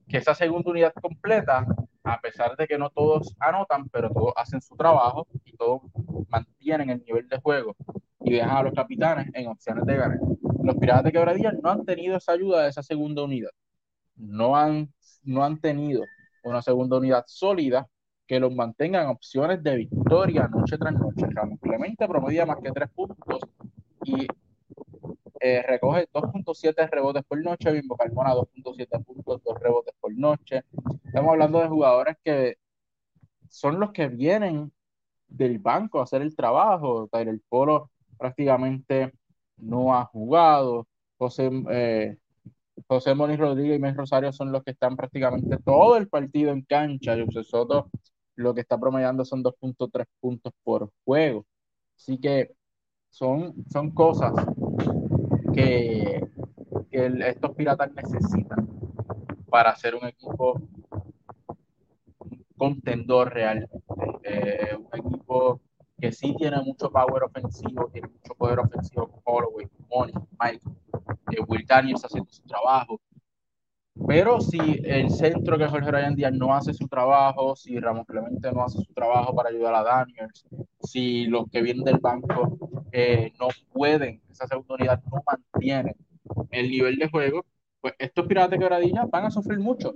que 0.07 0.17
esa 0.17 0.33
segunda 0.33 0.71
unidad 0.71 0.93
completa 0.93 1.65
a 2.05 2.21
pesar 2.21 2.55
de 2.55 2.67
que 2.67 2.77
no 2.77 2.89
todos 2.91 3.35
anotan, 3.39 3.89
pero 3.89 4.09
todos 4.11 4.33
hacen 4.35 4.61
su 4.61 4.75
trabajo 4.75 5.27
y 5.43 5.57
todos 5.57 5.81
mantienen 6.29 6.91
el 6.91 7.03
nivel 7.03 7.27
de 7.27 7.39
juego 7.41 7.75
y 8.21 8.33
dejan 8.33 8.57
a 8.57 8.63
los 8.63 8.73
capitanes 8.73 9.27
en 9.33 9.47
opciones 9.47 9.85
de 9.85 9.95
ganar. 9.95 10.19
Los 10.63 10.75
Piratas 10.77 11.03
de 11.03 11.11
Quebradillas 11.11 11.55
no 11.61 11.71
han 11.71 11.85
tenido 11.85 12.15
esa 12.17 12.33
ayuda 12.33 12.63
de 12.63 12.69
esa 12.69 12.83
segunda 12.83 13.23
unidad. 13.23 13.51
No 14.15 14.55
han, 14.55 14.93
no 15.23 15.43
han 15.43 15.59
tenido 15.59 16.03
una 16.43 16.61
segunda 16.61 16.97
unidad 16.97 17.25
sólida 17.27 17.87
que 18.27 18.39
los 18.39 18.53
mantenga 18.53 19.03
en 19.03 19.09
opciones 19.09 19.61
de 19.63 19.75
victoria 19.75 20.47
noche 20.47 20.77
tras 20.77 20.93
noche. 20.93 21.25
Ramos 21.29 21.59
Clemente 21.59 22.07
promedia 22.07 22.45
más 22.45 22.57
que 22.63 22.71
tres 22.71 22.89
puntos 22.89 23.39
y 24.03 24.27
eh, 25.39 25.61
recoge 25.63 26.07
2.7 26.11 26.89
rebotes 26.89 27.23
por 27.23 27.41
noche, 27.43 27.71
Bimbo 27.71 27.97
Carmona 27.97 28.33
2.7 28.33 29.03
puntos, 29.03 29.41
2 29.43 29.59
rebotes 29.59 29.93
por 29.99 30.15
noche. 30.15 30.63
Estamos 31.03 31.31
hablando 31.31 31.59
de 31.59 31.67
jugadores 31.67 32.17
que 32.23 32.57
son 33.49 33.79
los 33.79 33.91
que 33.91 34.07
vienen 34.07 34.71
del 35.27 35.59
banco 35.59 35.99
a 35.99 36.03
hacer 36.03 36.21
el 36.21 36.35
trabajo. 36.35 37.09
El 37.13 37.41
Polo 37.41 37.91
prácticamente 38.17 39.13
no 39.57 39.95
ha 39.95 40.05
jugado. 40.05 40.87
José, 41.17 41.49
eh, 41.71 42.17
José 42.87 43.15
Moniz 43.15 43.39
Rodríguez 43.39 43.77
y 43.77 43.81
Mes 43.81 43.95
Rosario 43.95 44.31
son 44.33 44.51
los 44.51 44.63
que 44.63 44.71
están 44.71 44.95
prácticamente 44.95 45.57
todo 45.63 45.97
el 45.97 46.07
partido 46.09 46.51
en 46.51 46.61
cancha. 46.63 47.15
José 47.25 47.43
Soto 47.43 47.89
lo 48.35 48.53
que 48.53 48.61
está 48.61 48.77
promediando 48.77 49.23
son 49.25 49.43
2.3 49.43 50.05
puntos 50.19 50.53
por 50.63 50.91
juego. 51.05 51.45
Así 51.97 52.17
que 52.19 52.51
son, 53.09 53.53
son 53.71 53.91
cosas 53.91 54.33
que, 55.55 56.27
estos 56.91 57.51
piratas 57.55 57.91
necesitan 57.93 58.69
para 59.49 59.75
ser 59.75 59.95
un 59.95 60.05
equipo 60.05 60.61
contendor 62.57 63.33
real. 63.33 63.67
Eh, 64.23 64.77
un 64.77 64.99
equipo 64.99 65.61
que 65.99 66.11
sí 66.11 66.35
tiene 66.37 66.61
mucho 66.61 66.89
power 66.89 67.23
ofensivo, 67.23 67.89
tiene 67.91 68.07
mucho 68.07 68.33
poder 68.37 68.59
ofensivo 68.59 69.07
con 69.07 69.21
Holloway, 69.23 69.67
Money, 69.89 70.13
Mike, 70.39 70.65
eh, 71.31 71.41
Will 71.47 71.65
Daniels 71.65 72.03
haciendo 72.03 72.31
su 72.31 72.43
trabajo. 72.43 72.99
Pero 74.07 74.41
si 74.41 74.59
el 74.83 75.09
centro 75.09 75.57
que 75.57 75.67
Jorge 75.67 75.89
Ryan 75.89 76.15
Díaz 76.15 76.33
no 76.33 76.53
hace 76.53 76.73
su 76.73 76.87
trabajo, 76.87 77.55
si 77.55 77.79
Ramón 77.79 78.03
Clemente 78.03 78.51
no 78.51 78.63
hace 78.63 78.79
su 78.79 78.93
trabajo 78.93 79.33
para 79.33 79.49
ayudar 79.49 79.73
a 79.73 79.83
Daniels, 79.83 80.45
si 80.81 81.25
los 81.27 81.49
que 81.49 81.61
vienen 81.61 81.85
del 81.85 81.99
banco 81.99 82.64
eh, 82.97 83.33
no 83.37 83.49
pueden, 83.73 84.21
esa 84.31 84.47
segunda 84.47 84.75
unidad 84.75 85.03
no 85.11 85.21
mantiene 85.27 85.97
el 86.49 86.69
nivel 86.69 86.95
de 86.95 87.09
juego, 87.09 87.45
pues 87.81 87.93
estos 87.99 88.25
Piratas 88.25 88.51
de 88.51 88.59
Quebradilla 88.59 89.05
van 89.11 89.25
a 89.25 89.31
sufrir 89.31 89.59
mucho. 89.59 89.95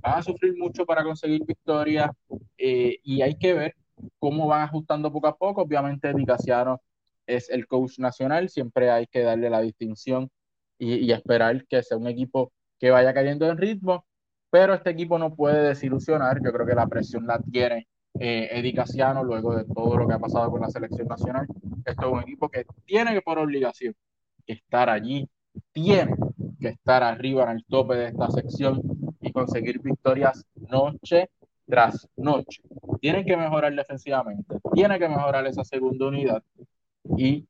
Van 0.00 0.18
a 0.20 0.22
sufrir 0.22 0.56
mucho 0.56 0.86
para 0.86 1.04
conseguir 1.04 1.44
victorias 1.44 2.10
eh, 2.56 2.96
y 3.02 3.20
hay 3.20 3.36
que 3.36 3.52
ver 3.52 3.76
cómo 4.18 4.46
van 4.46 4.62
ajustando 4.62 5.12
poco 5.12 5.26
a 5.26 5.36
poco. 5.36 5.60
Obviamente, 5.60 6.14
Dicasiano 6.14 6.80
es 7.26 7.50
el 7.50 7.66
coach 7.66 7.98
nacional, 7.98 8.48
siempre 8.48 8.90
hay 8.90 9.06
que 9.06 9.20
darle 9.20 9.50
la 9.50 9.60
distinción 9.60 10.30
y, 10.78 11.12
esperar 11.12 11.66
que 11.66 11.82
sea 11.82 11.98
un 11.98 12.06
equipo 12.06 12.52
que 12.78 12.90
vaya 12.90 13.12
cayendo 13.12 13.50
en 13.50 13.58
ritmo, 13.58 14.06
pero 14.48 14.72
este 14.72 14.88
equipo 14.88 15.18
no 15.18 15.34
puede 15.34 15.62
desilusionar. 15.68 16.40
Yo 16.42 16.52
creo 16.54 16.66
que 16.66 16.74
la 16.74 16.86
presión 16.86 17.26
la 17.26 17.38
tiene 17.38 17.86
eh, 18.18 18.48
Eddie 18.52 18.74
luego 19.24 19.56
de 19.56 19.64
todo 19.64 19.96
lo 19.96 20.06
que 20.06 20.14
ha 20.14 20.18
pasado 20.18 20.50
con 20.50 20.60
la 20.60 20.68
selección 20.68 21.08
nacional. 21.08 21.46
Esto 21.84 22.06
es 22.06 22.12
un 22.12 22.20
equipo 22.20 22.48
que 22.48 22.64
tiene 22.84 23.12
que 23.12 23.22
por 23.22 23.38
obligación 23.38 23.94
estar 24.46 24.88
allí, 24.88 25.28
tiene 25.72 26.14
que 26.60 26.68
estar 26.68 27.02
arriba 27.02 27.44
en 27.44 27.58
el 27.58 27.64
tope 27.64 27.94
de 27.96 28.08
esta 28.08 28.30
sección 28.30 28.80
y 29.20 29.32
conseguir 29.32 29.80
victorias 29.80 30.44
noche 30.70 31.30
tras 31.66 32.08
noche. 32.16 32.62
Tienen 33.00 33.24
que 33.24 33.36
mejorar 33.36 33.74
defensivamente, 33.74 34.60
tienen 34.72 34.98
que 34.98 35.08
mejorar 35.08 35.46
esa 35.46 35.64
segunda 35.64 36.06
unidad 36.06 36.42
y 37.16 37.46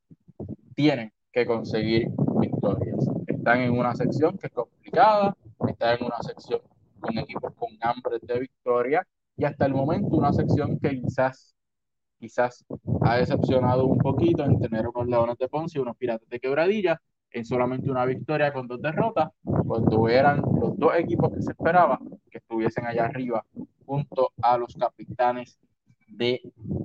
tienen 0.73 1.11
que 1.31 1.45
conseguir 1.45 2.09
victorias. 2.39 3.07
Están 3.27 3.61
en 3.61 3.71
una 3.71 3.93
sección 3.95 4.37
que 4.37 4.47
es 4.47 4.53
complicada, 4.53 5.35
están 5.67 5.97
en 5.99 6.05
una 6.05 6.21
sección 6.21 6.61
con 6.99 7.17
equipos 7.17 7.53
con 7.55 7.69
hambre 7.81 8.17
de 8.21 8.39
victoria 8.39 9.05
y 9.37 9.45
hasta 9.45 9.65
el 9.65 9.73
momento 9.73 10.15
una 10.15 10.31
sección 10.33 10.79
que 10.79 11.01
quizás, 11.01 11.55
quizás 12.19 12.65
ha 13.01 13.17
decepcionado 13.17 13.85
un 13.85 13.97
poquito 13.97 14.43
en 14.43 14.59
tener 14.59 14.87
unos 14.87 15.07
Leones 15.07 15.37
de 15.37 15.47
Ponce 15.47 15.77
y 15.77 15.81
unos 15.81 15.97
Piratas 15.97 16.27
de 16.29 16.39
Quebradilla 16.39 17.01
en 17.31 17.45
solamente 17.45 17.91
una 17.91 18.05
victoria 18.05 18.53
con 18.53 18.67
dos 18.67 18.81
derrotas, 18.81 19.29
cuando 19.43 20.07
eran 20.07 20.37
los 20.37 20.77
dos 20.77 20.95
equipos 20.95 21.33
que 21.33 21.41
se 21.41 21.51
esperaba 21.51 21.99
que 22.31 22.37
estuviesen 22.37 22.85
allá 22.85 23.05
arriba 23.05 23.45
junto 23.85 24.31
a 24.41 24.57
los 24.57 24.73
capitanes 24.75 25.59
de 26.07 26.41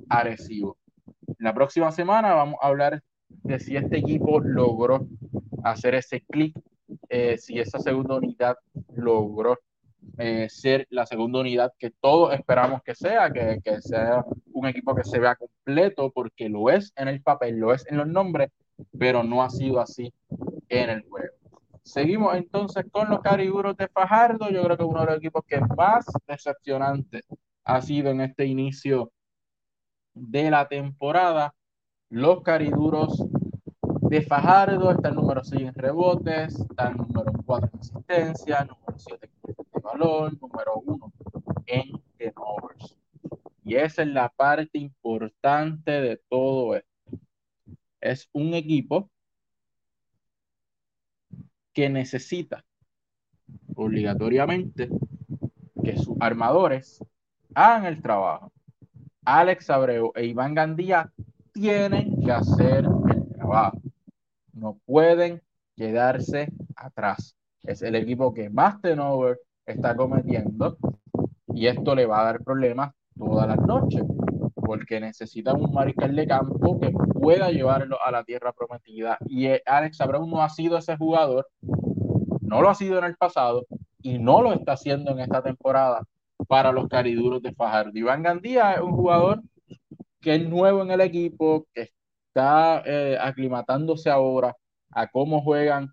Arecibo. 0.09 0.77
La 1.37 1.53
próxima 1.53 1.91
semana 1.91 2.33
vamos 2.33 2.55
a 2.61 2.67
hablar 2.67 3.01
de 3.27 3.59
si 3.59 3.77
este 3.77 3.99
equipo 3.99 4.41
logró 4.41 5.07
hacer 5.63 5.95
ese 5.95 6.21
clic, 6.21 6.53
eh, 7.07 7.37
si 7.37 7.57
esa 7.59 7.79
segunda 7.79 8.15
unidad 8.15 8.57
logró 8.93 9.57
eh, 10.17 10.47
ser 10.49 10.87
la 10.89 11.05
segunda 11.05 11.39
unidad 11.39 11.73
que 11.77 11.91
todos 11.91 12.33
esperamos 12.33 12.81
que 12.83 12.95
sea, 12.95 13.31
que, 13.31 13.59
que, 13.63 13.81
sea 13.81 14.23
un 14.53 14.67
equipo 14.67 14.95
que 14.95 15.03
se 15.03 15.19
vea 15.19 15.35
completo, 15.35 16.11
porque 16.11 16.49
lo 16.49 16.69
es 16.69 16.91
en 16.95 17.07
el 17.07 17.21
papel, 17.21 17.57
lo 17.57 17.73
es 17.73 17.85
en 17.87 17.97
los 17.97 18.07
nombres, 18.07 18.51
pero 18.97 19.23
no 19.23 19.43
ha 19.43 19.49
sido 19.49 19.79
así 19.79 20.13
en 20.69 20.89
el 20.89 21.01
juego. 21.03 21.33
Seguimos 21.83 22.35
entonces 22.35 22.85
con 22.91 23.09
los 23.09 23.21
cariburos 23.21 23.75
de 23.75 23.87
Fajardo. 23.87 24.49
Yo 24.49 24.63
creo 24.63 24.77
que 24.77 24.83
uno 24.83 24.99
de 25.01 25.05
los 25.07 25.17
equipos 25.17 25.43
que 25.47 25.59
más 25.75 26.05
decepcionante 26.27 27.23
ha 27.63 27.81
sido 27.81 28.11
en 28.11 28.21
este 28.21 28.45
inicio 28.45 29.11
de 30.13 30.51
la 30.51 30.67
temporada. 30.67 31.53
Los 32.09 32.41
cariduros 32.43 33.25
de 33.81 34.21
Fajardo 34.21 34.91
está 34.91 35.09
el 35.09 35.15
número 35.15 35.43
6 35.43 35.61
en 35.61 35.73
rebotes, 35.73 36.59
está 36.59 36.89
el 36.89 36.97
número 36.97 37.31
4 37.45 37.69
en 37.73 37.79
asistencia, 37.79 38.59
número 38.65 38.97
7 38.97 39.30
número 40.01 40.81
1 40.85 41.13
en 41.67 41.91
turnovers. 42.17 42.97
Y 43.63 43.75
esa 43.75 44.01
es 44.01 44.07
la 44.07 44.29
parte 44.29 44.77
importante 44.79 45.91
de 45.91 46.17
todo 46.29 46.75
esto. 46.75 46.89
Es 47.99 48.29
un 48.33 48.53
equipo 48.53 49.09
que 51.73 51.89
necesita 51.89 52.65
obligatoriamente 53.75 54.89
que 55.83 55.97
sus 55.97 56.17
armadores 56.19 57.03
hagan 57.53 57.85
el 57.85 58.01
trabajo. 58.01 58.51
Alex 59.23 59.69
Abreu 59.69 60.11
e 60.15 60.25
Iván 60.25 60.55
Gandía 60.55 61.11
tienen 61.53 62.21
que 62.21 62.31
hacer 62.31 62.85
el 62.85 63.33
trabajo. 63.33 63.79
No 64.53 64.79
pueden 64.85 65.41
quedarse 65.75 66.51
atrás. 66.75 67.35
Es 67.63 67.81
el 67.81 67.95
equipo 67.95 68.33
que 68.33 68.49
más 68.49 68.81
turnover 68.81 69.39
está 69.65 69.95
cometiendo 69.95 70.77
y 71.53 71.67
esto 71.67 71.95
le 71.95 72.05
va 72.05 72.21
a 72.21 72.25
dar 72.25 72.43
problemas 72.43 72.91
todas 73.17 73.47
las 73.47 73.59
noches 73.59 74.03
porque 74.55 74.99
necesitan 74.99 75.59
un 75.59 75.73
mariscal 75.73 76.15
de 76.15 76.27
campo 76.27 76.79
que 76.79 76.91
pueda 76.91 77.51
llevarlo 77.51 77.97
a 78.05 78.11
la 78.11 78.23
tierra 78.23 78.53
prometida. 78.53 79.17
Y 79.25 79.47
eh, 79.47 79.61
Alex 79.65 79.99
Abreu 79.99 80.25
no 80.25 80.41
ha 80.41 80.49
sido 80.49 80.77
ese 80.77 80.95
jugador, 80.95 81.47
no 82.41 82.61
lo 82.61 82.69
ha 82.69 82.75
sido 82.75 82.97
en 82.97 83.05
el 83.05 83.17
pasado 83.17 83.65
y 84.01 84.17
no 84.17 84.41
lo 84.41 84.53
está 84.53 84.73
haciendo 84.73 85.11
en 85.11 85.19
esta 85.19 85.41
temporada 85.41 86.03
para 86.47 86.71
los 86.71 86.87
cariduros 86.87 87.41
de 87.41 87.53
Fajardo. 87.53 87.91
Iván 87.95 88.23
Gandía 88.23 88.73
es 88.73 88.81
un 88.81 88.93
jugador 88.93 89.41
que 90.21 90.35
es 90.35 90.49
nuevo 90.49 90.83
en 90.83 90.91
el 90.91 91.01
equipo, 91.01 91.65
que 91.73 91.89
está 92.27 92.81
eh, 92.85 93.17
aclimatándose 93.19 94.09
ahora 94.09 94.55
a 94.91 95.07
cómo 95.07 95.41
juegan 95.41 95.91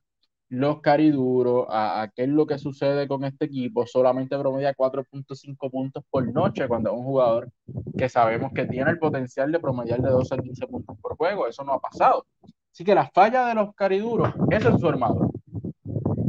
los 0.51 0.81
cariduros, 0.81 1.67
a, 1.69 2.11
qué 2.15 2.23
es 2.23 2.29
lo 2.29 2.47
que 2.47 2.59
sucede 2.59 3.07
con 3.07 3.25
este 3.25 3.47
equipo, 3.47 3.87
solamente 3.87 4.39
promedia 4.39 4.75
4.5 4.75 5.71
puntos 5.71 6.05
por 6.11 6.33
noche 6.33 6.67
cuando 6.67 6.91
es 6.91 6.97
un 6.97 7.05
jugador 7.05 7.51
que 7.97 8.09
sabemos 8.09 8.53
que 8.55 8.65
tiene 8.65 8.91
el 8.91 8.99
potencial 8.99 9.53
de 9.53 9.61
promediar 9.61 10.01
de 10.01 10.11
12 10.11 10.35
a 10.35 10.39
15 10.39 10.67
puntos 10.67 10.97
por 11.01 11.17
juego, 11.17 11.47
eso 11.47 11.65
no 11.65 11.75
ha 11.75 11.81
pasado. 11.81 12.27
Así 12.73 12.85
que 12.85 12.95
la 12.95 13.11
falla 13.11 13.47
de 13.47 13.55
los 13.55 13.75
cariduros, 13.75 14.33
ese 14.51 14.71
es 14.71 14.81
su 14.81 14.89
armador. 14.89 15.31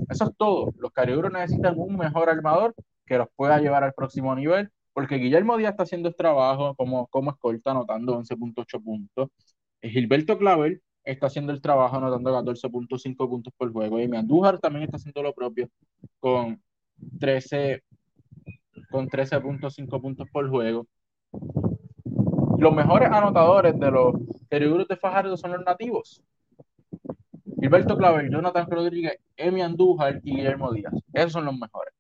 Eso 0.10 0.26
es 0.26 0.32
todo. 0.36 0.74
Los 0.80 0.92
cariduros 0.92 1.32
necesitan 1.32 1.76
un 1.78 1.96
mejor 1.96 2.30
armador 2.30 2.74
que 3.06 3.18
los 3.18 3.28
pueda 3.36 3.60
llevar 3.60 3.84
al 3.84 3.94
próximo 3.94 4.36
nivel, 4.36 4.70
porque 4.94 5.16
Guillermo 5.16 5.58
Díaz 5.58 5.72
está 5.72 5.84
haciendo 5.84 6.10
el 6.10 6.16
trabajo 6.16 6.76
como, 6.76 7.08
como 7.08 7.32
escolta, 7.32 7.72
anotando 7.72 8.20
11.8 8.20 8.84
puntos. 8.84 9.30
Gilberto 9.82 10.38
Clavel 10.38 10.82
está 11.04 11.28
haciendo 11.28 11.52
el 11.52 11.62
trabajo 11.62 11.98
anotando 11.98 12.32
14.5 12.32 13.30
puntos 13.30 13.54
por 13.58 13.72
juego. 13.72 14.00
Y 14.00 14.16
Andújar 14.16 14.60
también 14.60 14.84
está 14.84 14.98
haciendo 14.98 15.24
lo 15.24 15.34
propio 15.34 15.70
con 16.20 16.62
13 17.20 17.84
con 18.90 19.08
13.5 19.08 20.02
puntos 20.02 20.28
por 20.32 20.50
juego. 20.50 20.88
Los 22.58 22.74
mejores 22.74 23.10
anotadores 23.10 23.80
de 23.80 23.92
los 23.92 24.16
Cariburos 24.50 24.88
de 24.88 24.98
Fajardo 24.98 25.38
son 25.38 25.52
los 25.52 25.64
nativos. 25.64 26.22
Gilberto 27.60 27.98
Clavel, 27.98 28.32
Jonathan 28.32 28.70
Rodríguez, 28.70 29.18
Emi 29.36 29.62
Andújar 29.62 30.22
y 30.24 30.36
Guillermo 30.36 30.72
Díaz. 30.72 30.94
Esos 31.14 31.34
son 31.34 31.46
los 31.46 31.58
mejores. 31.58 31.94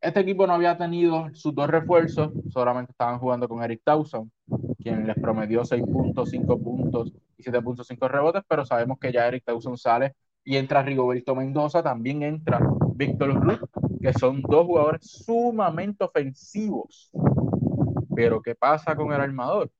Este 0.00 0.20
equipo 0.20 0.46
no 0.46 0.54
había 0.54 0.78
tenido 0.78 1.28
sus 1.34 1.54
dos 1.54 1.68
refuerzos, 1.68 2.32
solamente 2.48 2.92
estaban 2.92 3.18
jugando 3.18 3.46
con 3.46 3.62
Eric 3.62 3.82
Towson, 3.84 4.32
quien 4.80 5.06
les 5.06 5.16
promedió 5.16 5.64
6.5 5.64 6.62
puntos 6.62 7.12
y 7.36 7.42
7.5 7.42 8.08
rebotes, 8.08 8.42
pero 8.48 8.64
sabemos 8.64 8.98
que 8.98 9.12
ya 9.12 9.26
Eric 9.28 9.44
Towson 9.44 9.76
sale 9.76 10.14
y 10.44 10.56
entra 10.56 10.82
Rigoberto 10.82 11.34
Mendoza, 11.34 11.82
también 11.82 12.22
entra 12.22 12.60
Víctor 12.94 13.34
Ruth, 13.34 13.70
que 14.00 14.12
son 14.12 14.42
dos 14.42 14.66
jugadores 14.66 15.00
sumamente 15.02 16.04
ofensivos. 16.04 17.10
Pero 18.14 18.42
¿qué 18.42 18.54
pasa 18.54 18.96
con 18.96 19.12
el 19.12 19.20
armador? 19.20 19.70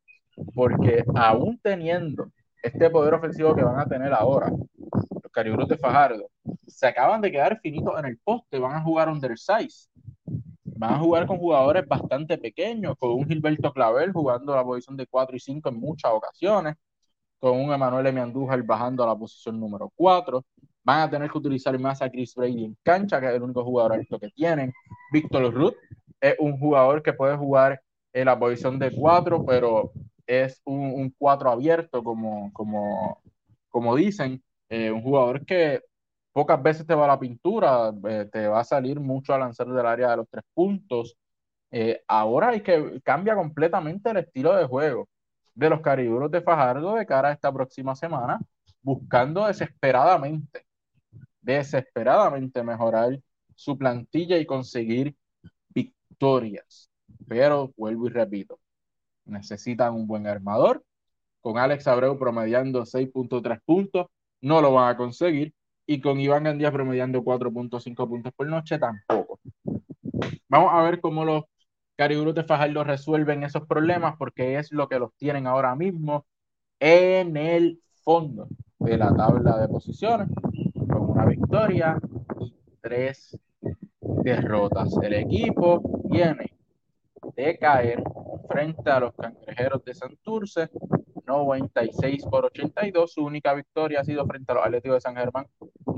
Porque 0.55 1.05
aún 1.15 1.59
teniendo 1.63 2.31
este 2.63 2.91
poder 2.91 3.15
ofensivo 3.15 3.55
que 3.55 3.65
van 3.65 3.79
a 3.79 3.87
tener 3.87 4.13
ahora, 4.13 4.51
los 4.51 5.33
cariburos 5.33 5.69
de 5.69 5.77
Fajardo, 5.77 6.31
se 6.67 6.87
acaban 6.87 7.21
de 7.21 7.31
quedar 7.31 7.59
finitos 7.61 7.99
en 7.99 8.07
el 8.07 8.19
poste, 8.19 8.59
van 8.59 8.77
a 8.77 8.83
jugar 8.83 9.09
undersize 9.09 9.90
van 10.81 10.95
a 10.95 10.99
jugar 10.99 11.27
con 11.27 11.37
jugadores 11.37 11.87
bastante 11.87 12.39
pequeños, 12.39 12.97
con 12.99 13.11
un 13.11 13.27
Gilberto 13.27 13.71
Clavel 13.71 14.13
jugando 14.13 14.57
la 14.57 14.65
posición 14.65 14.97
de 14.97 15.07
4 15.07 15.37
y 15.37 15.41
5 15.41 15.69
en 15.69 15.79
muchas 15.79 16.11
ocasiones, 16.11 16.75
con 17.39 17.61
un 17.61 17.71
Emanuel 17.71 18.07
M. 18.07 18.19
Andújar 18.19 18.63
bajando 18.63 19.05
a 19.05 19.09
la 19.09 19.15
posición 19.15 19.61
número 19.61 19.93
4. 19.95 20.43
Van 20.83 21.01
a 21.01 21.11
tener 21.11 21.31
que 21.31 21.37
utilizar 21.37 21.79
más 21.79 22.01
a 22.01 22.09
Chris 22.09 22.35
Brady 22.35 22.65
en 22.65 22.79
cancha, 22.83 23.21
que 23.21 23.27
es 23.27 23.35
el 23.35 23.43
único 23.43 23.63
jugador 23.63 23.93
alto 23.93 24.19
que 24.19 24.31
tienen. 24.31 24.73
Víctor 25.13 25.53
Ruth 25.53 25.75
es 26.19 26.37
un 26.39 26.59
jugador 26.59 27.03
que 27.03 27.13
puede 27.13 27.37
jugar 27.37 27.83
en 28.15 28.25
la 28.25 28.39
posición 28.39 28.79
de 28.79 28.91
4, 28.91 29.45
pero 29.45 29.93
es 30.27 30.63
un, 30.65 31.15
4 31.19 31.51
abierto, 31.51 32.03
como, 32.03 32.51
como, 32.55 33.21
como 33.69 33.95
dicen. 33.97 34.43
Eh, 34.71 34.91
un 34.91 35.03
jugador 35.03 35.45
que 35.45 35.83
pocas 36.33 36.63
veces 36.63 36.87
te 36.87 36.95
va 36.95 37.07
la 37.07 37.19
pintura, 37.19 37.93
eh, 38.09 38.29
te 38.33 38.47
va 38.49 38.61
a 38.61 38.65
salir 38.65 39.01
mucho 39.01 39.35
a 39.35 39.39
lanzar 39.39 39.69
del 39.69 39.87
área 39.87 40.11
de 40.11 40.17
los 40.19 40.29
tres 40.29 40.45
puntos. 40.55 41.17
Eh, 41.71 42.03
ahora 42.09 42.51
hay 42.51 42.63
que 42.63 43.01
cambia 43.05 43.35
completamente 43.35 44.11
el 44.11 44.19
estilo 44.19 44.57
de 44.57 44.67
juego 44.67 45.09
de 45.55 45.71
los 45.71 45.81
cariburos 45.81 46.31
de 46.31 46.41
Fajardo 46.41 46.95
de 46.95 47.07
cara 47.07 47.29
a 47.29 47.33
esta 47.33 47.53
próxima 47.53 47.95
semana, 47.95 48.41
buscando 48.83 49.47
desesperadamente, 49.47 50.65
desesperadamente 51.41 52.63
mejorar 52.63 53.21
su 53.55 53.77
plantilla 53.77 54.39
y 54.39 54.47
conseguir 54.47 55.15
victorias. 55.69 56.91
Pero 57.29 57.73
vuelvo 57.77 58.07
y 58.07 58.11
repito, 58.11 58.59
necesitan 59.25 59.95
un 59.95 60.07
buen 60.07 60.27
armador. 60.27 60.85
Con 61.41 61.59
Alex 61.59 61.87
Abreu 61.87 62.19
promediando 62.19 62.85
6.3 62.85 63.61
puntos, 63.65 64.07
no 64.41 64.61
lo 64.61 64.73
van 64.75 64.95
a 64.95 64.97
conseguir. 64.97 65.55
Y 65.91 66.01
con 66.01 66.21
Iván 66.21 66.45
Gandía 66.45 66.71
promediando 66.71 67.25
4.5 67.25 68.09
puntos 68.09 68.33
por 68.33 68.47
noche, 68.47 68.79
tampoco. 68.79 69.41
Vamos 70.49 70.71
a 70.73 70.83
ver 70.83 71.01
cómo 71.01 71.25
los 71.25 71.47
Cariburos 71.97 72.37
de 72.37 72.45
Fajardo 72.45 72.85
resuelven 72.85 73.43
esos 73.43 73.67
problemas, 73.67 74.15
porque 74.17 74.57
es 74.57 74.71
lo 74.71 74.89
que 74.89 75.01
los 75.01 75.13
tienen 75.17 75.49
ahora 75.49 75.75
mismo 75.75 76.27
en 76.79 77.37
el 77.37 77.81
fondo 78.05 78.47
de 78.79 78.99
la 78.99 79.13
tabla 79.13 79.59
de 79.59 79.67
posiciones, 79.67 80.29
con 80.89 81.11
una 81.11 81.25
victoria 81.25 81.99
y 82.39 82.55
tres 82.81 83.37
derrotas. 84.01 84.97
El 85.03 85.15
equipo 85.15 85.83
viene 86.05 86.53
de 87.35 87.59
caer 87.59 88.01
frente 88.49 88.89
a 88.91 89.01
los 89.01 89.13
cangrejeros 89.15 89.85
de 89.85 89.95
Santurce, 89.95 90.71
96 91.27 92.25
por 92.27 92.45
82. 92.45 93.13
Su 93.13 93.25
única 93.25 93.55
victoria 93.55 94.01
ha 94.01 94.05
sido 94.05 94.25
frente 94.27 94.53
a 94.53 94.55
los 94.55 94.65
Atléticos 94.65 94.97
de 94.97 95.01
San 95.01 95.17
Germán, 95.17 95.47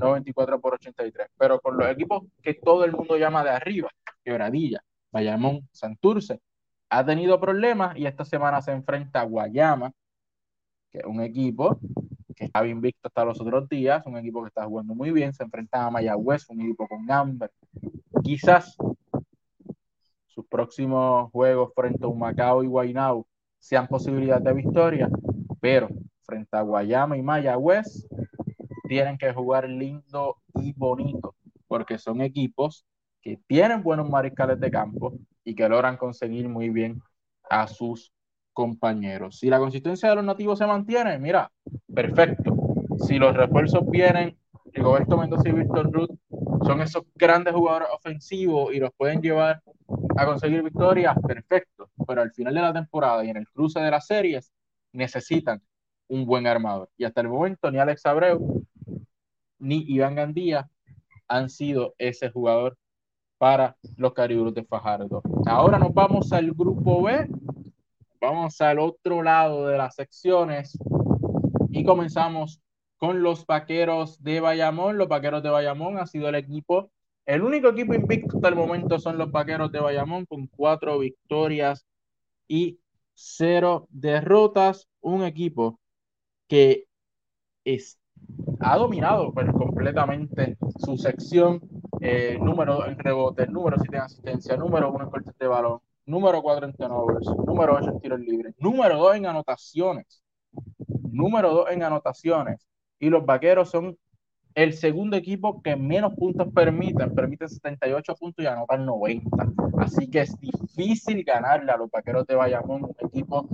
94 0.02 0.60
por 0.60 0.74
83. 0.74 1.28
Pero 1.36 1.60
con 1.60 1.76
los 1.76 1.88
equipos 1.88 2.24
que 2.42 2.54
todo 2.54 2.84
el 2.84 2.92
mundo 2.92 3.16
llama 3.16 3.42
de 3.44 3.50
arriba, 3.50 3.88
Quebradilla, 4.24 4.82
Bayamón, 5.10 5.68
Santurce, 5.72 6.40
ha 6.90 7.04
tenido 7.04 7.40
problemas 7.40 7.96
y 7.96 8.06
esta 8.06 8.24
semana 8.24 8.60
se 8.60 8.72
enfrenta 8.72 9.20
a 9.20 9.24
Guayama, 9.24 9.92
que 10.90 10.98
es 10.98 11.04
un 11.04 11.20
equipo 11.22 11.78
que 12.36 12.44
estaba 12.46 12.66
invicto 12.66 13.08
hasta 13.08 13.24
los 13.24 13.40
otros 13.40 13.68
días, 13.68 14.04
un 14.06 14.16
equipo 14.16 14.42
que 14.42 14.48
está 14.48 14.64
jugando 14.64 14.94
muy 14.94 15.10
bien, 15.10 15.32
se 15.32 15.42
enfrenta 15.42 15.86
a 15.86 15.90
Mayagüez, 15.90 16.48
un 16.50 16.60
equipo 16.60 16.86
con 16.88 17.10
Amber. 17.10 17.50
Quizás 18.22 18.76
sus 20.26 20.46
próximos 20.46 21.30
juegos 21.30 21.72
frente 21.74 22.04
a 22.04 22.08
Humacao 22.08 22.62
y 22.62 22.66
Guaynabo 22.66 23.26
sean 23.58 23.86
posibilidades 23.86 24.44
de 24.44 24.52
victoria, 24.52 25.08
pero 25.60 25.88
frente 26.24 26.56
a 26.56 26.62
Guayama 26.62 27.16
y 27.16 27.22
Mayagüez 27.22 28.06
tienen 28.92 29.16
que 29.16 29.32
jugar 29.32 29.66
lindo 29.70 30.36
y 30.56 30.74
bonito, 30.74 31.34
porque 31.66 31.96
son 31.96 32.20
equipos 32.20 32.84
que 33.22 33.40
tienen 33.46 33.82
buenos 33.82 34.10
mariscales 34.10 34.60
de 34.60 34.70
campo 34.70 35.14
y 35.42 35.54
que 35.54 35.66
logran 35.66 35.96
conseguir 35.96 36.46
muy 36.46 36.68
bien 36.68 37.00
a 37.48 37.66
sus 37.68 38.12
compañeros. 38.52 39.38
Si 39.38 39.48
la 39.48 39.58
consistencia 39.58 40.10
de 40.10 40.16
los 40.16 40.24
nativos 40.26 40.58
se 40.58 40.66
mantiene, 40.66 41.18
mira, 41.18 41.50
perfecto. 41.94 42.54
Si 43.06 43.18
los 43.18 43.34
refuerzos 43.34 43.80
vienen, 43.88 44.36
Rigoberto 44.66 45.16
Mendoza 45.16 45.48
y 45.48 45.52
Víctor 45.52 45.90
Ruth 45.90 46.14
son 46.66 46.82
esos 46.82 47.04
grandes 47.14 47.54
jugadores 47.54 47.88
ofensivos 47.94 48.74
y 48.74 48.78
los 48.78 48.90
pueden 48.94 49.22
llevar 49.22 49.62
a 50.18 50.26
conseguir 50.26 50.62
victorias, 50.62 51.16
perfecto. 51.26 51.88
Pero 52.06 52.20
al 52.20 52.32
final 52.32 52.52
de 52.52 52.60
la 52.60 52.74
temporada 52.74 53.24
y 53.24 53.30
en 53.30 53.38
el 53.38 53.48
cruce 53.48 53.80
de 53.80 53.90
las 53.90 54.06
series, 54.06 54.52
necesitan 54.92 55.62
un 56.08 56.26
buen 56.26 56.46
armador. 56.46 56.90
Y 56.98 57.04
hasta 57.04 57.22
el 57.22 57.28
momento, 57.28 57.70
ni 57.70 57.78
Alex 57.78 58.04
Abreu 58.04 58.66
ni 59.62 59.84
Iván 59.88 60.14
Gandía 60.16 60.68
han 61.28 61.48
sido 61.48 61.94
ese 61.96 62.30
jugador 62.30 62.76
para 63.38 63.76
los 63.96 64.12
Cariburos 64.12 64.54
de 64.54 64.64
Fajardo. 64.64 65.22
Ahora 65.46 65.78
nos 65.78 65.94
vamos 65.94 66.32
al 66.32 66.52
grupo 66.52 67.02
B 67.02 67.28
Vamos 68.22 68.60
al 68.60 68.78
otro 68.78 69.20
lado 69.20 69.66
de 69.66 69.76
las 69.76 69.96
secciones 69.96 70.78
y 71.70 71.84
comenzamos 71.84 72.62
con 72.96 73.20
los 73.20 73.44
vaqueros 73.44 74.22
de 74.22 74.38
Bayamón. 74.38 74.96
Los 74.96 75.08
vaqueros 75.08 75.42
de 75.42 75.50
Bayamón 75.50 75.98
ha 75.98 76.06
sido 76.06 76.28
el 76.28 76.36
equipo, 76.36 76.92
el 77.26 77.42
único 77.42 77.70
equipo 77.70 77.94
invicto 77.94 78.36
hasta 78.36 78.48
el 78.48 78.54
momento 78.54 79.00
son 79.00 79.18
los 79.18 79.32
vaqueros 79.32 79.72
de 79.72 79.80
Bayamón 79.80 80.24
con 80.26 80.46
cuatro 80.46 81.00
victorias 81.00 81.84
y 82.46 82.78
cero 83.12 83.88
derrotas. 83.90 84.88
Un 85.00 85.24
equipo 85.24 85.80
que 86.46 86.84
es, 87.64 87.98
ha 88.60 88.76
dominado 88.76 89.32
pues, 89.32 89.50
completamente 89.52 90.56
su 90.78 90.96
sección, 90.96 91.60
eh, 92.00 92.38
número 92.40 92.86
en 92.86 92.98
rebotes, 92.98 93.48
número 93.50 93.76
7 93.78 93.96
en 93.96 94.02
asistencia, 94.02 94.56
número 94.56 94.92
uno 94.92 95.04
en 95.04 95.10
cortes 95.10 95.36
de 95.38 95.46
balón, 95.46 95.80
número 96.06 96.42
4 96.42 96.66
en 96.66 96.72
turnovers, 96.74 97.26
número 97.46 97.76
8 97.76 97.90
en 97.90 98.00
tiros 98.00 98.20
libres, 98.20 98.54
número 98.58 98.98
2 98.98 99.16
en 99.16 99.26
anotaciones, 99.26 100.22
número 101.10 101.52
2 101.52 101.70
en 101.70 101.82
anotaciones. 101.82 102.66
Y 102.98 103.10
los 103.10 103.26
vaqueros 103.26 103.70
son 103.70 103.96
el 104.54 104.74
segundo 104.74 105.16
equipo 105.16 105.62
que 105.62 105.76
menos 105.76 106.14
puntos 106.14 106.48
permiten, 106.54 107.14
permiten 107.14 107.48
78 107.48 108.14
puntos 108.16 108.44
y 108.44 108.48
anotan 108.48 108.84
90. 108.84 109.52
Así 109.78 110.08
que 110.08 110.20
es 110.20 110.38
difícil 110.38 111.24
ganarle 111.24 111.72
a 111.72 111.76
los 111.76 111.90
vaqueros 111.90 112.26
de 112.26 112.34
Bayamón, 112.34 112.84
un 112.84 112.96
equipo 113.00 113.48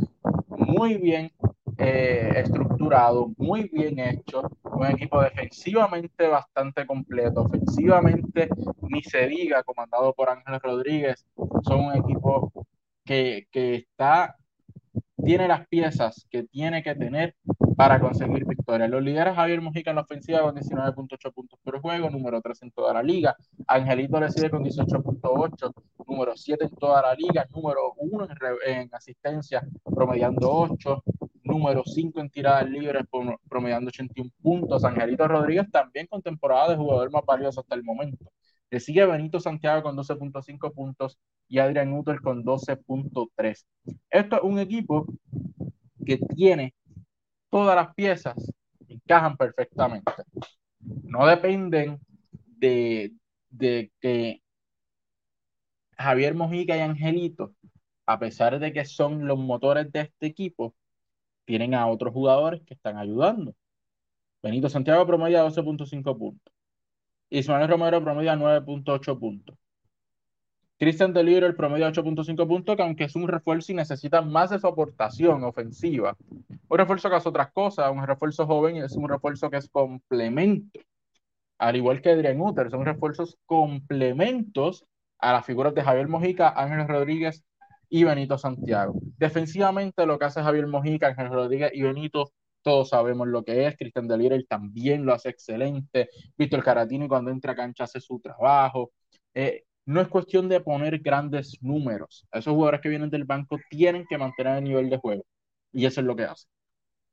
muy 0.49 0.97
bien 0.97 1.31
eh, 1.79 2.33
estructurado, 2.35 3.33
muy 3.37 3.69
bien 3.73 4.01
hecho, 4.01 4.43
un 4.65 4.87
equipo 4.87 5.23
defensivamente 5.23 6.27
bastante 6.27 6.85
completo, 6.85 7.43
ofensivamente 7.43 8.49
ni 8.83 9.01
se 9.03 9.29
diga, 9.29 9.63
comandado 9.63 10.13
por 10.13 10.29
Ángel 10.29 10.61
Rodríguez, 10.61 11.25
son 11.63 11.87
un 11.87 11.97
equipo 11.97 12.53
que, 13.05 13.47
que 13.53 13.77
está, 13.77 14.37
tiene 15.25 15.47
las 15.47 15.69
piezas 15.69 16.27
que 16.31 16.43
tiene 16.45 16.83
que 16.83 16.97
tener 16.97 17.37
para 17.77 18.01
conseguir 18.01 18.45
victoria. 18.45 18.89
Los 18.89 19.03
líderes 19.05 19.37
Javier 19.37 19.61
Mujica 19.61 19.91
en 19.91 19.97
la 19.97 20.03
ofensiva 20.03 20.41
con 20.41 20.57
19.8 20.57 21.33
puntos 21.33 21.61
por 21.63 21.81
juego, 21.81 22.11
número 22.11 22.41
3 22.41 22.63
en 22.63 22.71
toda 22.73 22.93
la 22.93 23.05
liga. 23.05 23.37
Angelito 23.69 24.19
le 24.19 24.31
sigue 24.31 24.51
con 24.51 24.65
18.8, 24.65 25.73
número 26.09 26.37
7 26.37 26.65
en 26.65 26.75
toda 26.75 27.03
la 27.03 27.15
liga, 27.15 27.47
número 27.55 27.93
1 27.99 28.25
en, 28.65 28.79
en 28.79 28.89
asistencia, 28.93 29.63
promediando 29.85 30.51
8 30.51 31.05
número 31.49 31.83
5 31.85 32.21
en 32.21 32.31
tiradas 32.31 32.69
libres, 32.69 33.05
promediando 33.49 33.89
81 33.89 34.31
puntos. 34.41 34.85
Angelito 34.85 35.27
Rodríguez 35.27 35.71
también 35.71 36.07
con 36.07 36.23
temporada 36.23 36.71
de 36.71 36.77
jugador 36.77 37.11
más 37.11 37.25
valioso 37.27 37.61
hasta 37.61 37.75
el 37.75 37.83
momento. 37.83 38.31
Le 38.71 38.81
sigue 38.81 39.05
Benito 39.07 39.41
Santiago 39.41 39.83
con 39.83 39.97
12.5 39.97 40.73
puntos 40.75 41.19
y 41.49 41.59
Adrián 41.59 41.93
Uter 41.93 42.21
con 42.21 42.45
12.3. 42.45 43.65
Esto 44.11 44.37
es 44.37 44.43
un 44.43 44.59
equipo 44.59 45.07
que 46.05 46.19
tiene 46.19 46.75
todas 47.51 47.75
las 47.75 47.95
piezas, 47.95 48.53
encajan 48.87 49.37
perfectamente. 49.37 50.13
No 50.81 51.27
dependen 51.27 51.99
de, 52.59 53.15
de 53.49 53.91
que 54.01 54.43
Javier 55.97 56.35
Mojica 56.35 56.77
y 56.77 56.81
Angelito, 56.81 57.55
a 58.07 58.19
pesar 58.19 58.59
de 58.59 58.73
que 58.73 58.85
son 58.85 59.27
los 59.27 59.39
motores 59.39 59.91
de 59.93 60.03
este 60.03 60.27
equipo, 60.27 60.75
tienen 61.49 61.75
a 61.75 61.87
otros 61.87 62.13
jugadores 62.13 62.61
que 62.67 62.75
están 62.75 62.99
ayudando. 62.99 63.55
Benito 64.43 64.69
Santiago 64.69 65.07
promedia 65.07 65.43
12.5 65.43 66.19
puntos. 66.19 66.55
Ismael 67.31 67.67
Romero 67.67 68.05
promedia 68.05 68.37
9.8 68.37 69.19
puntos. 69.19 69.57
Christian 70.79 71.15
Deliro 71.15 71.47
el 71.47 71.57
promedio 71.57 71.89
8.5 71.89 72.47
puntos, 72.47 72.77
que 72.77 72.83
aunque 72.83 73.05
es 73.05 73.17
un 73.17 73.27
refuerzo 73.27 73.73
y 73.73 73.77
necesita 73.77 74.21
más 74.21 74.51
de 74.51 74.59
su 74.59 74.67
aportación 74.67 75.43
ofensiva, 75.43 76.19
un 76.69 76.79
refuerzo 76.79 77.09
que 77.09 77.17
hace 77.17 77.31
otras 77.31 77.51
cosas, 77.51 77.91
un 77.91 78.07
refuerzo 78.07 78.47
joven 78.47 78.77
es 78.77 78.95
un 78.95 79.09
refuerzo 79.09 79.49
que 79.49 79.57
es 79.57 79.71
complemento. 79.71 80.81
Al 81.57 81.77
igual 81.77 82.03
que 82.03 82.11
Adrián 82.11 82.43
Uter, 82.43 82.71
son 82.71 82.85
refuerzos 82.85 83.39
complementos 83.47 84.85
a 85.19 85.33
las 85.33 85.47
figuras 85.47 85.75
de 85.75 85.83
Javier 85.83 86.09
Mojica, 86.09 86.51
Ángel 86.51 86.87
Rodríguez 86.87 87.43
y 87.89 88.05
Benito 88.05 88.39
Santiago. 88.39 88.99
Defensivamente 89.17 90.07
lo 90.07 90.19
que 90.19 90.27
hace 90.27 90.43
Javier 90.43 90.67
Mojica, 90.67 91.09
Ángel 91.09 91.29
Rodríguez 91.29 91.71
y 91.75 91.83
Benito, 91.83 92.33
todos 92.63 92.91
sabemos 92.91 93.29
lo 93.29 93.45
que 93.45 93.67
es. 93.67 93.77
Cristian 93.77 94.09
Delire 94.09 94.43
también 94.45 95.07
lo 95.07 95.15
hace 95.15 95.31
excelente. 95.31 96.11
Víctor 96.37 96.63
Caratini 96.63 97.09
cuando 97.09 97.31
entra 97.31 97.53
a 97.53 97.57
cancha 97.57 97.85
hace 97.85 98.01
su 98.01 98.21
trabajo. 98.21 98.93
Eh, 99.35 99.65
no 99.87 100.03
es 100.03 100.09
cuestión 100.09 100.49
de 100.49 100.61
poner 100.61 100.99
grandes 100.99 101.57
números. 101.63 102.27
Esos 102.31 102.53
jugadores 102.53 102.81
que 102.83 102.91
vienen 102.91 103.11
del 103.11 103.25
banco 103.25 103.59
tienen 103.71 104.05
que 104.07 104.19
mantener 104.19 104.59
el 104.59 104.65
nivel 104.65 104.91
de 104.91 104.99
juego. 104.99 105.25
Y 105.73 105.87
eso 105.87 106.01
es 106.01 106.07
lo 106.07 106.15
que 106.15 106.25
hacen. 106.25 106.51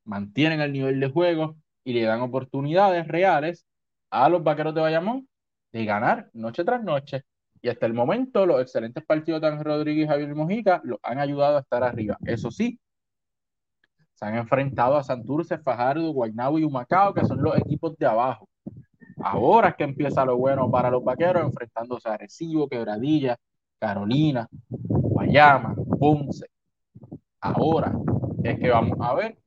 Mantienen 0.04 0.60
el 0.62 0.74
nivel 0.74 1.00
de 1.00 1.10
juego 1.10 1.56
y 1.84 1.94
le 1.94 2.04
dan 2.04 2.22
oportunidades 2.22 3.08
reales 3.08 3.66
a 4.10 4.28
los 4.28 4.44
vaqueros 4.44 4.76
de 4.76 4.82
Bayamón 4.82 5.28
de 5.72 5.86
ganar 5.86 6.30
noche 6.34 6.64
tras 6.66 6.84
noche. 6.84 7.24
Y 7.66 7.70
hasta 7.70 7.88
el 7.88 7.96
momento, 7.96 8.46
los 8.46 8.62
excelentes 8.62 9.04
partidos 9.04 9.42
de 9.42 9.48
Ángel 9.48 9.66
Rodríguez 9.66 10.06
y 10.06 10.08
Javier 10.08 10.36
Mojica 10.36 10.82
los 10.84 11.00
han 11.02 11.18
ayudado 11.18 11.58
a 11.58 11.62
estar 11.62 11.84
arriba. 11.84 12.16
Eso 12.24 12.52
sí, 12.52 12.80
se 14.14 14.24
han 14.24 14.38
enfrentado 14.38 14.96
a 14.96 15.04
Santurce, 15.04 15.58
Fajardo, 15.58 16.12
Guaynabo 16.12 16.60
y 16.60 16.64
Humacao, 16.64 17.16
que 17.16 17.26
son 17.26 17.42
los 17.42 17.58
equipos 17.58 17.98
de 17.98 18.06
abajo. 18.06 18.48
Ahora 19.18 19.70
es 19.70 19.76
que 19.78 19.84
empieza 19.84 20.24
lo 20.24 20.38
bueno 20.38 20.70
para 20.70 20.92
los 20.92 21.04
vaqueros, 21.04 21.42
enfrentándose 21.42 22.08
a 22.08 22.14
Arecibo, 22.14 22.70
Quebradilla, 22.70 23.36
Carolina, 23.80 24.48
Guayama, 24.70 25.74
Ponce. 26.00 26.46
Ahora 27.42 27.94
es 28.44 28.60
que 28.60 28.70
vamos 28.70 29.00
a 29.02 29.16
ver 29.16 29.40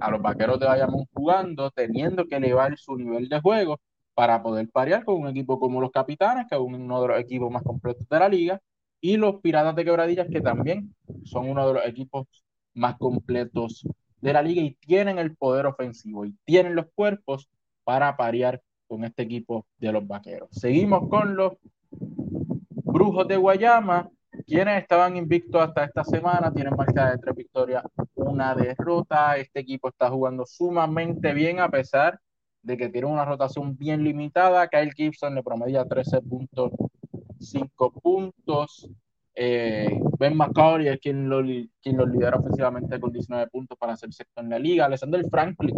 a 0.00 0.10
los 0.10 0.20
vaqueros 0.20 0.58
de 0.58 0.66
Bayamón 0.66 1.04
jugando, 1.14 1.70
teniendo 1.70 2.26
que 2.26 2.34
elevar 2.34 2.76
su 2.76 2.96
nivel 2.96 3.28
de 3.28 3.40
juego 3.40 3.78
para 4.14 4.42
poder 4.42 4.68
parear 4.70 5.04
con 5.04 5.20
un 5.20 5.28
equipo 5.28 5.58
como 5.58 5.80
los 5.80 5.90
Capitanes, 5.90 6.46
que 6.48 6.54
es 6.54 6.60
uno 6.60 7.02
de 7.02 7.08
los 7.08 7.18
equipos 7.18 7.50
más 7.50 7.62
completos 7.62 8.08
de 8.08 8.18
la 8.18 8.28
liga, 8.28 8.60
y 9.00 9.16
los 9.16 9.40
Piratas 9.40 9.74
de 9.74 9.84
Quebradillas, 9.84 10.28
que 10.30 10.40
también 10.40 10.94
son 11.24 11.50
uno 11.50 11.66
de 11.66 11.74
los 11.74 11.86
equipos 11.86 12.26
más 12.74 12.96
completos 12.98 13.84
de 14.20 14.32
la 14.32 14.42
liga 14.42 14.62
y 14.62 14.74
tienen 14.74 15.18
el 15.18 15.36
poder 15.36 15.66
ofensivo 15.66 16.24
y 16.24 16.34
tienen 16.44 16.76
los 16.76 16.86
cuerpos 16.94 17.48
para 17.84 18.16
parear 18.16 18.62
con 18.86 19.04
este 19.04 19.22
equipo 19.22 19.66
de 19.78 19.92
los 19.92 20.06
Vaqueros. 20.06 20.50
Seguimos 20.52 21.08
con 21.08 21.34
los 21.34 21.54
Brujos 21.90 23.26
de 23.26 23.36
Guayama, 23.36 24.08
quienes 24.46 24.82
estaban 24.82 25.16
invictos 25.16 25.60
hasta 25.60 25.84
esta 25.84 26.04
semana, 26.04 26.52
tienen 26.52 26.74
marca 26.76 27.10
de 27.10 27.18
tres 27.18 27.34
victorias, 27.34 27.82
una 28.14 28.54
derrota. 28.54 29.36
Este 29.36 29.60
equipo 29.60 29.88
está 29.88 30.10
jugando 30.10 30.46
sumamente 30.46 31.32
bien 31.34 31.58
a 31.60 31.68
pesar 31.68 32.12
de 32.12 32.18
que 32.66 32.88
tiene 32.88 33.06
una 33.06 33.24
rotación 33.24 33.76
bien 33.76 34.04
limitada. 34.04 34.68
Kyle 34.68 34.92
Gibson 34.92 35.34
le 35.34 35.42
promedia 35.42 35.84
13.5 35.84 38.00
puntos. 38.00 38.88
Eh, 39.34 39.98
ben 40.18 40.36
McCauley 40.36 40.88
es 40.88 41.00
quien 41.00 41.28
lo, 41.28 41.42
quien 41.80 41.96
lo 41.96 42.06
lidera 42.06 42.36
ofensivamente 42.36 43.00
con 43.00 43.12
19 43.12 43.46
puntos 43.48 43.78
para 43.78 43.96
ser 43.96 44.12
sexto 44.12 44.40
en 44.40 44.50
la 44.50 44.58
liga. 44.58 44.84
Alexander 44.84 45.24
Franklin, 45.28 45.74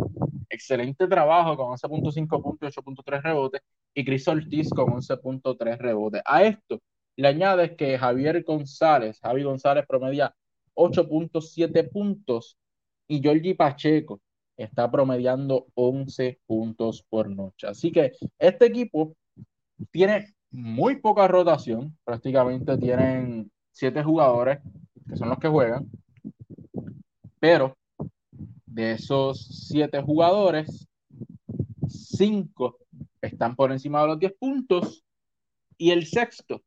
excelente 0.51 1.07
trabajo 1.07 1.57
con 1.57 1.69
11.5 1.69 2.43
puntos 2.43 2.77
y 2.77 2.81
8.3 2.81 3.23
rebotes. 3.23 3.63
Y 3.95 4.05
Chris 4.05 4.29
Ortiz 4.29 4.71
con 4.71 4.87
11.3 4.87 5.79
rebotes. 5.79 6.23
A 6.25 6.45
esto 6.45 6.81
le 7.17 7.29
añades 7.29 7.77
que 7.77 7.97
Javier 7.97 8.43
González, 8.43 9.21
Javi 9.21 9.45
González 9.45 9.87
promedia 9.87 10.35
8.7 10.75 11.91
puntos 11.91 12.59
y 13.07 13.21
Georgie 13.21 13.55
Pacheco 13.55 14.21
está 14.57 14.91
promediando 14.91 15.67
11 15.75 16.41
puntos 16.47 17.05
por 17.09 17.29
noche. 17.29 17.67
Así 17.67 17.91
que 17.91 18.13
este 18.39 18.67
equipo 18.67 19.17
tiene 19.91 20.35
muy 20.51 20.97
poca 20.97 21.27
rotación, 21.27 21.97
prácticamente 22.05 22.77
tienen 22.79 23.51
7 23.73 24.03
jugadores 24.03 24.61
que 25.09 25.17
son 25.17 25.29
los 25.29 25.39
que 25.39 25.49
juegan, 25.49 25.91
pero 27.41 27.77
de 28.67 28.93
esos 28.93 29.69
7 29.69 30.03
jugadores, 30.03 30.89
5 31.89 32.79
están 33.21 33.55
por 33.55 33.73
encima 33.73 34.01
de 34.03 34.07
los 34.09 34.19
10 34.19 34.33
puntos 34.39 35.05
y 35.77 35.91
el 35.91 36.07
sexto 36.07 36.63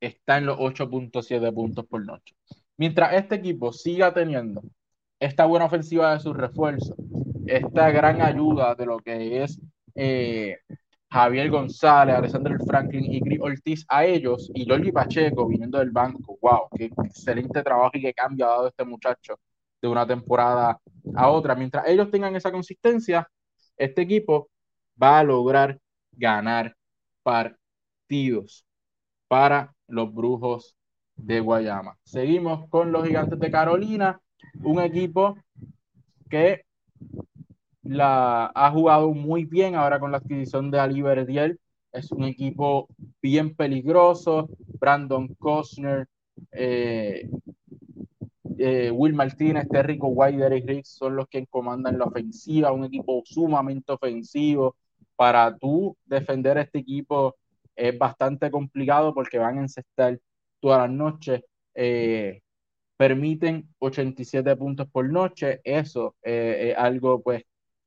está 0.00 0.38
en 0.38 0.46
los 0.46 0.58
8.7 0.58 1.52
puntos 1.54 1.86
por 1.86 2.04
noche. 2.04 2.34
Mientras 2.76 3.14
este 3.14 3.36
equipo 3.36 3.72
siga 3.72 4.12
teniendo 4.12 4.62
esta 5.20 5.44
buena 5.44 5.66
ofensiva 5.66 6.14
de 6.14 6.20
sus 6.20 6.36
refuerzos, 6.36 6.96
esta 7.46 7.90
gran 7.90 8.20
ayuda 8.20 8.74
de 8.74 8.86
lo 8.86 8.98
que 8.98 9.42
es 9.42 9.60
eh, 9.94 10.58
Javier 11.10 11.50
González, 11.50 12.16
Alexander 12.16 12.56
Franklin 12.66 13.12
y 13.12 13.20
Chris 13.20 13.40
Ortiz 13.40 13.84
a 13.88 14.04
ellos 14.04 14.50
y 14.54 14.64
Loli 14.64 14.92
Pacheco 14.92 15.46
viniendo 15.46 15.78
del 15.78 15.90
banco. 15.90 16.38
¡Wow! 16.40 16.68
¡Qué 16.76 16.86
excelente 16.86 17.62
trabajo 17.62 17.90
y 17.94 18.02
qué 18.02 18.14
cambio 18.14 18.46
ha 18.46 18.50
dado 18.50 18.68
este 18.68 18.84
muchacho 18.84 19.38
de 19.80 19.88
una 19.88 20.06
temporada 20.06 20.78
a 21.14 21.28
otra! 21.28 21.54
Mientras 21.54 21.86
ellos 21.86 22.10
tengan 22.10 22.34
esa 22.34 22.50
consistencia, 22.50 23.28
este 23.76 24.02
equipo 24.02 24.48
va 25.00 25.18
a 25.18 25.24
lograr 25.24 25.78
ganar 26.12 26.74
partidos 27.22 28.64
para 29.28 29.74
los 29.88 30.12
Brujos 30.14 30.76
de 31.16 31.40
Guayama. 31.40 31.98
Seguimos 32.04 32.68
con 32.70 32.90
los 32.90 33.06
Gigantes 33.06 33.38
de 33.38 33.50
Carolina, 33.50 34.20
un 34.62 34.80
equipo 34.80 35.36
que 36.30 36.64
la 37.82 38.52
ha 38.54 38.70
jugado 38.70 39.12
muy 39.12 39.44
bien 39.44 39.74
ahora 39.74 39.98
con 40.00 40.12
la 40.12 40.18
adquisición 40.18 40.70
de 40.70 40.80
Ali 40.80 41.02
Verdiel. 41.02 41.58
Es 41.92 42.10
un 42.12 42.24
equipo 42.24 42.88
bien 43.20 43.54
peligroso. 43.54 44.48
Brandon 44.80 45.28
Costner, 45.34 46.06
eh, 46.52 47.28
eh, 48.58 48.90
Will 48.90 49.14
Martínez, 49.14 49.68
Terrico 49.68 50.08
White, 50.08 50.38
y 50.38 50.60
Riggs 50.60 50.88
son 50.88 51.16
los 51.16 51.28
que 51.28 51.46
comandan 51.46 51.98
la 51.98 52.04
ofensiva. 52.04 52.72
Un 52.72 52.84
equipo 52.84 53.22
sumamente 53.24 53.92
ofensivo. 53.92 54.76
Para 55.16 55.56
tú 55.56 55.96
defender 56.04 56.58
este 56.58 56.78
equipo 56.80 57.36
es 57.76 57.96
bastante 57.98 58.50
complicado 58.50 59.14
porque 59.14 59.38
van 59.38 59.58
a 59.58 59.62
encestar 59.62 60.18
todas 60.60 60.80
las 60.80 60.90
noches. 60.90 61.42
Eh, 61.74 62.42
permiten 62.96 63.68
87 63.78 64.56
puntos 64.56 64.88
por 64.90 65.08
noche. 65.10 65.60
Eso 65.64 66.16
eh, 66.22 66.70
es 66.72 66.78
algo 66.78 67.20
pues 67.22 67.44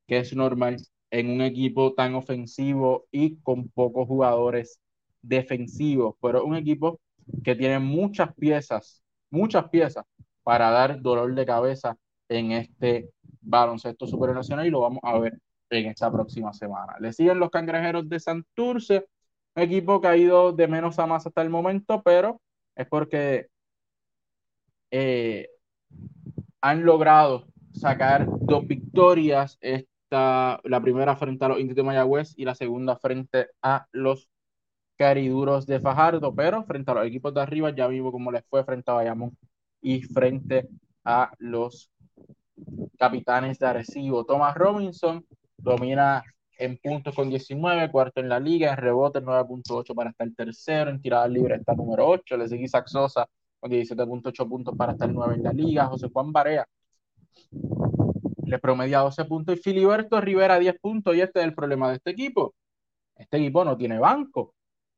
que 0.07 0.19
es 0.19 0.35
normal 0.35 0.77
en 1.11 1.29
un 1.29 1.41
equipo 1.41 1.93
tan 1.93 2.15
ofensivo 2.15 3.05
y 3.11 3.37
con 3.37 3.69
pocos 3.69 4.07
jugadores 4.07 4.79
defensivos, 5.21 6.15
pero 6.21 6.45
un 6.45 6.55
equipo 6.55 6.99
que 7.43 7.55
tiene 7.55 7.79
muchas 7.79 8.33
piezas, 8.35 9.03
muchas 9.29 9.69
piezas 9.69 10.05
para 10.43 10.69
dar 10.69 11.01
dolor 11.01 11.33
de 11.33 11.45
cabeza 11.45 11.97
en 12.29 12.51
este 12.51 13.09
baloncesto 13.41 14.07
supernacional 14.07 14.65
y 14.65 14.69
lo 14.69 14.81
vamos 14.81 14.99
a 15.03 15.17
ver 15.19 15.39
en 15.69 15.87
esta 15.87 16.11
próxima 16.11 16.53
semana. 16.53 16.95
Le 16.99 17.13
siguen 17.13 17.39
los 17.39 17.49
cangrejeros 17.49 18.07
de 18.09 18.19
Santurce, 18.19 19.07
equipo 19.55 20.01
que 20.01 20.07
ha 20.07 20.17
ido 20.17 20.51
de 20.51 20.67
menos 20.67 20.99
a 20.99 21.07
más 21.07 21.25
hasta 21.25 21.41
el 21.41 21.49
momento, 21.49 22.01
pero 22.03 22.41
es 22.75 22.87
porque 22.87 23.47
eh, 24.91 25.49
han 26.61 26.85
logrado 26.85 27.47
sacar 27.73 28.27
dos 28.27 28.67
victorias, 28.67 29.57
esta, 30.15 30.61
la 30.63 30.81
primera 30.81 31.15
frente 31.15 31.45
a 31.45 31.49
los 31.49 31.59
indios 31.59 31.75
de 31.75 31.83
Mayagüez 31.83 32.33
y 32.37 32.45
la 32.45 32.55
segunda 32.55 32.95
frente 32.97 33.49
a 33.61 33.85
los 33.91 34.29
cariduros 34.97 35.65
de 35.65 35.79
Fajardo, 35.79 36.33
pero 36.33 36.63
frente 36.63 36.91
a 36.91 36.95
los 36.95 37.05
equipos 37.05 37.33
de 37.33 37.41
arriba 37.41 37.75
ya 37.75 37.87
vimos 37.87 38.11
cómo 38.11 38.31
les 38.31 38.45
fue 38.45 38.63
frente 38.63 38.91
a 38.91 38.95
Bayamón 38.95 39.37
y 39.81 40.01
frente 40.03 40.69
a 41.03 41.33
los 41.39 41.91
capitanes 42.97 43.59
de 43.59 43.65
Arecibo. 43.67 44.25
Thomas 44.25 44.55
Robinson 44.55 45.25
domina 45.57 46.23
en 46.57 46.77
puntos 46.77 47.13
con 47.13 47.29
19, 47.29 47.91
cuarto 47.91 48.21
en 48.21 48.29
la 48.29 48.39
liga, 48.39 48.71
en 48.71 48.77
rebote 48.77 49.21
9.8 49.21 49.93
para 49.93 50.11
estar 50.11 50.29
tercero, 50.31 50.89
en 50.89 51.01
tirada 51.01 51.27
libre 51.27 51.55
está 51.55 51.75
número 51.75 52.07
8, 52.07 52.37
le 52.37 52.47
sigue 52.47 52.69
Saxosa 52.69 53.27
con 53.59 53.69
17.8 53.69 54.47
puntos 54.47 54.75
para 54.77 54.93
estar 54.93 55.11
9 55.11 55.35
en 55.35 55.43
la 55.43 55.51
liga, 55.51 55.87
José 55.87 56.09
Juan 56.13 56.31
Barea 56.31 56.65
le 58.45 58.59
promedia 58.59 58.99
12 58.99 59.25
puntos 59.25 59.55
y 59.55 59.61
Filiberto 59.61 60.21
Rivera 60.21 60.59
10 60.59 60.79
puntos 60.79 61.15
y 61.15 61.21
este 61.21 61.39
es 61.39 61.45
el 61.45 61.53
problema 61.55 61.89
de 61.89 61.95
este 61.95 62.11
equipo. 62.11 62.53
Este 63.15 63.37
equipo 63.37 63.63
no 63.63 63.77
tiene 63.77 63.97
banco, 63.97 64.53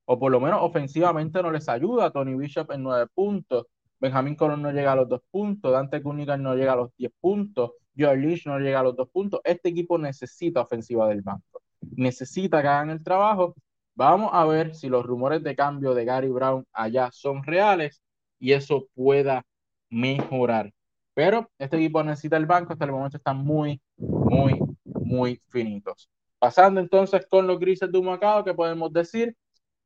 o 0.06 0.20
por 0.20 0.32
lo 0.32 0.40
menos 0.40 0.60
ofensivamente 0.62 1.42
no 1.42 1.52
les 1.52 1.70
ayuda. 1.70 2.12
Tony 2.12 2.36
Bishop 2.36 2.72
en 2.72 2.84
9 2.84 3.08
puntos, 3.14 3.68
Benjamín 4.00 4.36
Colón 4.36 4.62
no 4.62 4.72
llega 4.72 4.92
a 4.94 4.96
los 4.96 5.10
2 5.10 5.22
puntos, 5.32 5.72
Dante 5.72 6.02
Cunningham 6.02 6.42
no 6.42 6.56
llega 6.56 6.74
a 6.74 6.78
los 6.78 6.92
10 6.98 7.12
puntos, 7.20 7.72
George 7.96 8.18
Leach 8.18 8.46
no 8.46 8.60
llega 8.60 8.80
a 8.80 8.84
los 8.84 8.96
2 8.96 9.10
puntos. 9.10 9.42
Este 9.44 9.70
equipo 9.70 9.98
necesita 9.98 10.62
ofensiva 10.62 11.08
del 11.08 11.22
banco, 11.22 11.62
necesita 11.96 12.62
que 12.62 12.68
hagan 12.68 12.90
el 12.90 13.04
trabajo. 13.04 13.56
Vamos 13.96 14.30
a 14.34 14.46
ver 14.46 14.76
si 14.76 14.90
los 14.90 15.06
rumores 15.06 15.44
de 15.44 15.56
cambio 15.56 15.94
de 15.96 16.06
Gary 16.06 16.30
Brown 16.30 16.66
allá 16.72 17.10
son 17.12 17.44
reales 17.44 18.02
y 18.40 18.54
eso 18.54 18.88
pueda 18.94 19.44
mejorar. 19.90 20.72
Pero 21.18 21.50
este 21.58 21.78
equipo 21.78 22.04
necesita 22.04 22.38
el 22.38 22.46
banco, 22.46 22.74
hasta 22.74 22.86
el 22.86 22.92
momento 22.92 23.18
están 23.18 23.38
muy, 23.38 23.82
muy, 23.98 24.60
muy 24.84 25.42
finitos. 25.50 26.12
Pasando 26.38 26.80
entonces 26.80 27.26
con 27.28 27.48
los 27.48 27.58
grises 27.58 27.92
de 27.92 27.98
Humacao, 27.98 28.44
que 28.44 28.54
podemos 28.54 28.94
decir, 28.94 29.36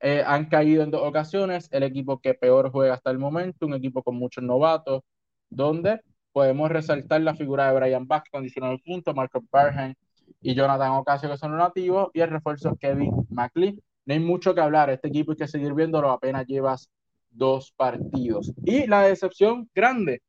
eh, 0.02 0.22
han 0.28 0.50
caído 0.50 0.84
en 0.84 0.92
dos 0.92 1.02
ocasiones, 1.04 1.70
el 1.72 1.84
equipo 1.84 2.20
que 2.20 2.34
peor 2.34 2.70
juega 2.70 2.96
hasta 2.96 3.12
el 3.12 3.18
momento, 3.18 3.66
un 3.66 3.76
equipo 3.76 4.04
con 4.04 4.18
muchos 4.18 4.44
novatos, 4.44 5.04
donde 5.50 6.02
podemos 6.34 6.70
resaltar 6.70 7.22
la 7.22 7.34
figura 7.34 7.72
de 7.72 7.80
Brian 7.80 8.06
Bax 8.06 8.30
con 8.30 8.42
19 8.42 8.80
puntos, 8.86 9.16
Marco 9.16 9.42
Barham 9.50 9.94
y 10.42 10.54
Jonathan 10.54 10.92
Ocasio 10.98 11.30
que 11.30 11.38
son 11.38 11.52
los 11.52 11.60
nativos, 11.60 12.10
y 12.14 12.20
el 12.20 12.30
refuerzo 12.30 12.76
Kevin 12.76 13.26
McLean. 13.30 13.80
No 14.06 14.14
hay 14.16 14.20
mucho 14.20 14.54
que 14.54 14.60
hablar, 14.60 14.90
este 14.90 15.08
equipo 15.08 15.32
hay 15.32 15.38
que 15.38 15.48
seguir 15.48 15.74
viéndolo, 15.74 16.12
apenas 16.12 16.46
llevas 16.46 16.90
dos 17.30 17.72
partidos. 17.72 18.52
Y 18.66 18.86
la 18.86 19.04
decepción 19.04 19.70
grande, 19.74 20.22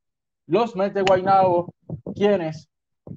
los 0.53 0.77
Mets 0.77 0.93
de 0.93 1.01
Guaynabo, 1.01 1.73
quienes 2.15 2.69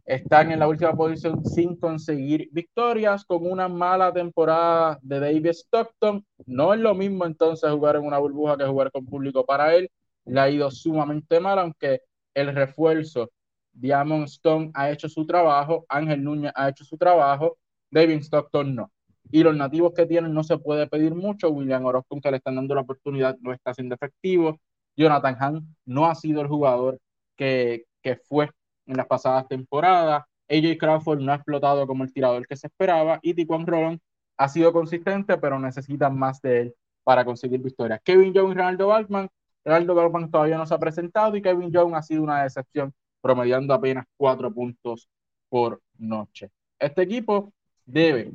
están 0.06 0.54
en 0.54 0.60
la 0.60 0.70
última 0.70 0.96
posición 0.96 1.44
sin 1.44 1.76
conseguir 1.76 2.48
victorias, 2.54 3.26
con 3.26 3.46
una 3.46 3.68
mala 3.68 4.14
temporada 4.14 4.98
de 5.02 5.20
David 5.20 5.48
Stockton. 5.48 6.26
No 6.46 6.74
es 6.74 6.80
lo 6.80 6.96
mismo 6.96 7.26
entonces 7.26 7.70
jugar 7.70 7.98
en 7.98 8.06
una 8.06 8.20
burbuja 8.20 8.56
que 8.56 8.64
jugar 8.64 8.90
con 8.90 9.06
público 9.06 9.46
para 9.46 9.76
él. 9.76 9.92
Le 10.24 10.40
ha 10.40 10.50
ido 10.50 10.72
sumamente 10.72 11.42
mal, 11.42 11.60
aunque 11.60 12.00
el 12.34 12.56
refuerzo 12.56 13.30
Diamond 13.74 14.24
Stone 14.30 14.72
ha 14.74 14.90
hecho 14.90 15.10
su 15.10 15.26
trabajo, 15.26 15.86
Ángel 15.90 16.24
Núñez 16.24 16.54
ha 16.56 16.70
hecho 16.70 16.86
su 16.86 16.98
trabajo, 16.98 17.58
David 17.92 18.22
Stockton 18.22 18.74
no. 18.74 18.92
Y 19.30 19.44
los 19.44 19.58
nativos 19.58 19.92
que 19.94 20.06
tienen 20.06 20.34
no 20.34 20.46
se 20.46 20.58
puede 20.58 20.88
pedir 20.88 21.14
mucho. 21.14 21.50
William 21.50 21.84
Orozco, 21.84 22.18
que 22.22 22.32
le 22.32 22.38
están 22.38 22.56
dando 22.56 22.76
la 22.76 22.82
oportunidad, 22.82 23.36
no 23.42 23.52
está 23.52 23.74
siendo 23.74 23.94
efectivo. 23.94 24.58
Jonathan 24.96 25.36
Hahn 25.38 25.76
no 25.84 26.06
ha 26.06 26.16
sido 26.16 26.40
el 26.40 26.48
jugador 26.48 26.98
que, 27.36 27.86
fue 28.28 28.50
en 28.86 28.98
las 28.98 29.08
pasadas 29.08 29.48
temporadas. 29.48 30.24
AJ 30.48 30.78
Crawford 30.78 31.20
no 31.22 31.32
ha 31.32 31.36
explotado 31.36 31.88
como 31.88 32.04
el 32.04 32.14
tirador 32.14 32.46
que 32.48 32.56
se 32.56 32.68
esperaba 32.68 33.20
y 33.22 33.34
Tiquan 33.34 33.66
Roland 33.66 34.00
ha 34.38 34.48
sido 34.50 34.72
consistente, 34.72 35.38
pero 35.38 35.60
necesitan 35.60 36.18
más 36.18 36.42
de 36.42 36.62
él 36.62 36.76
para 37.04 37.26
conseguir 37.26 37.62
victorias. 37.62 38.00
Kevin 38.04 38.34
Jones 38.36 38.52
y 38.52 38.58
Ronaldo 38.58 38.88
Balkman. 38.88 39.30
Ronaldo 39.64 39.96
Balkman 39.96 40.30
todavía 40.30 40.58
no 40.58 40.66
se 40.68 40.74
ha 40.74 40.80
presentado 40.80 41.36
y 41.36 41.42
Kevin 41.42 41.72
Jones 41.74 41.96
ha 41.96 42.04
sido 42.04 42.22
una 42.22 42.44
decepción, 42.44 42.94
promediando 43.22 43.74
apenas 43.74 44.06
cuatro 44.18 44.54
puntos 44.54 45.10
por 45.50 45.82
noche. 45.98 46.52
Este 46.78 47.02
equipo 47.02 47.52
debe, 47.86 48.30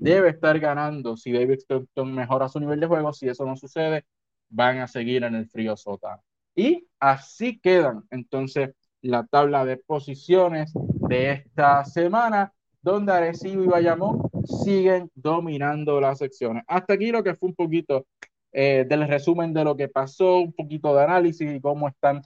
debe 0.00 0.30
estar 0.30 0.58
ganando 0.58 1.16
si 1.16 1.32
David 1.32 1.58
Stockton 1.60 2.14
mejora 2.14 2.48
su 2.48 2.60
nivel 2.60 2.80
de 2.80 2.86
juego. 2.86 3.12
Si 3.12 3.28
eso 3.28 3.44
no 3.44 3.56
sucede, 3.56 4.04
van 4.48 4.78
a 4.78 4.86
seguir 4.86 5.24
en 5.24 5.34
el 5.34 5.48
frío 5.48 5.76
sótano. 5.76 6.22
Y 6.54 6.86
así 7.00 7.58
quedan 7.60 8.04
entonces 8.10 8.70
la 9.00 9.26
tabla 9.26 9.64
de 9.64 9.76
posiciones 9.76 10.72
de 11.08 11.32
esta 11.32 11.84
semana, 11.84 12.52
donde 12.80 13.12
Arecibo 13.12 13.64
y 13.64 13.66
Bayamón 13.66 14.30
siguen 14.64 15.10
dominando 15.14 16.00
las 16.00 16.18
secciones. 16.18 16.64
Hasta 16.66 16.94
aquí 16.94 17.10
lo 17.10 17.22
que 17.22 17.34
fue 17.34 17.50
un 17.50 17.54
poquito 17.54 18.06
eh, 18.52 18.84
del 18.88 19.08
resumen 19.08 19.52
de 19.52 19.64
lo 19.64 19.76
que 19.76 19.88
pasó, 19.88 20.38
un 20.38 20.52
poquito 20.52 20.94
de 20.94 21.02
análisis 21.04 21.52
y 21.52 21.60
cómo 21.60 21.88
están 21.88 22.22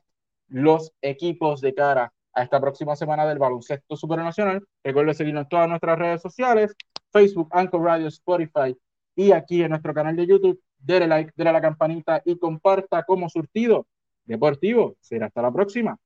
los 0.48 0.92
equipos 1.00 1.60
de 1.60 1.74
cara 1.74 2.12
a 2.34 2.42
esta 2.42 2.60
próxima 2.60 2.94
semana 2.96 3.26
del 3.26 3.38
baloncesto 3.38 3.96
supernacional. 3.96 4.64
Recuerden 4.84 5.14
seguirnos 5.14 5.44
en 5.44 5.48
todas 5.48 5.68
nuestras 5.68 5.98
redes 5.98 6.22
sociales, 6.22 6.74
Facebook, 7.12 7.48
Anchor 7.52 7.82
Radio, 7.82 8.08
Spotify 8.08 8.76
y 9.16 9.32
aquí 9.32 9.62
en 9.62 9.70
nuestro 9.70 9.94
canal 9.94 10.16
de 10.16 10.26
YouTube. 10.26 10.60
Dele 10.78 11.06
like, 11.06 11.32
dele 11.34 11.50
a 11.50 11.54
la 11.54 11.60
campanita 11.60 12.22
y 12.24 12.38
comparta 12.38 13.02
como 13.02 13.28
surtido 13.28 13.86
deportivo. 14.28 14.96
Será 15.00 15.26
hasta 15.26 15.42
la 15.42 15.52
próxima. 15.52 15.98